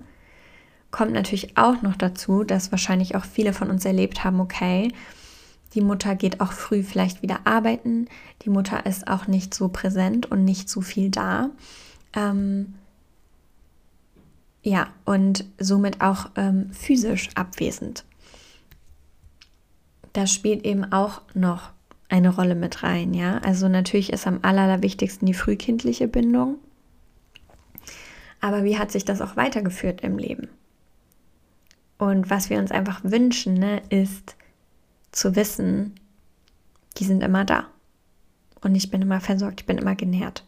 kommt 0.91 1.13
natürlich 1.13 1.57
auch 1.57 1.81
noch 1.81 1.95
dazu, 1.95 2.43
dass 2.43 2.71
wahrscheinlich 2.71 3.15
auch 3.15 3.25
viele 3.25 3.53
von 3.53 3.69
uns 3.69 3.83
erlebt 3.83 4.23
haben, 4.23 4.39
okay, 4.39 4.91
die 5.73 5.81
Mutter 5.81 6.15
geht 6.15 6.39
auch 6.39 6.51
früh 6.51 6.83
vielleicht 6.83 7.23
wieder 7.23 7.39
arbeiten. 7.45 8.07
Die 8.43 8.49
Mutter 8.49 8.85
ist 8.85 9.07
auch 9.07 9.27
nicht 9.27 9.53
so 9.53 9.69
präsent 9.69 10.29
und 10.29 10.45
nicht 10.45 10.69
so 10.69 10.81
viel 10.81 11.09
da. 11.09 11.49
Ähm, 12.15 12.75
ja, 14.63 14.87
und 15.03 15.45
somit 15.59 16.01
auch 16.01 16.31
ähm, 16.35 16.71
physisch 16.71 17.29
abwesend. 17.35 18.05
Das 20.13 20.31
spielt 20.31 20.65
eben 20.65 20.91
auch 20.91 21.21
noch 21.33 21.71
eine 22.07 22.33
Rolle 22.33 22.55
mit 22.55 22.81
rein, 22.81 23.13
ja. 23.13 23.39
Also 23.39 23.67
natürlich 23.67 24.13
ist 24.13 24.25
am 24.25 24.39
allerwichtigsten 24.41 25.25
die 25.25 25.33
frühkindliche 25.33 26.07
Bindung. 26.07 26.57
Aber 28.39 28.63
wie 28.63 28.77
hat 28.77 28.91
sich 28.91 29.03
das 29.03 29.21
auch 29.21 29.35
weitergeführt 29.35 30.01
im 30.01 30.17
Leben? 30.17 30.47
Und 31.97 32.29
was 32.29 32.49
wir 32.49 32.59
uns 32.59 32.71
einfach 32.71 33.01
wünschen, 33.03 33.55
ne, 33.55 33.81
ist 33.89 34.35
zu 35.11 35.35
wissen, 35.35 35.95
die 36.97 37.05
sind 37.05 37.21
immer 37.21 37.45
da. 37.45 37.67
Und 38.61 38.75
ich 38.75 38.89
bin 38.89 39.01
immer 39.01 39.19
versorgt, 39.19 39.61
ich 39.61 39.65
bin 39.65 39.77
immer 39.77 39.95
genährt. 39.95 40.45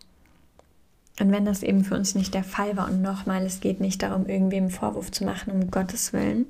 Und 1.20 1.32
wenn 1.32 1.46
das 1.46 1.64
eben 1.64 1.84
für 1.84 1.96
uns 1.96 2.16
nicht 2.16 2.34
der 2.34 2.44
Fall 2.44 2.76
war, 2.76 2.88
und 2.88 3.02
nochmal, 3.02 3.46
es 3.46 3.62
geht 3.62 3.80
nicht 3.80 4.04
darum, 4.04 4.28
irgendwem 4.28 4.70
Vorwurf 4.70 5.12
zu 5.12 5.24
machen, 5.24 5.52
um 5.52 5.72
Gottes 5.72 6.12
Willen. 6.12 6.46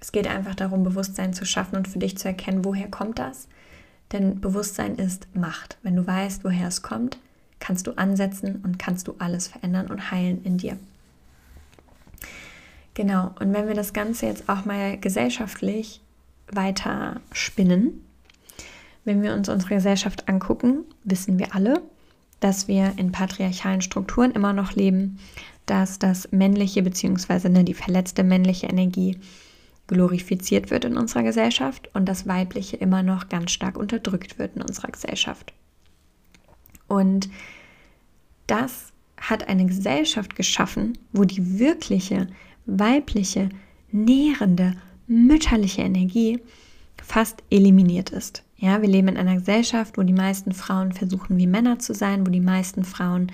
Es 0.00 0.12
geht 0.12 0.26
einfach 0.26 0.54
darum, 0.54 0.82
Bewusstsein 0.82 1.34
zu 1.34 1.44
schaffen 1.44 1.76
und 1.76 1.88
für 1.88 1.98
dich 1.98 2.16
zu 2.16 2.28
erkennen, 2.28 2.64
woher 2.64 2.88
kommt 2.88 3.18
das? 3.18 3.48
Denn 4.12 4.40
Bewusstsein 4.40 4.96
ist 4.96 5.28
Macht. 5.34 5.78
Wenn 5.82 5.96
du 5.96 6.06
weißt, 6.06 6.42
woher 6.44 6.68
es 6.68 6.82
kommt, 6.82 7.18
kannst 7.60 7.86
du 7.86 7.92
ansetzen 7.92 8.60
und 8.64 8.78
kannst 8.78 9.08
du 9.08 9.14
alles 9.18 9.48
verändern 9.48 9.86
und 9.88 10.10
heilen 10.10 10.42
in 10.44 10.58
dir. 10.58 10.76
Genau, 12.94 13.30
und 13.40 13.52
wenn 13.52 13.68
wir 13.68 13.74
das 13.74 13.92
Ganze 13.92 14.26
jetzt 14.26 14.48
auch 14.48 14.64
mal 14.64 14.98
gesellschaftlich 14.98 16.02
weiter 16.50 17.20
spinnen, 17.32 18.04
wenn 19.04 19.22
wir 19.22 19.32
uns 19.34 19.48
unsere 19.48 19.76
Gesellschaft 19.76 20.28
angucken, 20.28 20.84
wissen 21.04 21.38
wir 21.38 21.54
alle, 21.54 21.82
dass 22.42 22.66
wir 22.66 22.94
in 22.96 23.12
patriarchalen 23.12 23.82
Strukturen 23.82 24.32
immer 24.32 24.52
noch 24.52 24.72
leben, 24.72 25.18
dass 25.66 25.98
das 25.98 26.32
männliche 26.32 26.82
bzw. 26.82 27.48
Ne, 27.48 27.64
die 27.64 27.74
verletzte 27.74 28.24
männliche 28.24 28.66
Energie 28.66 29.18
glorifiziert 29.86 30.70
wird 30.70 30.84
in 30.84 30.96
unserer 30.96 31.22
Gesellschaft 31.22 31.88
und 31.94 32.06
das 32.08 32.26
weibliche 32.26 32.76
immer 32.76 33.02
noch 33.02 33.28
ganz 33.28 33.52
stark 33.52 33.76
unterdrückt 33.76 34.38
wird 34.38 34.56
in 34.56 34.62
unserer 34.62 34.90
Gesellschaft. 34.90 35.52
Und 36.88 37.28
das 38.48 38.92
hat 39.16 39.48
eine 39.48 39.66
Gesellschaft 39.66 40.34
geschaffen, 40.34 40.98
wo 41.12 41.24
die 41.24 41.60
wirkliche 41.60 42.26
weibliche, 42.66 43.50
nährende, 43.92 44.74
mütterliche 45.06 45.82
Energie 45.82 46.40
fast 47.00 47.42
eliminiert 47.50 48.10
ist. 48.10 48.42
Ja, 48.62 48.80
wir 48.80 48.88
leben 48.88 49.08
in 49.08 49.16
einer 49.16 49.34
Gesellschaft, 49.34 49.98
wo 49.98 50.04
die 50.04 50.12
meisten 50.12 50.52
Frauen 50.52 50.92
versuchen, 50.92 51.36
wie 51.36 51.48
Männer 51.48 51.80
zu 51.80 51.94
sein, 51.94 52.24
wo 52.24 52.30
die 52.30 52.38
meisten 52.38 52.84
Frauen 52.84 53.32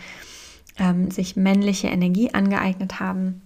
ähm, 0.79 1.11
sich 1.11 1.37
männliche 1.37 1.88
Energie 1.88 2.33
angeeignet 2.33 2.99
haben 2.99 3.43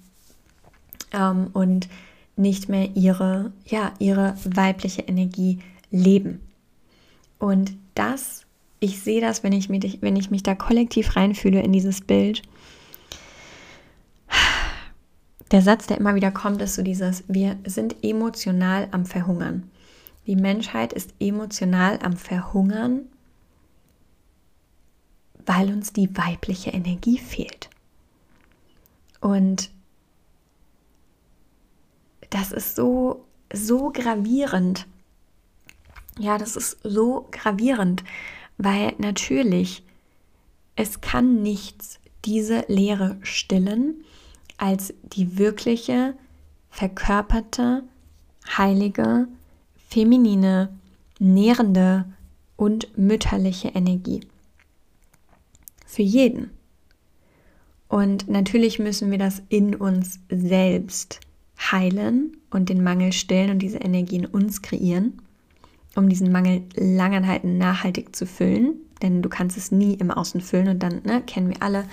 ähm, 1.12 1.48
und 1.52 1.88
nicht 2.36 2.68
mehr 2.68 2.94
ihre, 2.94 3.52
ja, 3.66 3.90
ihre 3.98 4.36
weibliche 4.44 5.02
Energie 5.02 5.58
leben. 5.90 6.40
Und 7.40 7.72
das, 7.96 8.46
ich 8.78 9.00
sehe 9.00 9.20
das, 9.20 9.42
wenn 9.42 9.52
ich, 9.52 9.68
mich, 9.68 9.98
wenn 10.02 10.14
ich 10.14 10.30
mich 10.30 10.44
da 10.44 10.54
kollektiv 10.54 11.16
reinfühle 11.16 11.62
in 11.62 11.72
dieses 11.72 12.00
Bild. 12.00 12.42
Der 15.50 15.62
Satz, 15.62 15.88
der 15.88 15.98
immer 15.98 16.14
wieder 16.14 16.30
kommt, 16.30 16.62
ist 16.62 16.76
so 16.76 16.82
dieses, 16.82 17.24
wir 17.26 17.56
sind 17.66 17.96
emotional 18.04 18.86
am 18.92 19.04
Verhungern. 19.04 19.68
Die 20.26 20.36
Menschheit 20.36 20.92
ist 20.92 21.14
emotional 21.18 21.98
am 22.02 22.16
Verhungern, 22.16 23.08
weil 25.44 25.72
uns 25.72 25.92
die 25.92 26.16
weibliche 26.16 26.70
Energie 26.70 27.18
fehlt. 27.18 27.68
Und 29.20 29.70
das 32.30 32.52
ist 32.52 32.76
so, 32.76 33.24
so 33.52 33.90
gravierend. 33.90 34.86
Ja, 36.18 36.38
das 36.38 36.56
ist 36.56 36.78
so 36.82 37.28
gravierend, 37.30 38.04
weil 38.58 38.94
natürlich 38.98 39.82
es 40.76 41.00
kann 41.00 41.42
nichts 41.42 41.98
diese 42.24 42.64
Leere 42.68 43.18
stillen 43.22 44.04
als 44.56 44.94
die 45.02 45.36
wirkliche, 45.38 46.14
verkörperte, 46.70 47.82
heilige, 48.56 49.28
feminine, 49.92 50.70
nährende 51.18 52.06
und 52.56 52.96
mütterliche 52.96 53.68
Energie. 53.68 54.20
Für 55.86 56.02
jeden. 56.02 56.50
Und 57.88 58.26
natürlich 58.28 58.78
müssen 58.78 59.10
wir 59.10 59.18
das 59.18 59.42
in 59.50 59.74
uns 59.74 60.18
selbst 60.30 61.20
heilen 61.58 62.38
und 62.50 62.70
den 62.70 62.82
Mangel 62.82 63.12
stillen 63.12 63.50
und 63.50 63.58
diese 63.58 63.78
Energie 63.78 64.16
in 64.16 64.26
uns 64.26 64.62
kreieren, 64.62 65.20
um 65.94 66.08
diesen 66.08 66.32
Mangel 66.32 66.62
langanhaltend 66.74 67.58
nachhaltig 67.58 68.16
zu 68.16 68.24
füllen. 68.24 68.76
Denn 69.02 69.20
du 69.20 69.28
kannst 69.28 69.58
es 69.58 69.70
nie 69.72 69.94
im 69.94 70.10
Außen 70.10 70.40
füllen 70.40 70.68
und 70.68 70.82
dann 70.82 71.02
ne, 71.04 71.22
kennen 71.26 71.50
wir 71.50 71.62
alle, 71.62 71.84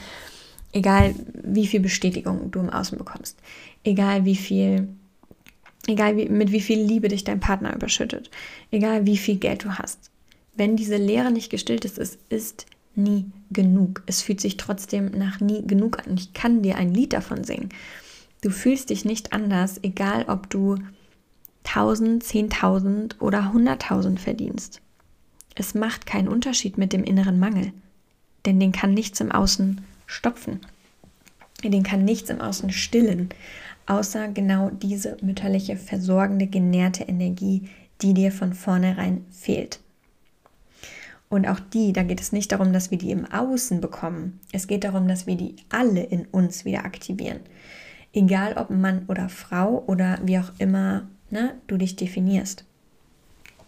egal 0.72 1.14
wie 1.44 1.68
viel 1.68 1.82
Bestätigung 1.82 2.50
du 2.52 2.60
im 2.60 2.70
Außen 2.70 2.98
bekommst, 2.98 3.38
egal 3.84 4.24
wie 4.24 4.38
viel 4.38 4.88
Egal 5.90 6.18
wie, 6.18 6.30
mit 6.30 6.52
wie 6.52 6.62
viel 6.62 6.80
Liebe 6.80 7.08
dich 7.08 7.24
dein 7.24 7.40
Partner 7.40 7.74
überschüttet. 7.76 8.30
Egal 8.70 9.08
wie 9.08 9.18
viel 9.18 9.38
Geld 9.38 9.64
du 9.64 9.80
hast. 9.80 10.12
Wenn 10.54 10.76
diese 10.76 10.98
Leere 10.98 11.32
nicht 11.32 11.50
gestillt 11.50 11.84
ist, 11.84 11.98
es 11.98 12.20
ist 12.30 12.68
nie 12.94 13.26
genug. 13.50 14.04
Es 14.06 14.22
fühlt 14.22 14.40
sich 14.40 14.58
trotzdem 14.58 15.10
nach 15.10 15.40
nie 15.40 15.66
genug 15.66 15.98
an. 15.98 16.16
Ich 16.16 16.34
kann 16.34 16.62
dir 16.62 16.76
ein 16.76 16.94
Lied 16.94 17.14
davon 17.14 17.44
singen. 17.44 17.70
Du 18.42 18.52
fühlst 18.52 18.92
dich 18.92 19.04
nicht 19.04 19.34
anders, 19.34 19.80
egal 19.82 20.26
ob 20.28 20.48
du 20.52 20.76
1000, 21.64 22.24
10.000 22.24 23.20
oder 23.20 23.52
100.000 23.52 24.20
verdienst. 24.20 24.82
Es 25.56 25.74
macht 25.74 26.06
keinen 26.06 26.28
Unterschied 26.28 26.78
mit 26.78 26.94
dem 26.94 27.04
inneren 27.04 27.40
Mangel, 27.40 27.74
denn 28.46 28.60
den 28.60 28.74
kann 28.74 28.94
nichts 28.94 29.20
im 29.22 29.32
Außen 29.32 29.82
stopfen. 30.06 30.60
Den 31.64 31.84
kann 31.84 32.06
nichts 32.06 32.30
im 32.30 32.42
Außen 32.42 32.72
stillen 32.72 33.30
außer 33.90 34.30
genau 34.30 34.70
diese 34.70 35.18
mütterliche, 35.22 35.76
versorgende, 35.76 36.48
genährte 36.48 37.04
Energie, 37.04 37.64
die 38.02 38.14
dir 38.14 38.32
von 38.32 38.54
vornherein 38.54 39.26
fehlt. 39.32 39.80
Und 41.28 41.48
auch 41.48 41.60
die, 41.60 41.92
da 41.92 42.04
geht 42.04 42.22
es 42.22 42.32
nicht 42.32 42.52
darum, 42.52 42.72
dass 42.72 42.92
wir 42.92 42.98
die 42.98 43.12
im 43.12 43.26
Außen 43.26 43.82
bekommen. 43.82 44.40
Es 44.52 44.68
geht 44.68 44.84
darum, 44.84 45.08
dass 45.08 45.28
wir 45.28 45.36
die 45.36 45.56
alle 45.70 46.02
in 46.02 46.26
uns 46.26 46.66
wieder 46.66 46.86
aktivieren. 46.86 47.40
Egal 48.14 48.54
ob 48.54 48.70
Mann 48.70 49.06
oder 49.08 49.30
Frau 49.30 49.84
oder 49.86 50.20
wie 50.24 50.40
auch 50.40 50.52
immer 50.58 51.08
ne, 51.30 51.56
du 51.68 51.78
dich 51.78 51.96
definierst. 51.96 52.66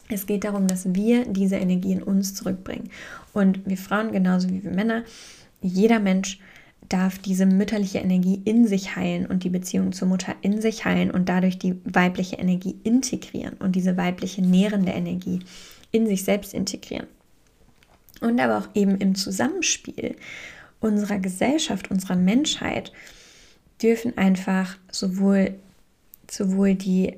Es 0.09 0.25
geht 0.25 0.43
darum, 0.43 0.67
dass 0.67 0.93
wir 0.93 1.25
diese 1.25 1.55
Energie 1.55 1.93
in 1.93 2.03
uns 2.03 2.33
zurückbringen. 2.33 2.89
Und 3.33 3.65
wir 3.67 3.77
Frauen 3.77 4.11
genauso 4.11 4.49
wie 4.49 4.63
wir 4.63 4.71
Männer, 4.71 5.03
jeder 5.61 5.99
Mensch 5.99 6.39
darf 6.91 7.19
diese 7.19 7.45
mütterliche 7.45 7.99
Energie 7.99 8.41
in 8.43 8.67
sich 8.67 8.95
heilen 8.95 9.25
und 9.25 9.43
die 9.43 9.49
Beziehung 9.49 9.93
zur 9.93 10.09
Mutter 10.09 10.35
in 10.41 10.61
sich 10.61 10.83
heilen 10.83 11.09
und 11.09 11.29
dadurch 11.29 11.57
die 11.57 11.75
weibliche 11.85 12.35
Energie 12.35 12.75
integrieren 12.83 13.53
und 13.59 13.75
diese 13.75 13.95
weibliche 13.95 14.41
nährende 14.41 14.91
Energie 14.91 15.39
in 15.91 16.05
sich 16.05 16.23
selbst 16.23 16.53
integrieren. 16.53 17.07
Und 18.19 18.39
aber 18.39 18.57
auch 18.57 18.69
eben 18.75 18.97
im 18.97 19.15
Zusammenspiel 19.15 20.15
unserer 20.81 21.19
Gesellschaft, 21.19 21.89
unserer 21.91 22.17
Menschheit 22.17 22.91
dürfen 23.81 24.17
einfach 24.17 24.77
sowohl, 24.91 25.55
sowohl, 26.29 26.75
die, 26.75 27.15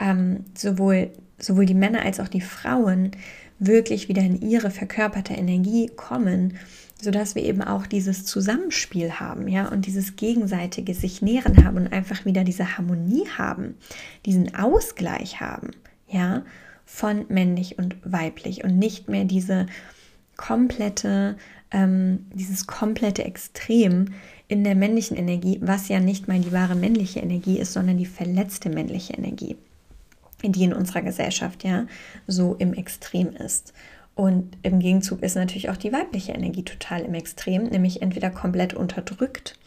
ähm, 0.00 0.44
sowohl, 0.54 1.10
sowohl 1.38 1.64
die 1.64 1.74
Männer 1.74 2.02
als 2.02 2.20
auch 2.20 2.28
die 2.28 2.40
Frauen 2.40 3.12
wirklich 3.58 4.08
wieder 4.08 4.22
in 4.22 4.40
ihre 4.42 4.70
verkörperte 4.70 5.32
Energie 5.34 5.90
kommen 5.96 6.58
sodass 7.02 7.34
wir 7.34 7.42
eben 7.42 7.62
auch 7.62 7.86
dieses 7.86 8.24
Zusammenspiel 8.24 9.18
haben, 9.18 9.48
ja, 9.48 9.68
und 9.68 9.86
dieses 9.86 10.14
gegenseitige 10.14 10.94
sich 10.94 11.20
nähren 11.20 11.64
haben 11.64 11.76
und 11.76 11.92
einfach 11.92 12.24
wieder 12.24 12.44
diese 12.44 12.78
Harmonie 12.78 13.26
haben, 13.36 13.74
diesen 14.24 14.54
Ausgleich 14.54 15.40
haben, 15.40 15.72
ja, 16.08 16.42
von 16.86 17.26
männlich 17.28 17.76
und 17.76 17.96
weiblich 18.04 18.62
und 18.62 18.78
nicht 18.78 19.08
mehr 19.08 19.24
diese 19.24 19.66
komplette, 20.36 21.36
ähm, 21.72 22.26
dieses 22.32 22.68
komplette 22.68 23.24
Extrem 23.24 24.14
in 24.46 24.62
der 24.62 24.76
männlichen 24.76 25.16
Energie, 25.16 25.58
was 25.60 25.88
ja 25.88 25.98
nicht 25.98 26.28
mal 26.28 26.38
die 26.38 26.52
wahre 26.52 26.76
männliche 26.76 27.18
Energie 27.18 27.58
ist, 27.58 27.72
sondern 27.72 27.98
die 27.98 28.06
verletzte 28.06 28.70
männliche 28.70 29.14
Energie, 29.14 29.56
die 30.44 30.62
in 30.62 30.72
unserer 30.72 31.02
Gesellschaft 31.02 31.64
ja 31.64 31.86
so 32.28 32.54
im 32.60 32.74
Extrem 32.74 33.32
ist. 33.32 33.72
Und 34.14 34.56
im 34.62 34.78
Gegenzug 34.78 35.22
ist 35.22 35.36
natürlich 35.36 35.70
auch 35.70 35.76
die 35.76 35.92
weibliche 35.92 36.32
Energie 36.32 36.64
total 36.64 37.02
im 37.02 37.14
Extrem, 37.14 37.64
nämlich 37.64 38.02
entweder 38.02 38.30
komplett 38.30 38.74
unterdrückt 38.74 39.58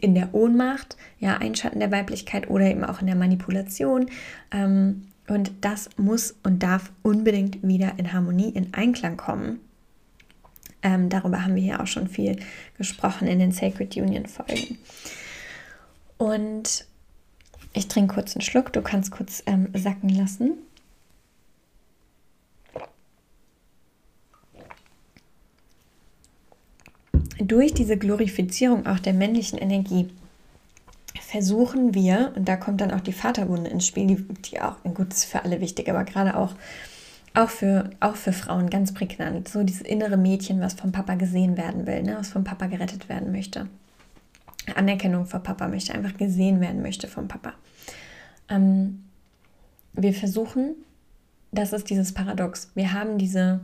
in 0.00 0.14
der 0.14 0.32
Ohnmacht, 0.34 0.96
ja, 1.18 1.38
Einschatten 1.38 1.80
der 1.80 1.90
Weiblichkeit 1.90 2.48
oder 2.48 2.66
eben 2.66 2.84
auch 2.84 3.00
in 3.00 3.06
der 3.06 3.16
Manipulation. 3.16 4.08
Ähm, 4.52 5.08
und 5.26 5.50
das 5.60 5.90
muss 5.96 6.36
und 6.42 6.62
darf 6.62 6.92
unbedingt 7.02 7.62
wieder 7.66 7.94
in 7.98 8.12
Harmonie, 8.12 8.50
in 8.50 8.72
Einklang 8.72 9.16
kommen. 9.16 9.60
Ähm, 10.82 11.08
darüber 11.08 11.44
haben 11.44 11.56
wir 11.56 11.62
hier 11.62 11.80
auch 11.80 11.86
schon 11.86 12.08
viel 12.08 12.38
gesprochen 12.76 13.26
in 13.26 13.40
den 13.40 13.52
Sacred 13.52 13.96
Union 13.96 14.26
Folgen. 14.26 14.78
Und 16.16 16.86
ich 17.72 17.88
trinke 17.88 18.14
kurz 18.14 18.34
einen 18.34 18.42
Schluck, 18.42 18.72
du 18.72 18.80
kannst 18.80 19.10
kurz 19.10 19.42
ähm, 19.46 19.68
sacken 19.74 20.08
lassen. 20.08 20.52
Durch 27.38 27.72
diese 27.74 27.96
Glorifizierung 27.96 28.86
auch 28.86 28.98
der 28.98 29.14
männlichen 29.14 29.58
Energie 29.58 30.08
versuchen 31.20 31.94
wir, 31.94 32.32
und 32.36 32.48
da 32.48 32.56
kommt 32.56 32.80
dann 32.80 32.90
auch 32.90 33.00
die 33.00 33.12
Vaterwunde 33.12 33.70
ins 33.70 33.86
Spiel, 33.86 34.06
die, 34.06 34.24
die 34.50 34.60
auch, 34.60 34.82
gut, 34.94 35.12
ist 35.12 35.24
für 35.24 35.44
alle 35.44 35.60
wichtig, 35.60 35.88
aber 35.88 36.04
gerade 36.04 36.36
auch, 36.36 36.54
auch, 37.34 37.50
für, 37.50 37.90
auch 38.00 38.16
für 38.16 38.32
Frauen 38.32 38.70
ganz 38.70 38.94
prägnant. 38.94 39.48
So 39.48 39.62
dieses 39.62 39.82
innere 39.82 40.16
Mädchen, 40.16 40.60
was 40.60 40.74
vom 40.74 40.92
Papa 40.92 41.14
gesehen 41.14 41.56
werden 41.56 41.86
will, 41.86 42.02
ne, 42.02 42.16
was 42.18 42.28
vom 42.28 42.44
Papa 42.44 42.66
gerettet 42.66 43.08
werden 43.08 43.32
möchte. 43.32 43.68
Anerkennung 44.74 45.26
vor 45.26 45.40
Papa 45.40 45.68
möchte, 45.68 45.94
einfach 45.94 46.16
gesehen 46.16 46.60
werden 46.60 46.82
möchte 46.82 47.08
vom 47.08 47.28
Papa. 47.28 47.54
Ähm, 48.48 49.04
wir 49.92 50.12
versuchen, 50.12 50.74
das 51.52 51.72
ist 51.72 51.90
dieses 51.90 52.12
Paradox. 52.12 52.70
Wir 52.74 52.92
haben 52.92 53.18
diese, 53.18 53.60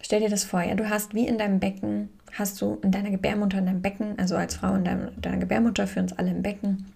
stell 0.00 0.20
dir 0.20 0.28
das 0.28 0.44
vor, 0.44 0.62
ja, 0.62 0.74
du 0.74 0.88
hast 0.88 1.14
wie 1.14 1.26
in 1.26 1.38
deinem 1.38 1.60
Becken 1.60 2.10
hast 2.32 2.60
du 2.60 2.78
in 2.82 2.90
deiner 2.90 3.10
Gebärmutter, 3.10 3.58
in 3.58 3.66
deinem 3.66 3.82
Becken, 3.82 4.18
also 4.18 4.36
als 4.36 4.56
Frau 4.56 4.74
in 4.74 4.84
deinem, 4.84 5.20
deiner 5.20 5.38
Gebärmutter, 5.38 5.86
für 5.86 6.00
uns 6.00 6.12
alle 6.12 6.30
im 6.30 6.42
Becken, 6.42 6.86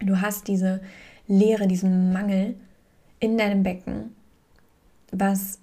du 0.00 0.20
hast 0.20 0.48
diese 0.48 0.80
Leere, 1.26 1.66
diesen 1.66 2.12
Mangel 2.12 2.54
in 3.20 3.36
deinem 3.36 3.62
Becken, 3.62 4.14
was 5.10 5.58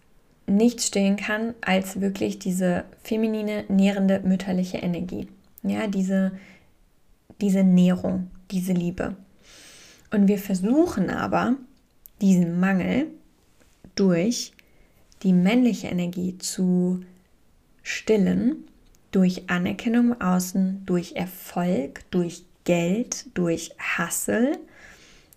nichts 0.48 0.88
stillen 0.88 1.16
kann 1.16 1.56
als 1.62 2.02
wirklich 2.02 2.40
diese 2.40 2.86
feminine, 3.02 3.66
nährende, 3.68 4.20
mütterliche 4.20 4.78
Energie. 4.78 5.28
Ja, 5.64 5.88
diese, 5.88 6.34
diese 7.42 7.64
Nährung, 7.64 8.30
diese 8.52 8.74
Liebe. 8.74 9.16
Und 10.12 10.28
wir 10.28 10.38
versuchen 10.38 11.10
aber, 11.10 11.56
diesen 12.22 12.60
Mangel 12.60 13.08
durch 13.96 14.54
die 15.24 15.34
männliche 15.34 15.88
Energie 15.88 16.38
zu 16.38 17.02
stillen, 17.86 18.66
durch 19.12 19.44
Anerkennung 19.48 20.08
im 20.08 20.22
Außen, 20.22 20.82
durch 20.86 21.14
Erfolg, 21.16 22.02
durch 22.12 22.44
Geld, 22.66 23.28
durch 23.36 23.72
Hassel, 23.78 24.58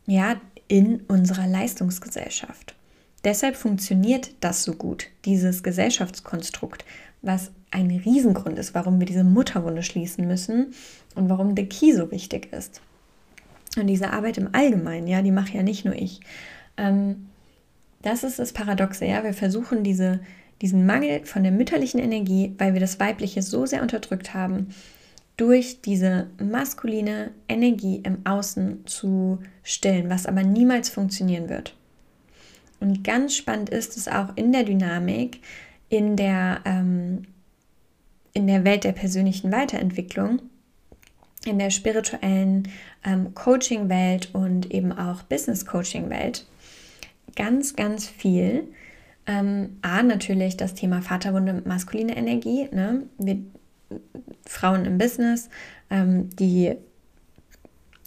ja, 0.07 0.41
in 0.67 1.03
unserer 1.03 1.47
Leistungsgesellschaft. 1.47 2.75
Deshalb 3.23 3.55
funktioniert 3.55 4.31
das 4.41 4.65
so 4.65 4.73
gut, 4.73 5.07
dieses 5.25 5.63
Gesellschaftskonstrukt, 5.63 6.85
was 7.23 7.51
ein 7.71 7.91
Riesengrund 7.91 8.59
ist, 8.59 8.75
warum 8.75 8.99
wir 8.99 9.07
diese 9.07 9.25
Mutterwunde 9.25 9.83
schließen 9.83 10.27
müssen 10.27 10.75
und 11.15 11.29
warum 11.29 11.55
der 11.55 11.67
Key 11.67 11.93
so 11.93 12.11
wichtig 12.11 12.53
ist. 12.53 12.81
Und 13.77 13.87
diese 13.89 14.11
Arbeit 14.11 14.39
im 14.39 14.55
Allgemeinen, 14.55 15.07
ja, 15.07 15.21
die 15.21 15.33
mache 15.33 15.57
ja 15.57 15.63
nicht 15.63 15.85
nur 15.85 15.95
ich. 15.95 16.21
Ähm, 16.79 17.29
das 18.01 18.25
ist 18.25 18.39
das 18.39 18.53
Paradoxe, 18.53 19.05
ja. 19.05 19.23
Wir 19.23 19.35
versuchen 19.35 19.85
diese, 19.85 20.21
diesen 20.61 20.87
Mangel 20.87 21.25
von 21.25 21.43
der 21.43 21.53
mütterlichen 21.53 22.01
Energie, 22.01 22.55
weil 22.59 22.73
wir 22.73 22.81
das 22.81 22.99
Weibliche 22.99 23.43
so 23.43 23.67
sehr 23.67 23.83
unterdrückt 23.83 24.35
haben, 24.35 24.75
durch 25.37 25.81
diese 25.83 26.29
maskuline 26.43 27.31
Energie 27.49 28.01
im 28.03 28.27
Außen 28.27 28.87
zu 28.87 29.39
stillen, 29.63 30.11
was 30.11 30.27
aber 30.27 30.43
niemals 30.43 30.89
funktionieren 30.89 31.49
wird. 31.49 31.77
Und 32.81 33.05
ganz 33.05 33.37
spannend 33.37 33.71
ist 33.71 33.97
es 33.97 34.09
auch 34.09 34.37
in 34.37 34.53
der 34.53 34.65
Dynamik, 34.65 35.41
in 35.89 36.17
der, 36.17 36.61
ähm, 36.65 37.23
in 38.33 38.47
der 38.47 38.65
Welt 38.65 38.85
der 38.85 38.93
persönlichen 38.93 39.53
Weiterentwicklung, 39.53 40.43
in 41.45 41.59
der 41.59 41.71
spirituellen 41.71 42.69
ähm, 43.05 43.33
Coaching-Welt 43.35 44.31
und 44.33 44.73
eben 44.73 44.93
auch 44.93 45.23
Business-Coaching-Welt 45.23 46.47
ganz, 47.37 47.77
ganz 47.77 48.07
viel. 48.09 48.69
Ähm, 49.29 49.77
A, 49.83 50.03
natürlich 50.03 50.57
das 50.57 50.75
Thema 50.75 51.03
Vaterwunde, 51.03 51.63
maskuline 51.67 52.17
Energie. 52.17 52.67
Ne? 52.73 53.05
Wir, 53.19 53.39
Frauen 54.47 54.87
im 54.87 54.97
Business, 54.97 55.51
ähm, 55.91 56.31
die, 56.37 56.75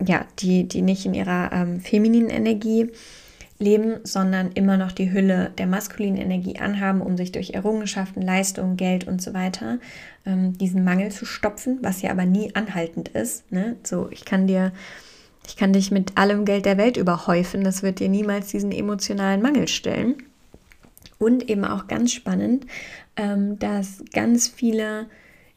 ja, 0.03 0.25
die, 0.39 0.67
die 0.67 0.81
nicht 0.81 1.05
in 1.05 1.13
ihrer 1.13 1.51
ähm, 1.53 1.79
femininen 1.79 2.31
Energie 2.31 2.89
leben, 3.59 3.99
sondern 4.03 4.51
immer 4.53 4.77
noch 4.77 4.91
die 4.91 5.13
Hülle 5.13 5.51
der 5.59 5.67
maskulinen 5.67 6.19
Energie 6.19 6.57
anhaben, 6.57 7.01
um 7.01 7.15
sich 7.15 7.31
durch 7.31 7.51
Errungenschaften, 7.51 8.23
Leistungen, 8.23 8.75
Geld 8.75 9.07
und 9.07 9.21
so 9.21 9.35
weiter 9.35 9.77
ähm, 10.25 10.57
diesen 10.57 10.83
Mangel 10.83 11.11
zu 11.11 11.25
stopfen, 11.25 11.77
was 11.83 12.01
ja 12.01 12.09
aber 12.09 12.25
nie 12.25 12.55
anhaltend 12.55 13.09
ist. 13.09 13.51
Ne? 13.51 13.75
So, 13.83 14.09
ich 14.09 14.25
kann 14.25 14.47
dir, 14.47 14.71
ich 15.47 15.55
kann 15.55 15.73
dich 15.73 15.91
mit 15.91 16.17
allem 16.17 16.45
Geld 16.45 16.65
der 16.65 16.77
Welt 16.77 16.97
überhäufen, 16.97 17.63
das 17.63 17.83
wird 17.83 17.99
dir 17.99 18.09
niemals 18.09 18.47
diesen 18.47 18.71
emotionalen 18.71 19.43
Mangel 19.43 19.67
stellen. 19.67 20.15
Und 21.21 21.51
eben 21.51 21.65
auch 21.65 21.85
ganz 21.85 22.11
spannend, 22.13 22.65
ähm, 23.15 23.59
dass 23.59 24.03
ganz 24.11 24.47
viele 24.47 25.05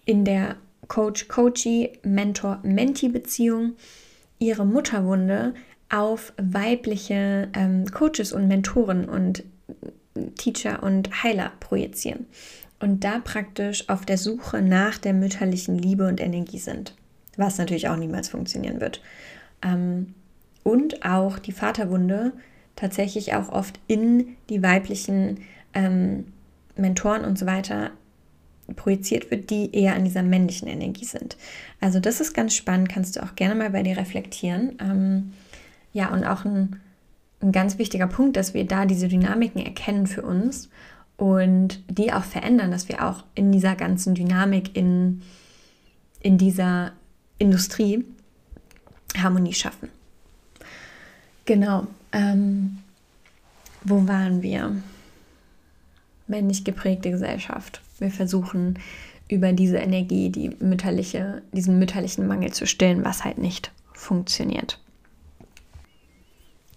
in 0.04 0.26
der 0.26 0.56
Coach-Coachee, 0.88 2.00
Mentor-Mentee-Beziehung 2.02 3.72
ihre 4.38 4.66
Mutterwunde 4.66 5.54
auf 5.88 6.34
weibliche 6.36 7.48
ähm, 7.54 7.86
Coaches 7.86 8.34
und 8.34 8.46
Mentoren 8.46 9.08
und 9.08 9.42
Teacher 10.36 10.82
und 10.82 11.22
Heiler 11.22 11.52
projizieren 11.60 12.26
und 12.78 13.02
da 13.02 13.20
praktisch 13.20 13.88
auf 13.88 14.04
der 14.04 14.18
Suche 14.18 14.60
nach 14.60 14.98
der 14.98 15.14
mütterlichen 15.14 15.78
Liebe 15.78 16.06
und 16.06 16.20
Energie 16.20 16.58
sind, 16.58 16.94
was 17.38 17.56
natürlich 17.56 17.88
auch 17.88 17.96
niemals 17.96 18.28
funktionieren 18.28 18.82
wird. 18.82 19.00
Ähm, 19.62 20.12
und 20.62 21.06
auch 21.06 21.38
die 21.38 21.52
Vaterwunde 21.52 22.32
tatsächlich 22.76 23.34
auch 23.34 23.48
oft 23.48 23.78
in 23.86 24.36
die 24.48 24.62
weiblichen 24.62 25.40
ähm, 25.74 26.26
Mentoren 26.76 27.24
und 27.24 27.38
so 27.38 27.46
weiter 27.46 27.90
projiziert 28.76 29.30
wird, 29.30 29.50
die 29.50 29.74
eher 29.74 29.94
an 29.94 30.04
dieser 30.04 30.22
männlichen 30.22 30.68
Energie 30.68 31.04
sind. 31.04 31.36
Also 31.80 32.00
das 32.00 32.20
ist 32.20 32.32
ganz 32.32 32.54
spannend, 32.54 32.88
kannst 32.88 33.16
du 33.16 33.22
auch 33.22 33.34
gerne 33.36 33.54
mal 33.54 33.70
bei 33.70 33.82
dir 33.82 33.96
reflektieren. 33.96 34.78
Ähm, 34.80 35.32
ja, 35.92 36.08
und 36.12 36.24
auch 36.24 36.44
ein, 36.44 36.80
ein 37.40 37.52
ganz 37.52 37.78
wichtiger 37.78 38.06
Punkt, 38.06 38.36
dass 38.36 38.54
wir 38.54 38.66
da 38.66 38.86
diese 38.86 39.08
Dynamiken 39.08 39.64
erkennen 39.64 40.06
für 40.06 40.22
uns 40.22 40.70
und 41.16 41.82
die 41.88 42.12
auch 42.12 42.24
verändern, 42.24 42.70
dass 42.70 42.88
wir 42.88 43.04
auch 43.06 43.24
in 43.34 43.52
dieser 43.52 43.76
ganzen 43.76 44.14
Dynamik, 44.14 44.76
in, 44.76 45.22
in 46.20 46.38
dieser 46.38 46.92
Industrie 47.38 48.04
Harmonie 49.16 49.54
schaffen. 49.54 49.90
Genau. 51.44 51.86
Ähm, 52.14 52.78
wo 53.82 54.08
waren 54.08 54.40
wir? 54.42 54.74
Männlich 56.26 56.64
geprägte 56.64 57.10
Gesellschaft. 57.10 57.82
Wir 57.98 58.10
versuchen 58.10 58.78
über 59.28 59.52
diese 59.52 59.76
Energie, 59.76 60.30
die 60.30 60.50
mütterliche, 60.60 61.42
diesen 61.52 61.78
mütterlichen 61.78 62.26
Mangel 62.26 62.52
zu 62.52 62.66
stillen, 62.66 63.04
was 63.04 63.24
halt 63.24 63.38
nicht 63.38 63.72
funktioniert. 63.92 64.78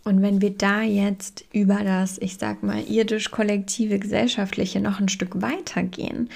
Und 0.03 0.21
wenn 0.21 0.41
wir 0.41 0.51
da 0.51 0.81
jetzt 0.81 1.45
über 1.53 1.83
das, 1.83 2.17
ich 2.17 2.37
sag 2.37 2.63
mal, 2.63 2.81
irdisch-kollektive, 2.81 3.99
gesellschaftliche 3.99 4.79
noch 4.79 4.99
ein 4.99 5.09
Stück 5.09 5.41
weiter 5.41 5.83
gehen, 5.83 6.29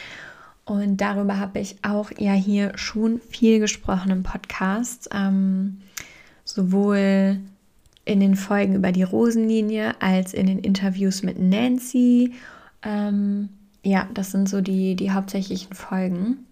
und 0.65 0.97
darüber 0.97 1.37
habe 1.37 1.59
ich 1.59 1.77
auch 1.81 2.11
ja 2.17 2.33
hier 2.33 2.77
schon 2.77 3.19
viel 3.29 3.59
gesprochen 3.59 4.11
im 4.11 4.23
Podcast, 4.23 5.09
ähm, 5.13 5.81
sowohl 6.45 7.39
in 8.11 8.19
den 8.19 8.35
Folgen 8.35 8.75
über 8.75 8.91
die 8.91 9.03
Rosenlinie 9.03 9.95
als 10.01 10.33
in 10.33 10.45
den 10.47 10.59
Interviews 10.59 11.23
mit 11.23 11.39
Nancy. 11.39 12.33
Ähm, 12.83 13.49
ja, 13.83 14.07
das 14.13 14.31
sind 14.31 14.49
so 14.49 14.61
die, 14.61 14.95
die 14.95 15.11
hauptsächlichen 15.11 15.73
Folgen, 15.73 16.45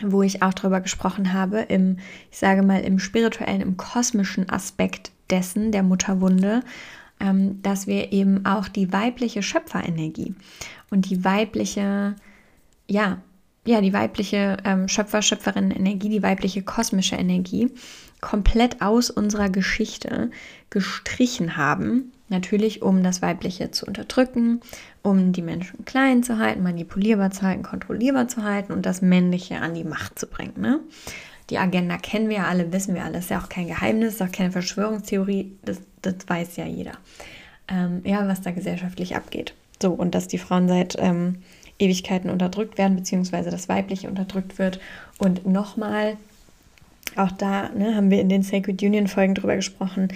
wo 0.00 0.22
ich 0.22 0.42
auch 0.42 0.54
darüber 0.54 0.80
gesprochen 0.80 1.32
habe, 1.32 1.60
im, 1.60 1.98
ich 2.30 2.38
sage 2.38 2.62
mal, 2.62 2.80
im 2.82 2.98
spirituellen, 2.98 3.60
im 3.60 3.76
kosmischen 3.76 4.48
Aspekt 4.48 5.10
dessen, 5.28 5.72
der 5.72 5.82
Mutterwunde, 5.82 6.62
ähm, 7.18 7.60
dass 7.62 7.86
wir 7.88 8.12
eben 8.12 8.46
auch 8.46 8.68
die 8.68 8.92
weibliche 8.92 9.42
Schöpferenergie 9.42 10.34
und 10.90 11.10
die 11.10 11.24
weibliche, 11.24 12.14
ja, 12.88 13.18
ja, 13.66 13.80
die 13.80 13.92
weibliche 13.92 14.56
ähm, 14.64 14.88
Schöpfer, 14.88 15.20
Schöpferin-Energie, 15.20 16.08
die 16.08 16.22
weibliche 16.22 16.62
kosmische 16.62 17.16
Energie 17.16 17.70
komplett 18.20 18.82
aus 18.82 19.10
unserer 19.10 19.48
Geschichte 19.48 20.30
gestrichen 20.70 21.56
haben. 21.56 22.12
Natürlich, 22.28 22.82
um 22.82 23.02
das 23.02 23.22
Weibliche 23.22 23.72
zu 23.72 23.86
unterdrücken, 23.86 24.60
um 25.02 25.32
die 25.32 25.42
Menschen 25.42 25.84
klein 25.84 26.22
zu 26.22 26.38
halten, 26.38 26.62
manipulierbar 26.62 27.32
zu 27.32 27.42
halten, 27.42 27.64
kontrollierbar 27.64 28.28
zu 28.28 28.44
halten 28.44 28.72
und 28.72 28.86
das 28.86 29.02
Männliche 29.02 29.58
an 29.58 29.74
die 29.74 29.84
Macht 29.84 30.18
zu 30.18 30.28
bringen. 30.28 30.54
Ne? 30.56 30.80
Die 31.50 31.58
Agenda 31.58 31.98
kennen 31.98 32.28
wir 32.28 32.36
ja 32.36 32.44
alle, 32.44 32.72
wissen 32.72 32.94
wir 32.94 33.04
alle. 33.04 33.18
Ist 33.18 33.30
ja 33.30 33.40
auch 33.40 33.48
kein 33.48 33.66
Geheimnis, 33.66 34.14
ist 34.14 34.22
auch 34.22 34.32
keine 34.32 34.52
Verschwörungstheorie. 34.52 35.56
Das, 35.64 35.80
das 36.02 36.14
weiß 36.26 36.56
ja 36.56 36.66
jeder. 36.66 36.92
Ähm, 37.66 38.02
ja, 38.04 38.26
was 38.28 38.40
da 38.40 38.52
gesellschaftlich 38.52 39.16
abgeht. 39.16 39.54
So, 39.82 39.90
und 39.92 40.14
dass 40.14 40.28
die 40.28 40.38
Frauen 40.38 40.68
seit 40.68 40.96
ähm, 40.98 41.36
Ewigkeiten 41.80 42.30
unterdrückt 42.30 42.78
werden, 42.78 42.96
beziehungsweise 42.96 43.50
das 43.50 43.68
Weibliche 43.68 44.08
unterdrückt 44.08 44.58
wird. 44.58 44.78
Und 45.18 45.46
nochmal, 45.46 46.16
auch 47.16 47.32
da 47.32 47.70
ne, 47.70 47.94
haben 47.94 48.10
wir 48.10 48.20
in 48.20 48.28
den 48.28 48.42
Sacred 48.42 48.82
Union 48.82 49.06
Folgen 49.06 49.34
drüber 49.34 49.56
gesprochen. 49.56 50.08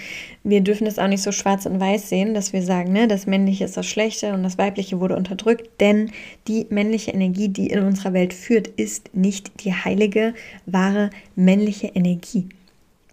Wir 0.43 0.61
dürfen 0.61 0.87
es 0.87 0.99
auch 0.99 1.09
nicht 1.09 1.23
so 1.23 1.33
schwarz 1.33 1.67
und 1.67 1.81
weiß 1.81 2.09
sehen, 2.09 2.35
dass 2.35 2.53
wir 2.53 2.63
sagen, 2.63 2.93
ne, 2.93 3.09
das 3.09 3.27
Männliche 3.27 3.65
ist 3.65 3.77
das 3.77 3.87
Schlechte 3.87 4.33
und 4.33 4.43
das 4.43 4.59
Weibliche 4.59 5.01
wurde 5.01 5.17
unterdrückt, 5.17 5.81
denn 5.81 6.11
die 6.49 6.67
männliche 6.71 7.13
Energie, 7.13 7.49
die 7.49 7.69
in 7.69 7.85
unserer 7.85 8.13
Welt 8.13 8.35
führt, 8.35 8.69
ist 8.69 9.15
nicht 9.15 9.65
die 9.65 9.73
heilige, 9.73 10.35
wahre 10.67 11.11
männliche 11.37 11.89
Energie. 11.89 12.49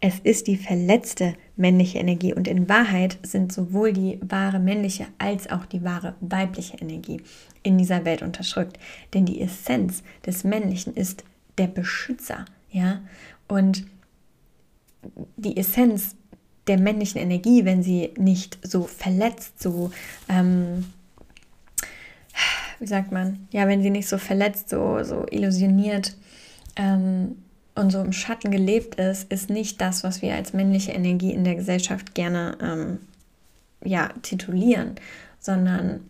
Es 0.03 0.17
ist 0.17 0.47
die 0.47 0.57
verletzte 0.57 1.36
männliche 1.55 1.99
Energie 1.99 2.34
und 2.34 2.47
in 2.47 2.67
Wahrheit 2.67 3.19
sind 3.21 3.53
sowohl 3.53 3.93
die 3.93 4.19
wahre 4.21 4.59
männliche 4.59 5.05
als 5.19 5.49
auch 5.51 5.67
die 5.67 5.84
wahre 5.84 6.15
weibliche 6.21 6.77
Energie 6.77 7.21
in 7.61 7.77
dieser 7.77 8.03
Welt 8.03 8.23
unterdrückt, 8.23 8.79
denn 9.13 9.25
die 9.25 9.39
Essenz 9.41 10.01
des 10.25 10.43
Männlichen 10.43 10.95
ist 10.95 11.23
der 11.59 11.67
Beschützer, 11.67 12.45
ja, 12.71 13.01
und 13.52 13.86
die 15.36 15.58
Essenz 15.58 16.16
der 16.68 16.80
männlichen 16.80 17.20
Energie, 17.20 17.66
wenn 17.66 17.84
sie 17.84 18.14
nicht 18.18 18.58
so 18.64 18.84
verletzt, 18.84 19.62
so, 19.62 19.91
ähm, 20.30 20.86
wie 22.80 22.88
sagt 22.88 23.12
man, 23.12 23.47
ja, 23.52 23.68
wenn 23.68 23.84
sie 23.84 23.89
nicht 23.89 24.08
so 24.08 24.18
verletzt, 24.18 24.70
so, 24.70 25.04
so 25.04 25.26
illusioniert 25.30 26.16
ähm, 26.78 27.39
und 27.76 27.91
so 27.91 27.99
im 27.99 28.14
Schatten 28.14 28.52
gelebt 28.52 28.95
ist, 28.95 29.30
ist 29.30 29.49
nicht 29.49 29.82
das, 29.82 30.06
was 30.06 30.22
wir 30.22 30.34
als 30.34 30.54
männliche 30.54 30.93
Energie 30.93 31.34
in 31.34 31.43
der 31.43 31.56
Gesellschaft 31.56 32.16
gerne 32.16 32.58
ähm, 32.62 32.99
ja, 33.84 34.14
titulieren, 34.22 34.95
sondern 35.39 36.10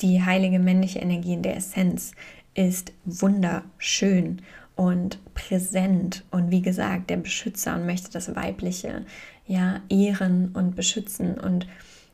die 0.00 0.22
heilige 0.22 0.60
männliche 0.60 1.00
Energie 1.00 1.32
in 1.32 1.42
der 1.42 1.56
Essenz 1.56 2.12
ist 2.54 2.92
wunderschön 3.04 4.42
und 4.76 5.18
präsent 5.34 6.24
und 6.30 6.50
wie 6.50 6.62
gesagt 6.62 7.10
der 7.10 7.18
Beschützer 7.18 7.74
und 7.74 7.86
möchte 7.86 8.10
das 8.10 8.34
Weibliche 8.34 9.04
ja 9.46 9.80
ehren 9.88 10.50
und 10.54 10.76
beschützen 10.76 11.38
und 11.38 11.66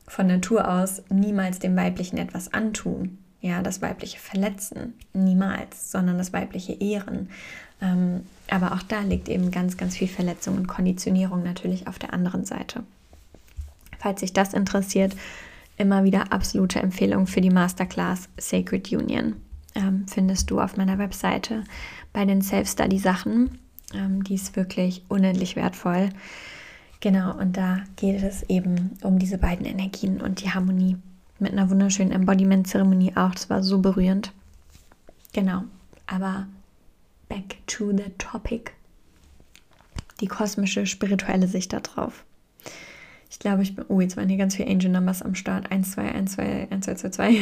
von 0.06 0.26
Natur 0.26 0.68
aus 0.68 1.02
niemals 1.10 1.58
dem 1.58 1.76
Weiblichen 1.76 2.18
etwas 2.18 2.52
antun, 2.52 3.18
ja 3.40 3.62
das 3.62 3.82
Weibliche 3.82 4.18
verletzen, 4.18 4.94
niemals, 5.12 5.90
sondern 5.90 6.18
das 6.18 6.32
Weibliche 6.32 6.72
ehren. 6.72 7.28
Ähm, 7.80 8.26
aber 8.50 8.72
auch 8.72 8.82
da 8.82 9.00
liegt 9.00 9.28
eben 9.28 9.50
ganz, 9.50 9.76
ganz 9.76 9.96
viel 9.96 10.08
Verletzung 10.08 10.56
und 10.56 10.66
Konditionierung 10.66 11.42
natürlich 11.42 11.86
auf 11.86 11.98
der 11.98 12.12
anderen 12.12 12.44
Seite. 12.44 12.82
Falls 13.98 14.20
sich 14.20 14.32
das 14.32 14.54
interessiert, 14.54 15.14
immer 15.76 16.04
wieder 16.04 16.32
absolute 16.32 16.80
Empfehlung 16.80 17.26
für 17.26 17.40
die 17.40 17.50
Masterclass 17.50 18.28
Sacred 18.36 18.90
Union. 18.92 19.36
Ähm, 19.74 20.06
findest 20.08 20.50
du 20.50 20.60
auf 20.60 20.76
meiner 20.76 20.98
Webseite 20.98 21.64
bei 22.18 22.24
den 22.24 22.42
Self-Study-Sachen. 22.42 23.60
Ähm, 23.94 24.24
die 24.24 24.34
ist 24.34 24.56
wirklich 24.56 25.04
unendlich 25.06 25.54
wertvoll. 25.54 26.08
Genau, 26.98 27.38
und 27.38 27.56
da 27.56 27.82
geht 27.94 28.20
es 28.24 28.42
eben 28.48 28.98
um 29.04 29.20
diese 29.20 29.38
beiden 29.38 29.64
Energien 29.64 30.20
und 30.20 30.42
die 30.42 30.50
Harmonie. 30.50 30.96
Mit 31.38 31.52
einer 31.52 31.70
wunderschönen 31.70 32.10
Embodiment-Zeremonie 32.10 33.12
auch. 33.14 33.30
Das 33.30 33.48
war 33.50 33.62
so 33.62 33.78
berührend. 33.78 34.32
Genau, 35.32 35.62
aber 36.08 36.48
back 37.28 37.64
to 37.68 37.92
the 37.96 38.10
topic. 38.18 38.72
Die 40.20 40.26
kosmische, 40.26 40.86
spirituelle 40.86 41.46
Sicht 41.46 41.72
darauf. 41.72 42.24
Ich 43.38 43.42
glaube, 43.42 43.62
ich 43.62 43.76
bin. 43.76 43.84
Oh, 43.86 44.00
jetzt 44.00 44.16
waren 44.16 44.28
hier 44.28 44.36
ganz 44.36 44.56
viele 44.56 44.68
Angel 44.68 44.90
Numbers 44.90 45.22
am 45.22 45.36
Start. 45.36 45.70
1, 45.70 45.92
2, 45.92 46.12
1, 46.12 46.32
2, 46.32 46.66
1, 46.72 46.84
2, 46.86 46.94
2, 46.94 47.08
2. 47.10 47.40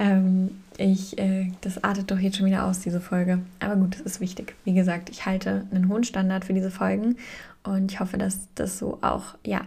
ähm, 0.00 0.50
ich, 0.76 1.16
äh, 1.18 1.52
das 1.60 1.84
artet 1.84 2.10
doch 2.10 2.18
jetzt 2.18 2.36
schon 2.36 2.46
wieder 2.46 2.64
aus, 2.64 2.80
diese 2.80 3.00
Folge. 3.00 3.38
Aber 3.60 3.76
gut, 3.76 3.94
das 3.94 4.00
ist 4.00 4.20
wichtig. 4.20 4.56
Wie 4.64 4.74
gesagt, 4.74 5.08
ich 5.08 5.24
halte 5.24 5.68
einen 5.70 5.88
hohen 5.88 6.02
Standard 6.02 6.44
für 6.44 6.52
diese 6.52 6.72
Folgen 6.72 7.14
und 7.62 7.92
ich 7.92 8.00
hoffe, 8.00 8.18
dass 8.18 8.48
das 8.56 8.76
so 8.80 8.98
auch, 9.00 9.36
ja, 9.46 9.60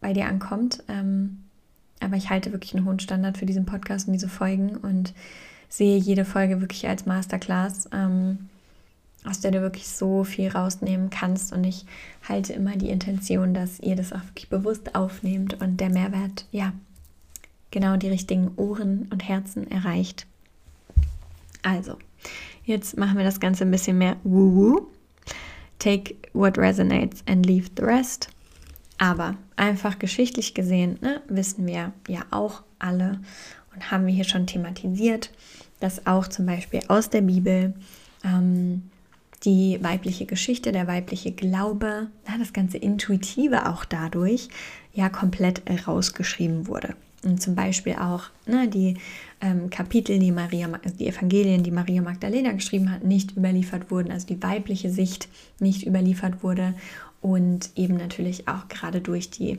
bei 0.00 0.14
dir 0.14 0.24
ankommt. 0.24 0.82
Ähm, 0.88 1.40
aber 2.00 2.16
ich 2.16 2.30
halte 2.30 2.52
wirklich 2.52 2.74
einen 2.74 2.86
hohen 2.86 2.98
Standard 2.98 3.36
für 3.36 3.44
diesen 3.44 3.66
Podcast 3.66 4.06
und 4.06 4.14
diese 4.14 4.30
Folgen 4.30 4.78
und 4.78 5.12
sehe 5.68 5.98
jede 5.98 6.24
Folge 6.24 6.62
wirklich 6.62 6.88
als 6.88 7.04
Masterclass. 7.04 7.90
Ähm, 7.92 8.48
aus 9.28 9.40
der 9.40 9.50
du 9.50 9.60
wirklich 9.60 9.88
so 9.88 10.24
viel 10.24 10.48
rausnehmen 10.48 11.10
kannst. 11.10 11.52
Und 11.52 11.64
ich 11.64 11.84
halte 12.28 12.52
immer 12.52 12.76
die 12.76 12.90
Intention, 12.90 13.54
dass 13.54 13.80
ihr 13.80 13.96
das 13.96 14.12
auch 14.12 14.24
wirklich 14.24 14.48
bewusst 14.48 14.94
aufnehmt 14.94 15.60
und 15.60 15.78
der 15.78 15.90
Mehrwert, 15.90 16.46
ja, 16.50 16.72
genau 17.70 17.96
die 17.96 18.08
richtigen 18.08 18.52
Ohren 18.56 19.08
und 19.10 19.28
Herzen 19.28 19.70
erreicht. 19.70 20.26
Also, 21.62 21.98
jetzt 22.64 22.96
machen 22.96 23.18
wir 23.18 23.24
das 23.24 23.40
Ganze 23.40 23.64
ein 23.64 23.70
bisschen 23.70 23.98
mehr 23.98 24.16
woo-woo. 24.24 24.86
Take 25.78 26.16
what 26.32 26.58
resonates 26.58 27.22
and 27.26 27.44
leave 27.44 27.68
the 27.76 27.84
rest. 27.84 28.28
Aber 28.96 29.36
einfach 29.56 29.98
geschichtlich 29.98 30.54
gesehen, 30.54 30.98
ne, 31.00 31.20
wissen 31.28 31.66
wir 31.66 31.92
ja 32.08 32.24
auch 32.30 32.62
alle 32.80 33.20
und 33.74 33.90
haben 33.90 34.06
wir 34.06 34.14
hier 34.14 34.24
schon 34.24 34.46
thematisiert, 34.46 35.30
dass 35.78 36.06
auch 36.06 36.26
zum 36.26 36.46
Beispiel 36.46 36.80
aus 36.88 37.10
der 37.10 37.20
Bibel 37.20 37.74
ähm, 38.24 38.90
die 39.44 39.78
weibliche 39.82 40.26
Geschichte, 40.26 40.72
der 40.72 40.86
weibliche 40.86 41.32
Glaube, 41.32 42.08
das 42.38 42.52
ganze 42.52 42.78
Intuitive 42.78 43.68
auch 43.68 43.84
dadurch 43.84 44.48
ja 44.92 45.08
komplett 45.08 45.62
rausgeschrieben 45.86 46.66
wurde. 46.66 46.94
Und 47.24 47.42
zum 47.42 47.54
Beispiel 47.54 47.94
auch 47.94 48.24
ne, 48.46 48.68
die 48.68 48.96
ähm, 49.40 49.70
Kapitel, 49.70 50.18
die 50.18 50.30
Maria, 50.30 50.68
die 50.98 51.08
Evangelien, 51.08 51.62
die 51.62 51.72
Maria 51.72 52.00
Magdalena 52.00 52.52
geschrieben 52.52 52.92
hat, 52.92 53.04
nicht 53.04 53.36
überliefert 53.36 53.90
wurden, 53.90 54.12
also 54.12 54.26
die 54.26 54.42
weibliche 54.42 54.90
Sicht 54.90 55.28
nicht 55.58 55.84
überliefert 55.84 56.44
wurde 56.44 56.74
und 57.20 57.70
eben 57.74 57.96
natürlich 57.96 58.46
auch 58.46 58.68
gerade 58.68 59.00
durch 59.00 59.30
die 59.30 59.58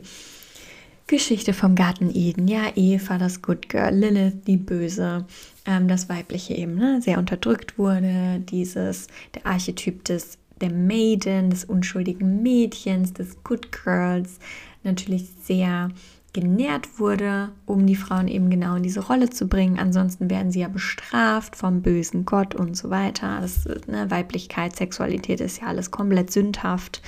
Geschichte 1.10 1.52
vom 1.52 1.74
Garten 1.74 2.08
Eden. 2.14 2.46
Ja, 2.46 2.70
Eva, 2.76 3.18
das 3.18 3.42
Good 3.42 3.68
Girl, 3.68 3.92
Lilith, 3.92 4.44
die 4.46 4.56
Böse, 4.56 5.26
ähm, 5.66 5.88
das 5.88 6.08
Weibliche 6.08 6.54
eben 6.54 6.76
ne, 6.76 7.02
sehr 7.02 7.18
unterdrückt 7.18 7.78
wurde, 7.78 8.40
dieses, 8.48 9.08
der 9.34 9.44
Archetyp 9.44 10.04
des 10.04 10.38
der 10.60 10.70
Maiden, 10.72 11.50
des 11.50 11.64
unschuldigen 11.64 12.42
Mädchens, 12.42 13.12
des 13.12 13.42
Good 13.42 13.72
Girls, 13.72 14.38
natürlich 14.84 15.26
sehr 15.42 15.88
genährt 16.32 17.00
wurde, 17.00 17.48
um 17.66 17.86
die 17.86 17.96
Frauen 17.96 18.28
eben 18.28 18.48
genau 18.48 18.76
in 18.76 18.84
diese 18.84 19.00
Rolle 19.00 19.30
zu 19.30 19.48
bringen. 19.48 19.80
Ansonsten 19.80 20.30
werden 20.30 20.52
sie 20.52 20.60
ja 20.60 20.68
bestraft 20.68 21.56
vom 21.56 21.82
bösen 21.82 22.24
Gott 22.24 22.54
und 22.54 22.76
so 22.76 22.88
weiter. 22.88 23.40
Das, 23.40 23.64
ne, 23.88 24.08
Weiblichkeit, 24.12 24.76
Sexualität 24.76 25.40
ist 25.40 25.60
ja 25.60 25.66
alles 25.66 25.90
komplett 25.90 26.30
sündhaft. 26.30 27.02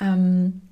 Ähm, 0.00 0.62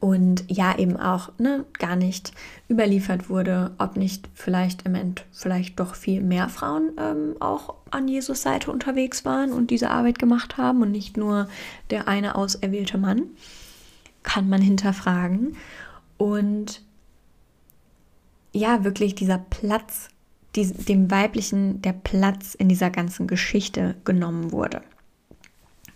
und 0.00 0.44
ja 0.48 0.78
eben 0.78 0.96
auch 0.96 1.30
ne, 1.38 1.64
gar 1.78 1.96
nicht 1.96 2.32
überliefert 2.68 3.28
wurde, 3.28 3.72
ob 3.78 3.96
nicht 3.96 4.28
vielleicht 4.34 4.82
im 4.86 4.94
End 4.94 5.24
vielleicht 5.32 5.80
doch 5.80 5.94
viel 5.94 6.22
mehr 6.22 6.48
Frauen 6.48 6.92
ähm, 6.98 7.36
auch 7.40 7.74
an 7.90 8.08
Jesus 8.08 8.42
Seite 8.42 8.70
unterwegs 8.70 9.24
waren 9.24 9.52
und 9.52 9.70
diese 9.70 9.90
Arbeit 9.90 10.18
gemacht 10.18 10.56
haben 10.56 10.82
und 10.82 10.90
nicht 10.90 11.16
nur 11.16 11.48
der 11.90 12.08
eine 12.08 12.34
auserwählte 12.34 12.98
Mann, 12.98 13.22
kann 14.22 14.48
man 14.48 14.60
hinterfragen. 14.60 15.56
Und 16.16 16.82
ja, 18.52 18.84
wirklich 18.84 19.14
dieser 19.14 19.38
Platz, 19.38 20.08
die, 20.54 20.72
dem 20.72 21.10
Weiblichen 21.10 21.82
der 21.82 21.92
Platz 21.92 22.54
in 22.54 22.68
dieser 22.68 22.90
ganzen 22.90 23.26
Geschichte 23.26 23.96
genommen 24.04 24.52
wurde. 24.52 24.82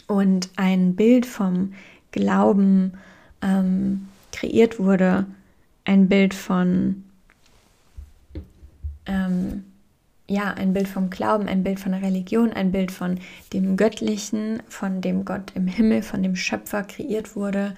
Und 0.07 0.51
ein 0.57 0.97
Bild 0.97 1.27
vom 1.27 1.75
Glauben, 2.11 2.95
ähm, 3.43 4.09
kreiert 4.33 4.79
wurde, 4.79 5.27
ein 5.85 6.09
Bild 6.09 6.35
von, 6.35 7.05
ähm, 9.07 9.65
ja, 10.29 10.53
ein 10.53 10.75
Bild 10.75 10.89
vom 10.89 11.09
Glauben, 11.09 11.49
ein 11.49 11.63
Bild 11.63 11.81
von 11.81 11.93
der 11.93 12.03
Religion, 12.03 12.53
ein 12.53 12.73
Bild 12.73 12.93
von 12.93 13.19
dem 13.53 13.77
Göttlichen, 13.77 14.63
von 14.69 15.01
dem 15.01 15.25
Gott 15.25 15.53
im 15.55 15.67
Himmel, 15.67 16.03
von 16.03 16.23
dem 16.23 16.37
Schöpfer 16.37 16.83
kreiert 16.83 17.35
wurde, 17.35 17.75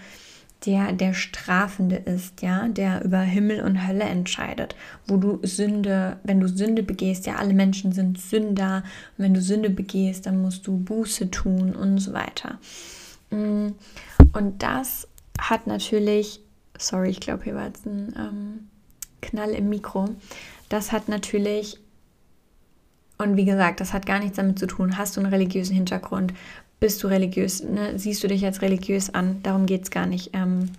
der 0.66 0.92
der 0.92 1.14
Strafende 1.14 1.96
ist, 1.96 2.42
ja, 2.42 2.68
der 2.68 3.04
über 3.04 3.20
Himmel 3.20 3.62
und 3.62 3.86
Hölle 3.86 4.04
entscheidet, 4.04 4.74
wo 5.06 5.16
du 5.16 5.38
Sünde, 5.42 6.18
wenn 6.24 6.40
du 6.40 6.48
Sünde 6.48 6.82
begehst, 6.82 7.26
ja, 7.26 7.36
alle 7.36 7.54
Menschen 7.54 7.92
sind 7.92 8.20
Sünder, 8.20 8.82
und 9.16 9.24
wenn 9.24 9.34
du 9.34 9.40
Sünde 9.40 9.70
begehst, 9.70 10.26
dann 10.26 10.42
musst 10.42 10.66
du 10.66 10.76
Buße 10.76 11.30
tun 11.30 11.74
und 11.74 11.98
so 11.98 12.12
weiter. 12.12 12.58
Mm, 13.30 13.68
und 14.32 14.62
das 14.62 15.08
hat 15.40 15.66
natürlich, 15.66 16.40
sorry, 16.78 17.10
ich 17.10 17.20
glaube, 17.20 17.44
hier 17.44 17.54
war 17.54 17.66
jetzt 17.66 17.86
ein 17.86 18.14
ähm, 18.16 18.68
Knall 19.20 19.50
im 19.50 19.68
Mikro. 19.68 20.10
Das 20.68 20.92
hat 20.92 21.08
natürlich, 21.08 21.78
und 23.18 23.36
wie 23.36 23.44
gesagt, 23.44 23.80
das 23.80 23.92
hat 23.92 24.06
gar 24.06 24.18
nichts 24.18 24.36
damit 24.36 24.58
zu 24.58 24.66
tun, 24.66 24.96
hast 24.96 25.16
du 25.16 25.20
einen 25.20 25.32
religiösen 25.32 25.74
Hintergrund, 25.74 26.32
bist 26.78 27.02
du 27.02 27.08
religiös, 27.08 27.62
ne? 27.62 27.98
siehst 27.98 28.22
du 28.24 28.28
dich 28.28 28.44
als 28.44 28.62
religiös 28.62 29.12
an, 29.12 29.42
darum 29.42 29.66
geht 29.66 29.82
es 29.84 29.90
gar 29.90 30.06
nicht, 30.06 30.30
ähm, 30.32 30.70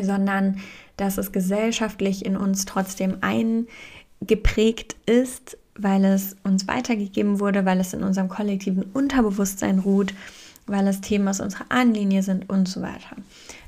sondern 0.00 0.58
dass 0.96 1.18
es 1.18 1.32
gesellschaftlich 1.32 2.24
in 2.24 2.36
uns 2.36 2.64
trotzdem 2.64 3.18
eingeprägt 3.20 4.96
ist, 5.06 5.58
weil 5.76 6.04
es 6.04 6.36
uns 6.42 6.66
weitergegeben 6.66 7.40
wurde, 7.40 7.64
weil 7.64 7.78
es 7.80 7.92
in 7.92 8.02
unserem 8.02 8.28
kollektiven 8.28 8.82
Unterbewusstsein 8.82 9.78
ruht, 9.78 10.12
weil 10.66 10.86
es 10.88 11.00
Themen 11.00 11.28
aus 11.28 11.40
unserer 11.40 11.66
Ahnenlinie 11.68 12.22
sind 12.22 12.48
und 12.50 12.68
so 12.68 12.82
weiter. 12.82 13.16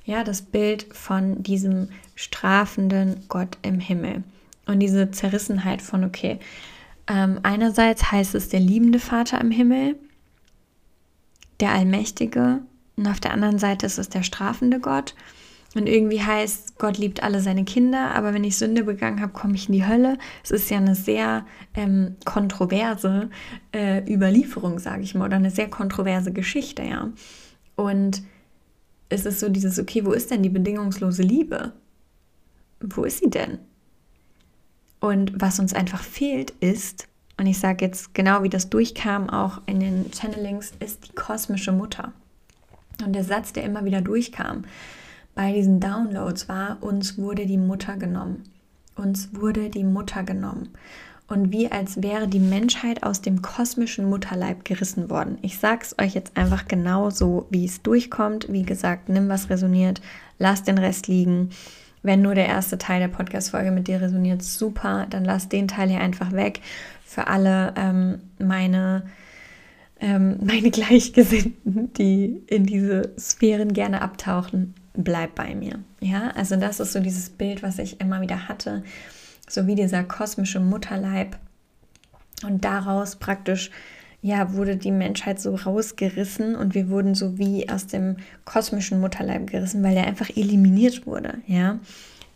Ja, 0.04 0.24
das 0.24 0.42
Bild 0.42 0.86
von 0.92 1.42
diesem 1.42 1.88
strafenden 2.14 3.24
Gott 3.28 3.58
im 3.62 3.80
Himmel. 3.80 4.24
Und 4.66 4.80
diese 4.80 5.10
Zerrissenheit 5.10 5.82
von, 5.82 6.04
okay, 6.04 6.38
ähm, 7.06 7.40
einerseits 7.42 8.10
heißt 8.10 8.34
es 8.34 8.48
der 8.48 8.60
liebende 8.60 8.98
Vater 8.98 9.40
im 9.40 9.50
Himmel, 9.50 9.96
der 11.60 11.72
Allmächtige, 11.72 12.60
und 13.00 13.06
auf 13.06 13.18
der 13.18 13.32
anderen 13.32 13.58
Seite 13.58 13.86
ist 13.86 13.98
es 13.98 14.10
der 14.10 14.22
strafende 14.22 14.78
Gott. 14.78 15.14
Und 15.74 15.86
irgendwie 15.88 16.20
heißt, 16.20 16.78
Gott 16.78 16.98
liebt 16.98 17.22
alle 17.22 17.40
seine 17.40 17.64
Kinder, 17.64 18.14
aber 18.14 18.34
wenn 18.34 18.44
ich 18.44 18.58
Sünde 18.58 18.84
begangen 18.84 19.22
habe, 19.22 19.32
komme 19.32 19.54
ich 19.54 19.68
in 19.68 19.72
die 19.72 19.86
Hölle. 19.86 20.18
Es 20.44 20.50
ist 20.50 20.68
ja 20.68 20.76
eine 20.76 20.94
sehr 20.94 21.46
ähm, 21.74 22.16
kontroverse 22.26 23.30
äh, 23.72 24.02
Überlieferung, 24.12 24.78
sage 24.80 25.02
ich 25.02 25.14
mal, 25.14 25.24
oder 25.26 25.36
eine 25.36 25.50
sehr 25.50 25.70
kontroverse 25.70 26.32
Geschichte, 26.32 26.82
ja. 26.82 27.08
Und 27.74 28.22
es 29.10 29.26
ist 29.26 29.40
so 29.40 29.48
dieses, 29.48 29.78
okay, 29.78 30.06
wo 30.06 30.12
ist 30.12 30.30
denn 30.30 30.42
die 30.42 30.48
bedingungslose 30.48 31.22
Liebe? 31.22 31.72
Wo 32.80 33.04
ist 33.04 33.18
sie 33.18 33.28
denn? 33.28 33.58
Und 35.00 35.32
was 35.34 35.58
uns 35.58 35.74
einfach 35.74 36.02
fehlt 36.02 36.52
ist, 36.60 37.08
und 37.36 37.46
ich 37.46 37.58
sage 37.58 37.84
jetzt 37.84 38.14
genau, 38.14 38.42
wie 38.42 38.48
das 38.48 38.70
durchkam, 38.70 39.28
auch 39.28 39.62
in 39.66 39.80
den 39.80 40.10
Channelings, 40.12 40.72
ist 40.78 41.08
die 41.08 41.14
kosmische 41.14 41.72
Mutter. 41.72 42.12
Und 43.04 43.14
der 43.14 43.24
Satz, 43.24 43.52
der 43.52 43.64
immer 43.64 43.84
wieder 43.84 44.00
durchkam 44.00 44.64
bei 45.34 45.52
diesen 45.52 45.80
Downloads 45.80 46.48
war, 46.48 46.82
uns 46.82 47.18
wurde 47.18 47.46
die 47.46 47.56
Mutter 47.56 47.96
genommen. 47.96 48.44
Uns 48.94 49.30
wurde 49.32 49.70
die 49.70 49.84
Mutter 49.84 50.22
genommen. 50.22 50.68
Und 51.30 51.52
wie 51.52 51.70
als 51.70 52.02
wäre 52.02 52.26
die 52.26 52.40
Menschheit 52.40 53.04
aus 53.04 53.22
dem 53.22 53.40
kosmischen 53.40 54.10
Mutterleib 54.10 54.64
gerissen 54.64 55.10
worden. 55.10 55.38
Ich 55.42 55.58
sage 55.58 55.82
es 55.82 55.96
euch 55.98 56.14
jetzt 56.14 56.36
einfach 56.36 56.66
genau 56.66 57.10
so, 57.10 57.46
wie 57.50 57.64
es 57.64 57.82
durchkommt. 57.82 58.52
Wie 58.52 58.64
gesagt, 58.64 59.08
nimm 59.08 59.28
was 59.28 59.48
resoniert, 59.48 60.02
lass 60.38 60.64
den 60.64 60.76
Rest 60.76 61.06
liegen. 61.06 61.50
Wenn 62.02 62.20
nur 62.20 62.34
der 62.34 62.46
erste 62.46 62.78
Teil 62.78 62.98
der 62.98 63.08
Podcast-Folge 63.08 63.70
mit 63.70 63.86
dir 63.86 64.00
resoniert, 64.00 64.42
super, 64.42 65.06
dann 65.08 65.24
lass 65.24 65.48
den 65.48 65.68
Teil 65.68 65.88
hier 65.88 66.00
einfach 66.00 66.32
weg. 66.32 66.60
Für 67.04 67.28
alle 67.28 67.74
ähm, 67.76 68.18
meine, 68.40 69.04
ähm, 70.00 70.38
meine 70.42 70.72
Gleichgesinnten, 70.72 71.92
die 71.94 72.42
in 72.48 72.66
diese 72.66 73.12
Sphären 73.16 73.72
gerne 73.72 74.02
abtauchen, 74.02 74.74
bleib 74.94 75.36
bei 75.36 75.54
mir. 75.54 75.78
Ja, 76.00 76.32
also 76.34 76.56
das 76.56 76.80
ist 76.80 76.92
so 76.92 76.98
dieses 76.98 77.30
Bild, 77.30 77.62
was 77.62 77.78
ich 77.78 78.00
immer 78.00 78.20
wieder 78.20 78.48
hatte 78.48 78.82
so 79.50 79.66
wie 79.66 79.74
dieser 79.74 80.04
kosmische 80.04 80.60
Mutterleib. 80.60 81.36
Und 82.44 82.64
daraus 82.64 83.16
praktisch, 83.16 83.70
ja, 84.22 84.54
wurde 84.54 84.76
die 84.76 84.92
Menschheit 84.92 85.40
so 85.40 85.54
rausgerissen 85.54 86.54
und 86.54 86.74
wir 86.74 86.88
wurden 86.88 87.14
so 87.14 87.38
wie 87.38 87.68
aus 87.68 87.86
dem 87.86 88.16
kosmischen 88.44 89.00
Mutterleib 89.00 89.50
gerissen, 89.50 89.82
weil 89.82 89.94
der 89.94 90.06
einfach 90.06 90.30
eliminiert 90.30 91.06
wurde, 91.06 91.38
ja. 91.46 91.78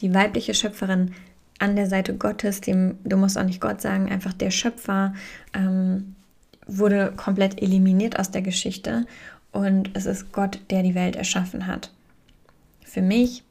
Die 0.01 0.13
weibliche 0.13 0.55
Schöpferin 0.55 1.13
an 1.59 1.77
der 1.77 1.87
Seite 1.87 2.17
Gottes, 2.17 2.61
dem, 2.61 2.99
du 3.05 3.17
musst 3.17 3.39
auch 3.39 3.45
nicht 3.45 3.61
Gott 3.61 3.81
sagen, 3.81 4.11
einfach 4.11 4.33
der 4.33 4.51
Schöpfer, 4.51 5.15
ähm, 5.55 6.17
wurde 6.67 7.13
komplett 7.17 7.63
eliminiert 7.63 8.19
aus 8.19 8.31
der 8.31 8.43
Geschichte 8.43 9.07
und 9.53 9.91
es 9.95 10.07
ist 10.07 10.33
Gott, 10.33 10.61
der 10.71 10.83
die 10.83 10.95
Welt 10.95 11.17
erschaffen 11.17 11.67
hat. 11.67 11.93
Für 12.85 13.03
mich 13.03 13.45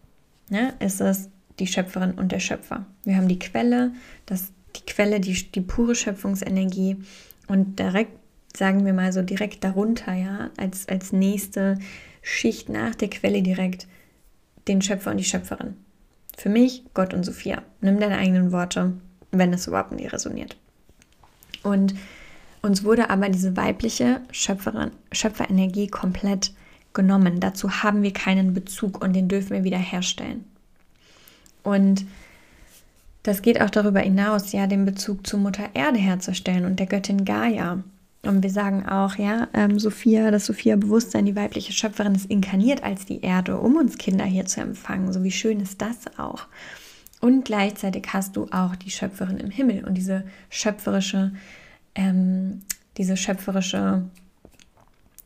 ne, 0.49 0.73
ist 0.79 0.99
es 0.99 1.29
die 1.59 1.67
Schöpferin 1.67 2.11
und 2.11 2.31
der 2.31 2.39
Schöpfer. 2.39 2.85
Wir 3.03 3.17
haben 3.17 3.27
die 3.27 3.39
Quelle, 3.39 3.91
das, 4.25 4.51
die 4.75 4.85
Quelle, 4.85 5.19
die, 5.19 5.33
die 5.33 5.61
pure 5.61 5.95
Schöpfungsenergie 5.95 6.97
und 7.47 7.79
direkt, 7.79 8.11
sagen 8.55 8.85
wir 8.85 8.93
mal 8.93 9.13
so 9.13 9.21
direkt 9.21 9.63
darunter, 9.63 10.13
ja, 10.13 10.49
als, 10.57 10.87
als 10.87 11.11
nächste 11.11 11.77
Schicht 12.21 12.69
nach 12.69 12.95
der 12.95 13.09
Quelle 13.09 13.41
direkt 13.41 13.87
den 14.67 14.81
Schöpfer 14.81 15.11
und 15.11 15.17
die 15.17 15.25
Schöpferin. 15.25 15.75
Für 16.37 16.49
mich 16.49 16.83
Gott 16.93 17.13
und 17.13 17.23
Sophia. 17.23 17.61
Nimm 17.81 17.99
deine 17.99 18.17
eigenen 18.17 18.51
Worte, 18.51 18.93
wenn 19.31 19.53
es 19.53 19.67
überhaupt 19.67 19.91
nicht 19.91 20.11
resoniert. 20.13 20.57
Und 21.61 21.93
uns 22.61 22.83
wurde 22.83 23.09
aber 23.09 23.29
diese 23.29 23.55
weibliche 23.57 24.21
Schöpferin, 24.31 24.91
Schöpferenergie 25.11 25.87
komplett 25.87 26.53
genommen. 26.93 27.39
Dazu 27.39 27.83
haben 27.83 28.03
wir 28.03 28.13
keinen 28.13 28.53
Bezug 28.53 29.03
und 29.03 29.13
den 29.13 29.27
dürfen 29.27 29.51
wir 29.51 29.63
wieder 29.63 29.77
herstellen. 29.77 30.45
Und 31.63 32.05
das 33.23 33.41
geht 33.41 33.61
auch 33.61 33.69
darüber 33.69 34.01
hinaus, 34.01 34.51
ja, 34.51 34.67
den 34.67 34.85
Bezug 34.85 35.25
zu 35.25 35.37
Mutter 35.37 35.69
Erde 35.73 35.97
herzustellen 35.97 36.65
und 36.65 36.79
der 36.79 36.87
Göttin 36.87 37.25
Gaia. 37.25 37.83
Und 38.25 38.41
wir 38.41 38.49
sagen 38.49 38.85
auch, 38.85 39.15
ja, 39.15 39.47
ähm, 39.53 39.79
Sophia, 39.79 40.31
das 40.31 40.45
Sophia-Bewusstsein, 40.45 41.25
die 41.25 41.35
weibliche 41.35 41.73
Schöpferin, 41.73 42.15
ist 42.15 42.29
inkarniert 42.29 42.83
als 42.83 43.05
die 43.05 43.21
Erde, 43.21 43.57
um 43.57 43.75
uns 43.75 43.97
Kinder 43.97 44.25
hier 44.25 44.45
zu 44.45 44.61
empfangen. 44.61 45.11
So 45.11 45.23
wie 45.23 45.31
schön 45.31 45.59
ist 45.59 45.81
das 45.81 46.17
auch. 46.17 46.47
Und 47.19 47.45
gleichzeitig 47.45 48.07
hast 48.11 48.35
du 48.35 48.47
auch 48.51 48.75
die 48.75 48.91
Schöpferin 48.91 49.37
im 49.37 49.49
Himmel 49.49 49.85
und 49.85 49.95
diese 49.95 50.23
schöpferische, 50.49 51.31
ähm, 51.95 52.61
diese 52.97 53.17
schöpferische 53.17 54.03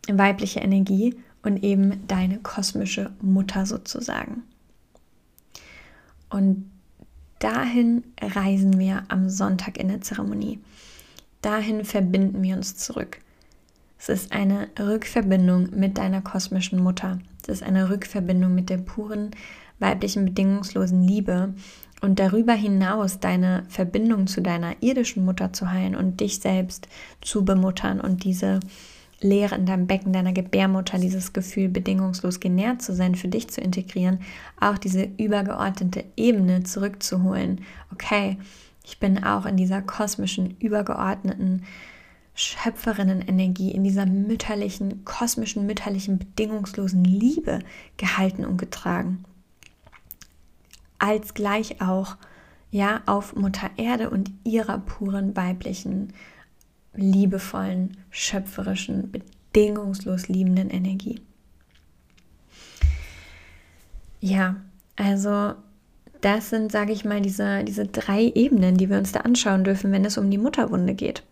weibliche 0.08 0.60
Energie 0.60 1.16
und 1.44 1.64
eben 1.64 2.08
deine 2.08 2.38
kosmische 2.38 3.12
Mutter 3.22 3.66
sozusagen. 3.66 4.44
Und 6.30 6.70
dahin 7.40 8.04
reisen 8.22 8.80
wir 8.80 9.04
am 9.08 9.30
Sonntag 9.30 9.78
in 9.78 9.88
der 9.88 10.02
Zeremonie. 10.02 10.60
Dahin 11.42 11.86
verbinden 11.86 12.42
wir 12.42 12.56
uns 12.56 12.76
zurück. 12.76 13.20
Es 14.00 14.10
ist 14.10 14.32
eine 14.32 14.70
Rückverbindung 14.80 15.70
mit 15.76 15.98
deiner 15.98 16.22
kosmischen 16.22 16.82
Mutter. 16.82 17.20
Es 17.44 17.50
ist 17.50 17.64
eine 17.64 17.90
Rückverbindung 17.90 18.54
mit 18.54 18.70
der 18.70 18.78
puren 18.78 19.32
weiblichen 19.80 20.26
bedingungslosen 20.26 21.04
Liebe 21.04 21.54
und 22.02 22.20
darüber 22.20 22.54
hinaus 22.54 23.20
deine 23.20 23.64
Verbindung 23.70 24.28
zu 24.28 24.42
deiner 24.42 24.82
irdischen 24.82 25.26
Mutter 25.26 25.54
zu 25.54 25.72
heilen 25.72 25.96
und 25.96 26.20
dich 26.20 26.40
selbst 26.40 26.88
zu 27.22 27.46
bemuttern 27.46 28.00
und 28.00 28.24
diese 28.24 28.60
Leere 29.20 29.56
in 29.56 29.66
deinem 29.66 29.88
Becken, 29.88 30.14
deiner 30.14 30.34
Gebärmutter, 30.34 31.00
dieses 31.00 31.34
Gefühl, 31.34 31.70
bedingungslos 31.70 32.40
genährt 32.40 32.82
zu 32.82 32.94
sein, 32.94 33.16
für 33.16 33.28
dich 33.28 33.50
zu 33.50 33.62
integrieren, 33.62 34.20
auch 34.60 34.78
diese 34.78 35.10
übergeordnete 35.18 36.06
Ebene 36.16 36.64
zurückzuholen. 36.64 37.62
Okay, 37.92 38.38
ich 38.86 39.00
bin 39.00 39.24
auch 39.24 39.46
in 39.46 39.58
dieser 39.58 39.82
kosmischen, 39.82 40.56
übergeordneten 40.60 41.64
Schöpferinnen-Energie, 42.36 43.72
in 43.72 43.84
dieser 43.84 44.06
mütterlichen, 44.06 45.04
kosmischen, 45.04 45.66
mütterlichen, 45.66 46.20
bedingungslosen 46.20 47.04
Liebe 47.04 47.60
gehalten 47.98 48.46
und 48.46 48.58
getragen. 48.58 49.26
Als 51.00 51.34
gleich 51.34 51.82
auch 51.82 52.16
ja 52.70 53.02
auf 53.08 53.36
Mutter 53.36 53.72
Erde 53.78 54.12
und 54.12 54.30
ihrer 54.44 54.78
puren 54.78 55.36
weiblichen 55.36 56.14
liebevollen, 56.98 57.98
schöpferischen, 58.10 59.12
bedingungslos 59.12 60.28
liebenden 60.28 60.70
Energie. 60.70 61.22
Ja, 64.20 64.58
also 64.96 65.54
das 66.22 66.50
sind, 66.50 66.72
sage 66.72 66.92
ich 66.92 67.06
mal, 67.06 67.22
diese, 67.22 67.64
diese 67.64 67.86
drei 67.86 68.32
Ebenen, 68.34 68.78
die 68.78 68.90
wir 68.90 68.98
uns 68.98 69.12
da 69.12 69.22
anschauen 69.22 69.64
dürfen, 69.64 69.92
wenn 69.92 70.06
es 70.06 70.18
um 70.18 70.30
die 70.30 70.38
Mutterwunde 70.38 70.96
geht. 70.96 71.24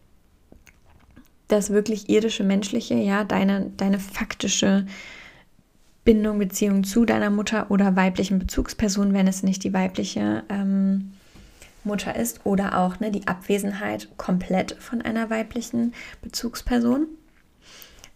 Das 1.47 1.72
wirklich 1.72 2.09
irdische, 2.09 2.43
menschliche, 2.43 2.95
ja, 2.95 3.24
deine, 3.24 3.72
deine 3.78 3.99
faktische 3.99 4.86
Bindung, 6.03 6.38
Beziehung 6.38 6.84
zu 6.84 7.05
deiner 7.05 7.32
Mutter 7.32 7.70
oder 7.72 7.95
weiblichen 7.95 8.39
Bezugsperson, 8.39 9.13
wenn 9.13 9.28
es 9.28 9.41
nicht 9.41 9.63
die 9.63 9.74
weibliche 9.74 10.43
ähm, 10.49 11.13
Mutter 11.86 12.15
ist 12.15 12.45
oder 12.45 12.77
auch 12.77 12.99
ne, 12.99 13.11
die 13.11 13.27
Abwesenheit 13.27 14.09
komplett 14.17 14.73
von 14.73 15.01
einer 15.01 15.29
weiblichen 15.29 15.93
Bezugsperson. 16.21 17.07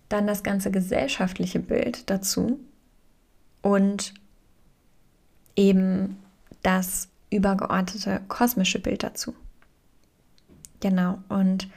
Dann 0.09 0.27
das 0.27 0.43
ganze 0.43 0.71
gesellschaftliche 0.71 1.59
Bild 1.59 2.09
dazu 2.09 2.59
und 3.61 4.13
eben 5.55 6.17
das 6.63 7.09
übergeordnete 7.29 8.21
kosmische 8.27 8.79
Bild 8.79 9.03
dazu. 9.03 9.35
Genau, 10.79 11.19
und 11.27 11.69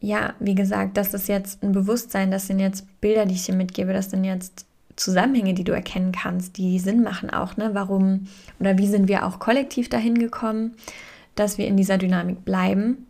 ja, 0.00 0.34
wie 0.40 0.54
gesagt, 0.54 0.96
das 0.96 1.12
ist 1.12 1.28
jetzt 1.28 1.62
ein 1.62 1.72
Bewusstsein, 1.72 2.30
das 2.30 2.46
sind 2.46 2.58
jetzt 2.58 3.00
Bilder, 3.00 3.26
die 3.26 3.34
ich 3.34 3.44
dir 3.44 3.54
mitgebe, 3.54 3.92
das 3.92 4.10
sind 4.10 4.24
jetzt 4.24 4.66
Zusammenhänge, 5.00 5.54
die 5.54 5.64
du 5.64 5.72
erkennen 5.72 6.12
kannst, 6.12 6.58
die 6.58 6.78
Sinn 6.78 7.02
machen 7.02 7.30
auch, 7.30 7.56
ne? 7.56 7.70
Warum 7.72 8.26
oder 8.58 8.76
wie 8.76 8.86
sind 8.86 9.08
wir 9.08 9.26
auch 9.26 9.38
kollektiv 9.38 9.88
dahin 9.88 10.18
gekommen, 10.18 10.74
dass 11.34 11.56
wir 11.56 11.66
in 11.66 11.76
dieser 11.76 11.96
Dynamik 11.96 12.44
bleiben? 12.44 13.06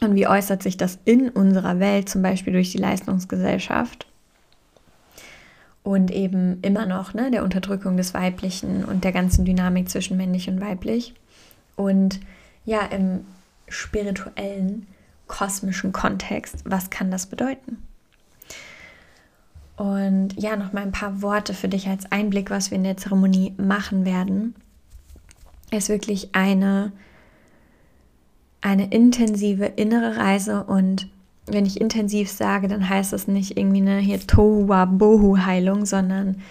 Und 0.00 0.14
wie 0.14 0.26
äußert 0.26 0.62
sich 0.62 0.76
das 0.76 0.98
in 1.04 1.28
unserer 1.28 1.78
Welt, 1.78 2.08
zum 2.08 2.22
Beispiel 2.22 2.52
durch 2.52 2.72
die 2.72 2.78
Leistungsgesellschaft? 2.78 4.06
Und 5.82 6.10
eben 6.10 6.60
immer 6.62 6.86
noch 6.86 7.12
ne, 7.12 7.30
der 7.30 7.44
Unterdrückung 7.44 7.96
des 7.96 8.14
Weiblichen 8.14 8.84
und 8.84 9.04
der 9.04 9.12
ganzen 9.12 9.44
Dynamik 9.44 9.90
zwischen 9.90 10.16
männlich 10.16 10.48
und 10.48 10.60
weiblich. 10.60 11.14
Und 11.76 12.20
ja, 12.64 12.80
im 12.82 13.26
spirituellen, 13.68 14.86
kosmischen 15.26 15.92
Kontext, 15.92 16.62
was 16.64 16.88
kann 16.88 17.10
das 17.10 17.26
bedeuten? 17.26 17.87
Und 19.78 20.30
ja, 20.36 20.56
noch 20.56 20.72
mal 20.72 20.82
ein 20.82 20.90
paar 20.90 21.22
Worte 21.22 21.54
für 21.54 21.68
dich 21.68 21.86
als 21.86 22.10
Einblick, 22.10 22.50
was 22.50 22.72
wir 22.72 22.76
in 22.76 22.82
der 22.82 22.96
Zeremonie 22.96 23.54
machen 23.58 24.04
werden. 24.04 24.56
Es 25.70 25.84
ist 25.84 25.88
wirklich 25.88 26.34
eine, 26.34 26.90
eine 28.60 28.90
intensive 28.90 29.66
innere 29.66 30.16
Reise 30.16 30.64
und 30.64 31.08
wenn 31.46 31.64
ich 31.64 31.80
intensiv 31.80 32.28
sage, 32.28 32.66
dann 32.66 32.88
heißt 32.88 33.12
das 33.12 33.28
nicht 33.28 33.56
irgendwie 33.56 33.80
eine 33.80 33.98
hier 34.00 34.18
Tohuwa 34.18 34.84
Bohu 34.84 35.38
Heilung, 35.38 35.86
sondern 35.86 36.42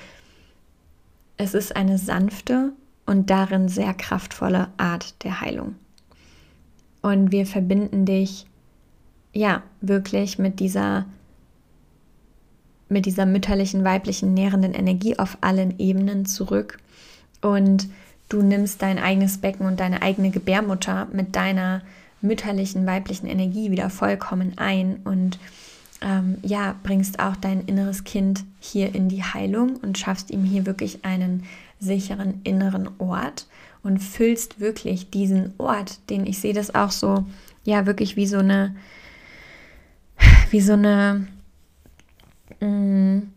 es 1.36 1.54
ist 1.54 1.76
eine 1.76 1.98
sanfte 1.98 2.72
und 3.06 3.30
darin 3.30 3.68
sehr 3.68 3.94
kraftvolle 3.94 4.70
Art 4.78 5.22
der 5.26 5.42
Heilung. 5.42 5.76
Und 7.02 7.34
wir 7.34 7.46
verbinden 7.46 8.06
dich 8.06 8.48
ja 9.34 9.64
wirklich 9.82 10.40
mit 10.40 10.62
dieser 10.62 11.06
mit 12.90 13.06
dieser 13.06 13.26
mütterlichen, 13.26 13.84
weiblichen, 13.84 14.34
nährenden 14.34 14.74
Energie 14.74 15.18
auf 15.20 15.38
allen 15.42 15.80
Ebenen 15.80 16.26
zurück. 16.26 16.80
Und 17.42 17.88
du 18.30 18.42
nimmst 18.42 18.82
dein 18.82 19.00
eigenes 19.00 19.38
Becken 19.40 19.66
und 19.66 19.80
deine 19.80 20.02
eigene 20.02 20.32
Gebärmutter 20.32 21.08
mit 21.12 21.36
deiner 21.36 21.82
mütterlichen, 22.22 22.86
weiblichen 22.86 23.28
Energie 23.28 23.72
wieder 23.72 23.90
vollkommen 23.90 24.54
ein 24.58 24.98
und 25.04 25.38
ähm, 26.02 26.38
ja, 26.44 26.76
bringst 26.84 27.20
auch 27.20 27.36
dein 27.36 27.62
inneres 27.66 28.04
Kind 28.04 28.44
hier 28.60 28.94
in 28.94 29.10
die 29.10 29.24
Heilung 29.24 29.78
und 29.78 29.98
schaffst 29.98 30.32
ihm 30.32 30.44
hier 30.44 30.66
wirklich 30.66 31.06
einen 31.06 31.44
sicheren 31.80 32.42
inneren 32.44 32.90
Ort 33.00 33.48
und 33.84 34.00
füllst 34.00 34.60
wirklich 34.60 35.10
diesen 35.10 35.54
Ort, 35.58 36.00
den 36.10 36.26
ich 36.26 36.40
sehe 36.40 36.54
das 36.54 36.74
auch 36.76 36.92
so, 36.92 37.26
ja, 37.64 37.86
wirklich 37.86 38.16
wie 38.16 38.28
so 38.28 38.40
eine, 38.40 38.76
wie 40.52 40.62
so 40.62 40.74
eine, 40.74 41.28
mh, 42.60 42.68
mm, 42.68 43.34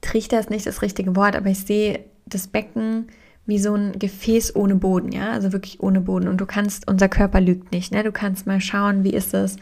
Trichter 0.00 0.40
ist 0.40 0.50
nicht 0.50 0.66
das 0.66 0.82
richtige 0.82 1.14
Wort, 1.14 1.36
aber 1.36 1.50
ich 1.50 1.60
sehe 1.60 2.04
das 2.26 2.46
Becken 2.46 3.08
wie 3.46 3.58
so 3.58 3.74
ein 3.74 3.98
Gefäß 3.98 4.54
ohne 4.54 4.76
Boden, 4.76 5.12
ja, 5.12 5.32
also 5.32 5.52
wirklich 5.52 5.80
ohne 5.80 6.00
Boden. 6.00 6.28
Und 6.28 6.40
du 6.40 6.46
kannst, 6.46 6.88
unser 6.88 7.08
Körper 7.08 7.40
lügt 7.40 7.72
nicht, 7.72 7.92
ne? 7.92 8.02
Du 8.02 8.12
kannst 8.12 8.46
mal 8.46 8.60
schauen, 8.60 9.04
wie 9.04 9.12
ist 9.12 9.34
es, 9.34 9.56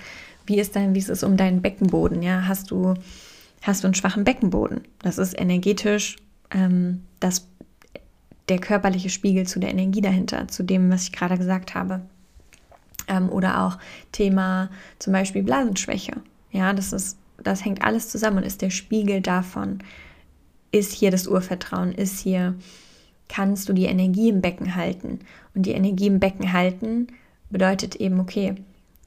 wie 0.47 0.59
ist 0.59 0.77
dein, 0.77 0.95
wie 0.95 0.99
ist 0.99 1.09
es 1.09 1.23
um 1.23 1.37
deinen 1.37 1.63
Beckenboden, 1.63 2.23
ja? 2.23 2.47
Hast 2.47 2.71
du, 2.71 2.95
hast 3.63 3.83
du 3.83 3.87
einen 3.87 3.95
schwachen 3.95 4.25
Beckenboden? 4.25 4.83
Das 5.01 5.19
ist 5.19 5.39
energetisch 5.39 6.17
ähm, 6.51 7.03
das, 7.21 7.49
der 8.49 8.59
körperliche 8.59 9.11
Spiegel 9.11 9.47
zu 9.47 9.59
der 9.59 9.71
Energie 9.71 10.01
dahinter, 10.01 10.49
zu 10.49 10.63
dem, 10.63 10.91
was 10.91 11.05
ich 11.05 11.13
gerade 11.13 11.39
gesagt 11.39 11.75
habe. 11.75 12.03
Ähm, 13.07 13.31
oder 13.31 13.63
auch 13.63 13.79
Thema 14.13 14.71
zum 14.99 15.15
Beispiel 15.15 15.43
Blasenschwäche. 15.43 16.13
Ja, 16.51 16.73
das 16.73 16.93
ist, 16.93 17.17
das 17.43 17.65
hängt 17.65 17.83
alles 17.83 18.09
zusammen 18.09 18.39
und 18.39 18.45
ist 18.45 18.63
der 18.63 18.71
Spiegel 18.71 19.21
davon. 19.21 19.79
Ist 20.71 20.93
hier 20.93 21.11
das 21.11 21.27
Urvertrauen? 21.27 21.93
Ist 21.93 22.21
hier, 22.21 22.55
kannst 23.29 23.69
du 23.69 23.73
die 23.73 23.87
Energie 23.87 24.29
im 24.29 24.41
Becken 24.41 24.75
halten? 24.75 25.21
Und 25.55 25.67
die 25.67 25.73
Energie 25.73 26.09
im 26.09 26.21
Becken 26.21 26.53
halten 26.53 27.09
bedeutet 27.51 27.97
eben, 27.97 28.21
okay, 28.21 28.57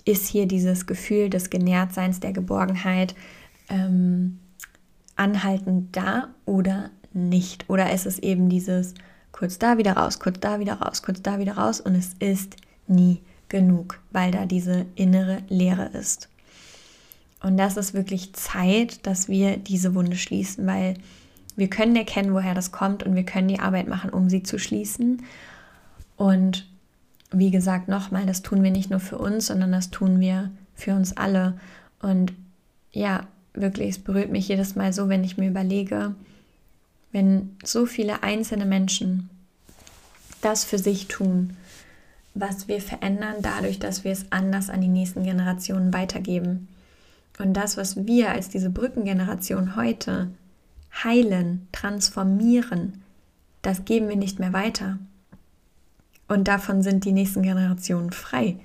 ist 0.05 0.27
hier 0.27 0.47
dieses 0.47 0.87
Gefühl 0.87 1.29
des 1.29 1.49
Genährtseins, 1.49 2.19
der 2.19 2.33
Geborgenheit 2.33 3.13
ähm, 3.69 4.39
anhaltend 5.15 5.95
da 5.95 6.29
oder 6.45 6.89
nicht? 7.13 7.69
Oder 7.69 7.93
ist 7.93 8.05
es 8.05 8.17
eben 8.19 8.49
dieses 8.49 8.95
kurz 9.31 9.59
da 9.59 9.77
wieder 9.77 9.93
raus, 9.93 10.19
kurz 10.19 10.39
da 10.39 10.59
wieder 10.59 10.81
raus, 10.81 11.03
kurz 11.03 11.21
da 11.21 11.39
wieder 11.39 11.57
raus 11.57 11.79
und 11.81 11.95
es 11.95 12.13
ist 12.19 12.55
nie 12.87 13.21
genug, 13.49 13.99
weil 14.11 14.31
da 14.31 14.45
diese 14.45 14.85
innere 14.95 15.43
Leere 15.49 15.87
ist. 15.87 16.30
Und 17.41 17.57
das 17.57 17.77
ist 17.77 17.93
wirklich 17.93 18.33
Zeit, 18.33 19.05
dass 19.05 19.27
wir 19.27 19.57
diese 19.57 19.95
Wunde 19.95 20.15
schließen, 20.15 20.67
weil 20.67 20.95
wir 21.55 21.69
können 21.69 21.95
erkennen, 21.95 22.33
woher 22.33 22.53
das 22.53 22.71
kommt 22.71 23.03
und 23.03 23.15
wir 23.15 23.25
können 23.25 23.47
die 23.47 23.59
Arbeit 23.59 23.87
machen, 23.87 24.11
um 24.11 24.29
sie 24.29 24.43
zu 24.43 24.59
schließen. 24.59 25.23
Und 26.17 26.67
wie 27.31 27.51
gesagt, 27.51 27.87
nochmal, 27.87 28.25
das 28.25 28.41
tun 28.41 28.63
wir 28.63 28.71
nicht 28.71 28.89
nur 28.89 28.99
für 28.99 29.17
uns, 29.17 29.47
sondern 29.47 29.71
das 29.71 29.89
tun 29.89 30.19
wir 30.19 30.51
für 30.75 30.93
uns 30.93 31.17
alle. 31.17 31.59
Und 31.99 32.33
ja, 32.91 33.27
wirklich, 33.53 33.89
es 33.89 33.99
berührt 33.99 34.31
mich 34.31 34.47
jedes 34.47 34.75
Mal 34.75 34.93
so, 34.93 35.09
wenn 35.09 35.23
ich 35.23 35.37
mir 35.37 35.49
überlege, 35.49 36.15
wenn 37.11 37.57
so 37.63 37.85
viele 37.85 38.23
einzelne 38.23 38.65
Menschen 38.65 39.29
das 40.41 40.63
für 40.63 40.77
sich 40.77 41.07
tun, 41.07 41.55
was 42.33 42.67
wir 42.67 42.81
verändern 42.81 43.35
dadurch, 43.41 43.79
dass 43.79 44.03
wir 44.03 44.11
es 44.11 44.25
anders 44.31 44.69
an 44.69 44.81
die 44.81 44.87
nächsten 44.87 45.23
Generationen 45.23 45.93
weitergeben. 45.93 46.67
Und 47.41 47.53
das, 47.53 47.75
was 47.75 48.05
wir 48.05 48.29
als 48.29 48.49
diese 48.49 48.69
Brückengeneration 48.69 49.75
heute 49.75 50.29
heilen, 51.03 51.67
transformieren, 51.71 53.01
das 53.63 53.85
geben 53.85 54.09
wir 54.09 54.15
nicht 54.15 54.39
mehr 54.39 54.53
weiter. 54.53 54.99
Und 56.27 56.47
davon 56.47 56.83
sind 56.83 57.03
die 57.03 57.11
nächsten 57.11 57.41
Generationen 57.41 58.11
frei. 58.11 58.57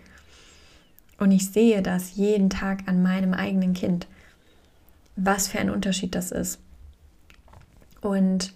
Und 1.19 1.31
ich 1.31 1.51
sehe 1.51 1.83
das 1.83 2.17
jeden 2.17 2.51
Tag 2.51 2.87
an 2.87 3.03
meinem 3.03 3.33
eigenen 3.33 3.73
Kind, 3.73 4.07
was 5.17 5.49
für 5.49 5.59
ein 5.59 5.71
Unterschied 5.71 6.15
das 6.15 6.31
ist. 6.31 6.61
Und 8.03 8.53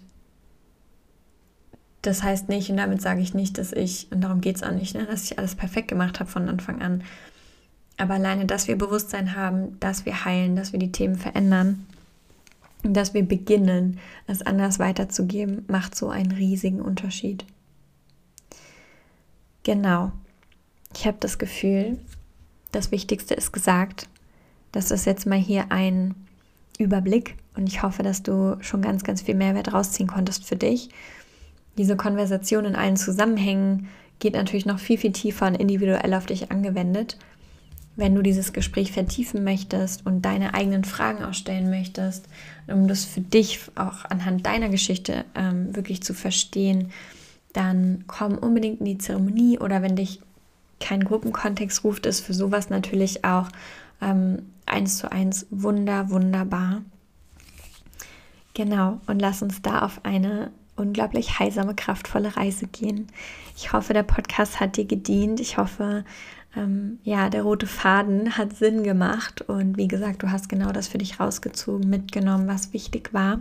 das 2.03 2.21
heißt 2.21 2.47
nicht, 2.47 2.69
und 2.69 2.77
damit 2.77 3.01
sage 3.01 3.21
ich 3.21 3.33
nicht, 3.33 3.57
dass 3.57 3.73
ich, 3.73 4.07
und 4.11 4.21
darum 4.21 4.39
geht 4.41 4.57
es 4.57 4.63
auch 4.63 4.71
nicht, 4.71 4.93
ne, 4.93 5.05
dass 5.05 5.23
ich 5.23 5.39
alles 5.39 5.55
perfekt 5.55 5.87
gemacht 5.87 6.19
habe 6.19 6.29
von 6.29 6.47
Anfang 6.47 6.81
an. 6.81 7.03
Aber 8.01 8.15
alleine, 8.15 8.47
dass 8.47 8.67
wir 8.67 8.79
Bewusstsein 8.79 9.35
haben, 9.35 9.79
dass 9.79 10.07
wir 10.07 10.25
heilen, 10.25 10.55
dass 10.55 10.71
wir 10.71 10.79
die 10.79 10.91
Themen 10.91 11.17
verändern, 11.17 11.85
dass 12.81 13.13
wir 13.13 13.21
beginnen, 13.21 13.99
es 14.25 14.41
anders 14.41 14.79
weiterzugeben, 14.79 15.65
macht 15.67 15.93
so 15.93 16.09
einen 16.09 16.31
riesigen 16.31 16.81
Unterschied. 16.81 17.45
Genau. 19.61 20.13
Ich 20.95 21.05
habe 21.05 21.17
das 21.19 21.37
Gefühl, 21.37 21.99
das 22.71 22.91
Wichtigste 22.91 23.35
ist 23.35 23.51
gesagt. 23.51 24.09
Das 24.71 24.89
ist 24.89 25.05
jetzt 25.05 25.27
mal 25.27 25.37
hier 25.37 25.71
ein 25.71 26.15
Überblick 26.79 27.35
und 27.55 27.67
ich 27.67 27.83
hoffe, 27.83 28.01
dass 28.01 28.23
du 28.23 28.57
schon 28.61 28.81
ganz, 28.81 29.03
ganz 29.03 29.21
viel 29.21 29.35
Mehrwert 29.35 29.73
rausziehen 29.73 30.09
konntest 30.09 30.45
für 30.45 30.55
dich. 30.55 30.89
Diese 31.77 31.95
Konversation 31.95 32.65
in 32.65 32.75
allen 32.75 32.97
Zusammenhängen 32.97 33.89
geht 34.17 34.33
natürlich 34.33 34.65
noch 34.65 34.79
viel, 34.79 34.97
viel 34.97 35.11
tiefer 35.11 35.45
und 35.45 35.55
individuell 35.55 36.15
auf 36.15 36.25
dich 36.25 36.49
angewendet. 36.49 37.19
Wenn 37.95 38.15
du 38.15 38.21
dieses 38.21 38.53
Gespräch 38.53 38.91
vertiefen 38.91 39.43
möchtest 39.43 40.05
und 40.05 40.23
deine 40.23 40.53
eigenen 40.53 40.83
Fragen 40.83 41.23
auch 41.23 41.33
stellen 41.33 41.69
möchtest, 41.69 42.25
um 42.67 42.87
das 42.87 43.05
für 43.05 43.21
dich 43.21 43.59
auch 43.75 44.05
anhand 44.05 44.45
deiner 44.45 44.69
Geschichte 44.69 45.25
ähm, 45.35 45.75
wirklich 45.75 46.01
zu 46.01 46.13
verstehen, 46.13 46.91
dann 47.53 48.05
komm 48.07 48.37
unbedingt 48.37 48.79
in 48.79 48.85
die 48.85 48.97
Zeremonie 48.97 49.59
oder 49.59 49.81
wenn 49.81 49.95
dich 49.95 50.21
kein 50.79 51.03
Gruppenkontext 51.03 51.83
ruft, 51.83 52.05
ist 52.05 52.21
für 52.21 52.33
sowas 52.33 52.69
natürlich 52.69 53.23
auch 53.25 53.49
ähm, 54.01 54.43
eins 54.65 54.97
zu 54.97 55.11
eins 55.11 55.45
wunder, 55.49 56.09
wunderbar. 56.09 56.81
Genau, 58.53 58.99
und 59.07 59.21
lass 59.21 59.41
uns 59.41 59.61
da 59.61 59.79
auf 59.79 60.03
eine 60.03 60.51
unglaublich 60.75 61.39
heilsame, 61.39 61.75
kraftvolle 61.75 62.35
Reise 62.35 62.67
gehen. 62.67 63.07
Ich 63.55 63.71
hoffe, 63.71 63.93
der 63.93 64.03
Podcast 64.03 64.59
hat 64.59 64.77
dir 64.77 64.85
gedient. 64.85 65.39
Ich 65.39 65.57
hoffe, 65.57 66.03
ähm, 66.55 66.99
ja, 67.03 67.29
der 67.29 67.43
rote 67.43 67.67
Faden 67.67 68.37
hat 68.37 68.55
Sinn 68.55 68.83
gemacht. 68.83 69.41
Und 69.41 69.77
wie 69.77 69.87
gesagt, 69.87 70.23
du 70.23 70.31
hast 70.31 70.49
genau 70.49 70.71
das 70.71 70.87
für 70.87 70.97
dich 70.97 71.19
rausgezogen, 71.19 71.89
mitgenommen, 71.89 72.47
was 72.47 72.73
wichtig 72.73 73.13
war. 73.13 73.39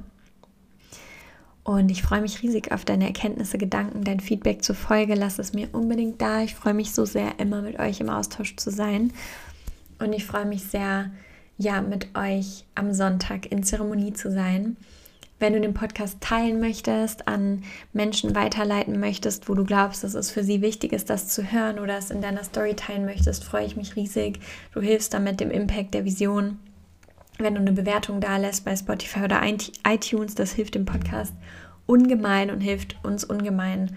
Und 1.63 1.91
ich 1.91 2.03
freue 2.03 2.23
mich 2.23 2.43
riesig 2.43 2.73
auf 2.73 2.85
deine 2.85 3.07
Erkenntnisse, 3.07 3.59
Gedanken, 3.59 4.03
dein 4.03 4.21
Feedback 4.21 4.65
zur 4.65 4.75
Folge. 4.75 5.15
Lass 5.15 5.39
es 5.39 5.53
mir 5.53 5.69
unbedingt 5.73 6.21
da. 6.21 6.43
Ich 6.43 6.55
freue 6.55 6.75
mich 6.75 6.93
so 6.93 7.05
sehr, 7.05 7.39
immer 7.39 7.63
mit 7.63 7.79
euch 7.79 8.01
im 8.01 8.09
Austausch 8.09 8.57
zu 8.57 8.71
sein. 8.71 9.13
Und 9.99 10.13
ich 10.13 10.25
freue 10.25 10.47
mich 10.47 10.65
sehr, 10.65 11.11
ja, 11.59 11.83
mit 11.83 12.17
euch 12.17 12.65
am 12.75 12.95
Sonntag 12.95 13.53
in 13.53 13.63
Zeremonie 13.63 14.15
zu 14.15 14.31
sein. 14.31 14.77
Wenn 15.41 15.55
du 15.55 15.61
den 15.62 15.72
Podcast 15.72 16.20
teilen 16.20 16.61
möchtest, 16.61 17.26
an 17.26 17.64
Menschen 17.95 18.34
weiterleiten 18.34 19.01
möchtest, 19.01 19.49
wo 19.49 19.55
du 19.55 19.64
glaubst, 19.64 20.05
dass 20.05 20.12
es 20.12 20.30
für 20.30 20.45
sie 20.45 20.61
wichtig 20.61 20.93
ist, 20.93 21.09
das 21.09 21.28
zu 21.28 21.51
hören 21.51 21.78
oder 21.78 21.97
es 21.97 22.11
in 22.11 22.20
deiner 22.20 22.45
Story 22.45 22.74
teilen 22.74 23.07
möchtest, 23.07 23.43
freue 23.45 23.64
ich 23.64 23.74
mich 23.74 23.97
riesig. 23.97 24.38
Du 24.74 24.82
hilfst 24.82 25.14
damit 25.14 25.41
dem 25.41 25.51
Impact 25.51 25.95
der 25.95 26.05
Vision. 26.05 26.59
Wenn 27.38 27.55
du 27.55 27.61
eine 27.61 27.72
Bewertung 27.72 28.20
da 28.20 28.36
lässt 28.36 28.66
bei 28.66 28.76
Spotify 28.76 29.20
oder 29.20 29.41
iTunes, 29.88 30.34
das 30.34 30.53
hilft 30.53 30.74
dem 30.74 30.84
Podcast 30.84 31.32
ungemein 31.86 32.51
und 32.51 32.61
hilft 32.61 33.03
uns 33.03 33.24
ungemein, 33.24 33.97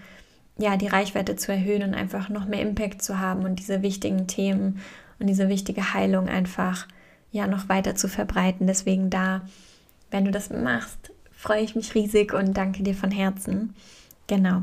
ja, 0.56 0.78
die 0.78 0.86
Reichweite 0.86 1.36
zu 1.36 1.52
erhöhen 1.52 1.82
und 1.82 1.94
einfach 1.94 2.30
noch 2.30 2.46
mehr 2.46 2.62
Impact 2.62 3.02
zu 3.02 3.18
haben 3.18 3.44
und 3.44 3.58
diese 3.58 3.82
wichtigen 3.82 4.26
Themen 4.26 4.80
und 5.18 5.26
diese 5.26 5.50
wichtige 5.50 5.92
Heilung 5.92 6.26
einfach 6.26 6.88
ja 7.32 7.46
noch 7.46 7.68
weiter 7.68 7.94
zu 7.96 8.08
verbreiten. 8.08 8.66
Deswegen 8.66 9.10
da, 9.10 9.42
wenn 10.10 10.24
du 10.24 10.30
das 10.30 10.48
machst, 10.48 11.10
freue 11.44 11.60
ich 11.60 11.76
mich 11.76 11.94
riesig 11.94 12.32
und 12.32 12.56
danke 12.56 12.82
dir 12.82 12.94
von 12.94 13.10
Herzen. 13.10 13.74
Genau. 14.26 14.62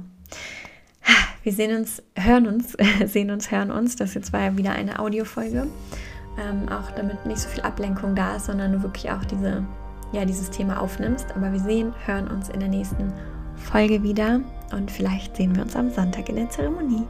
Wir 1.44 1.54
sehen 1.54 1.78
uns, 1.78 2.02
hören 2.16 2.48
uns, 2.48 2.76
sehen 3.06 3.30
uns, 3.30 3.52
hören 3.52 3.72
uns. 3.72 3.96
Das 3.96 4.16
jetzt 4.16 4.34
war 4.34 4.42
ja 4.42 4.58
wieder 4.58 4.72
eine 4.72 4.98
Audiofolge. 4.98 5.68
Ähm, 6.40 6.70
auch 6.70 6.90
damit 6.92 7.26
nicht 7.28 7.40
so 7.40 7.50
viel 7.50 7.62
Ablenkung 7.62 8.16
da 8.16 8.36
ist, 8.36 8.46
sondern 8.46 8.72
du 8.72 8.82
wirklich 8.82 9.12
auch 9.12 9.24
diese, 9.26 9.64
ja, 10.12 10.26
dieses 10.26 10.50
Thema 10.50 10.82
aufnimmst. 10.82 11.28
Aber 11.36 11.52
wir 11.52 11.60
sehen, 11.60 11.94
hören 12.06 12.28
uns 12.28 12.50
in 12.50 12.60
der 12.60 12.70
nächsten 12.70 13.14
Folge 13.56 14.02
wieder 14.02 14.42
und 14.72 14.90
vielleicht 14.90 15.36
sehen 15.36 15.56
wir 15.56 15.62
uns 15.62 15.76
am 15.76 15.92
Sonntag 15.92 16.30
in 16.30 16.38
der 16.38 16.50
Zeremonie. 16.50 17.06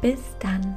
Bis 0.00 0.20
dann. 0.40 0.76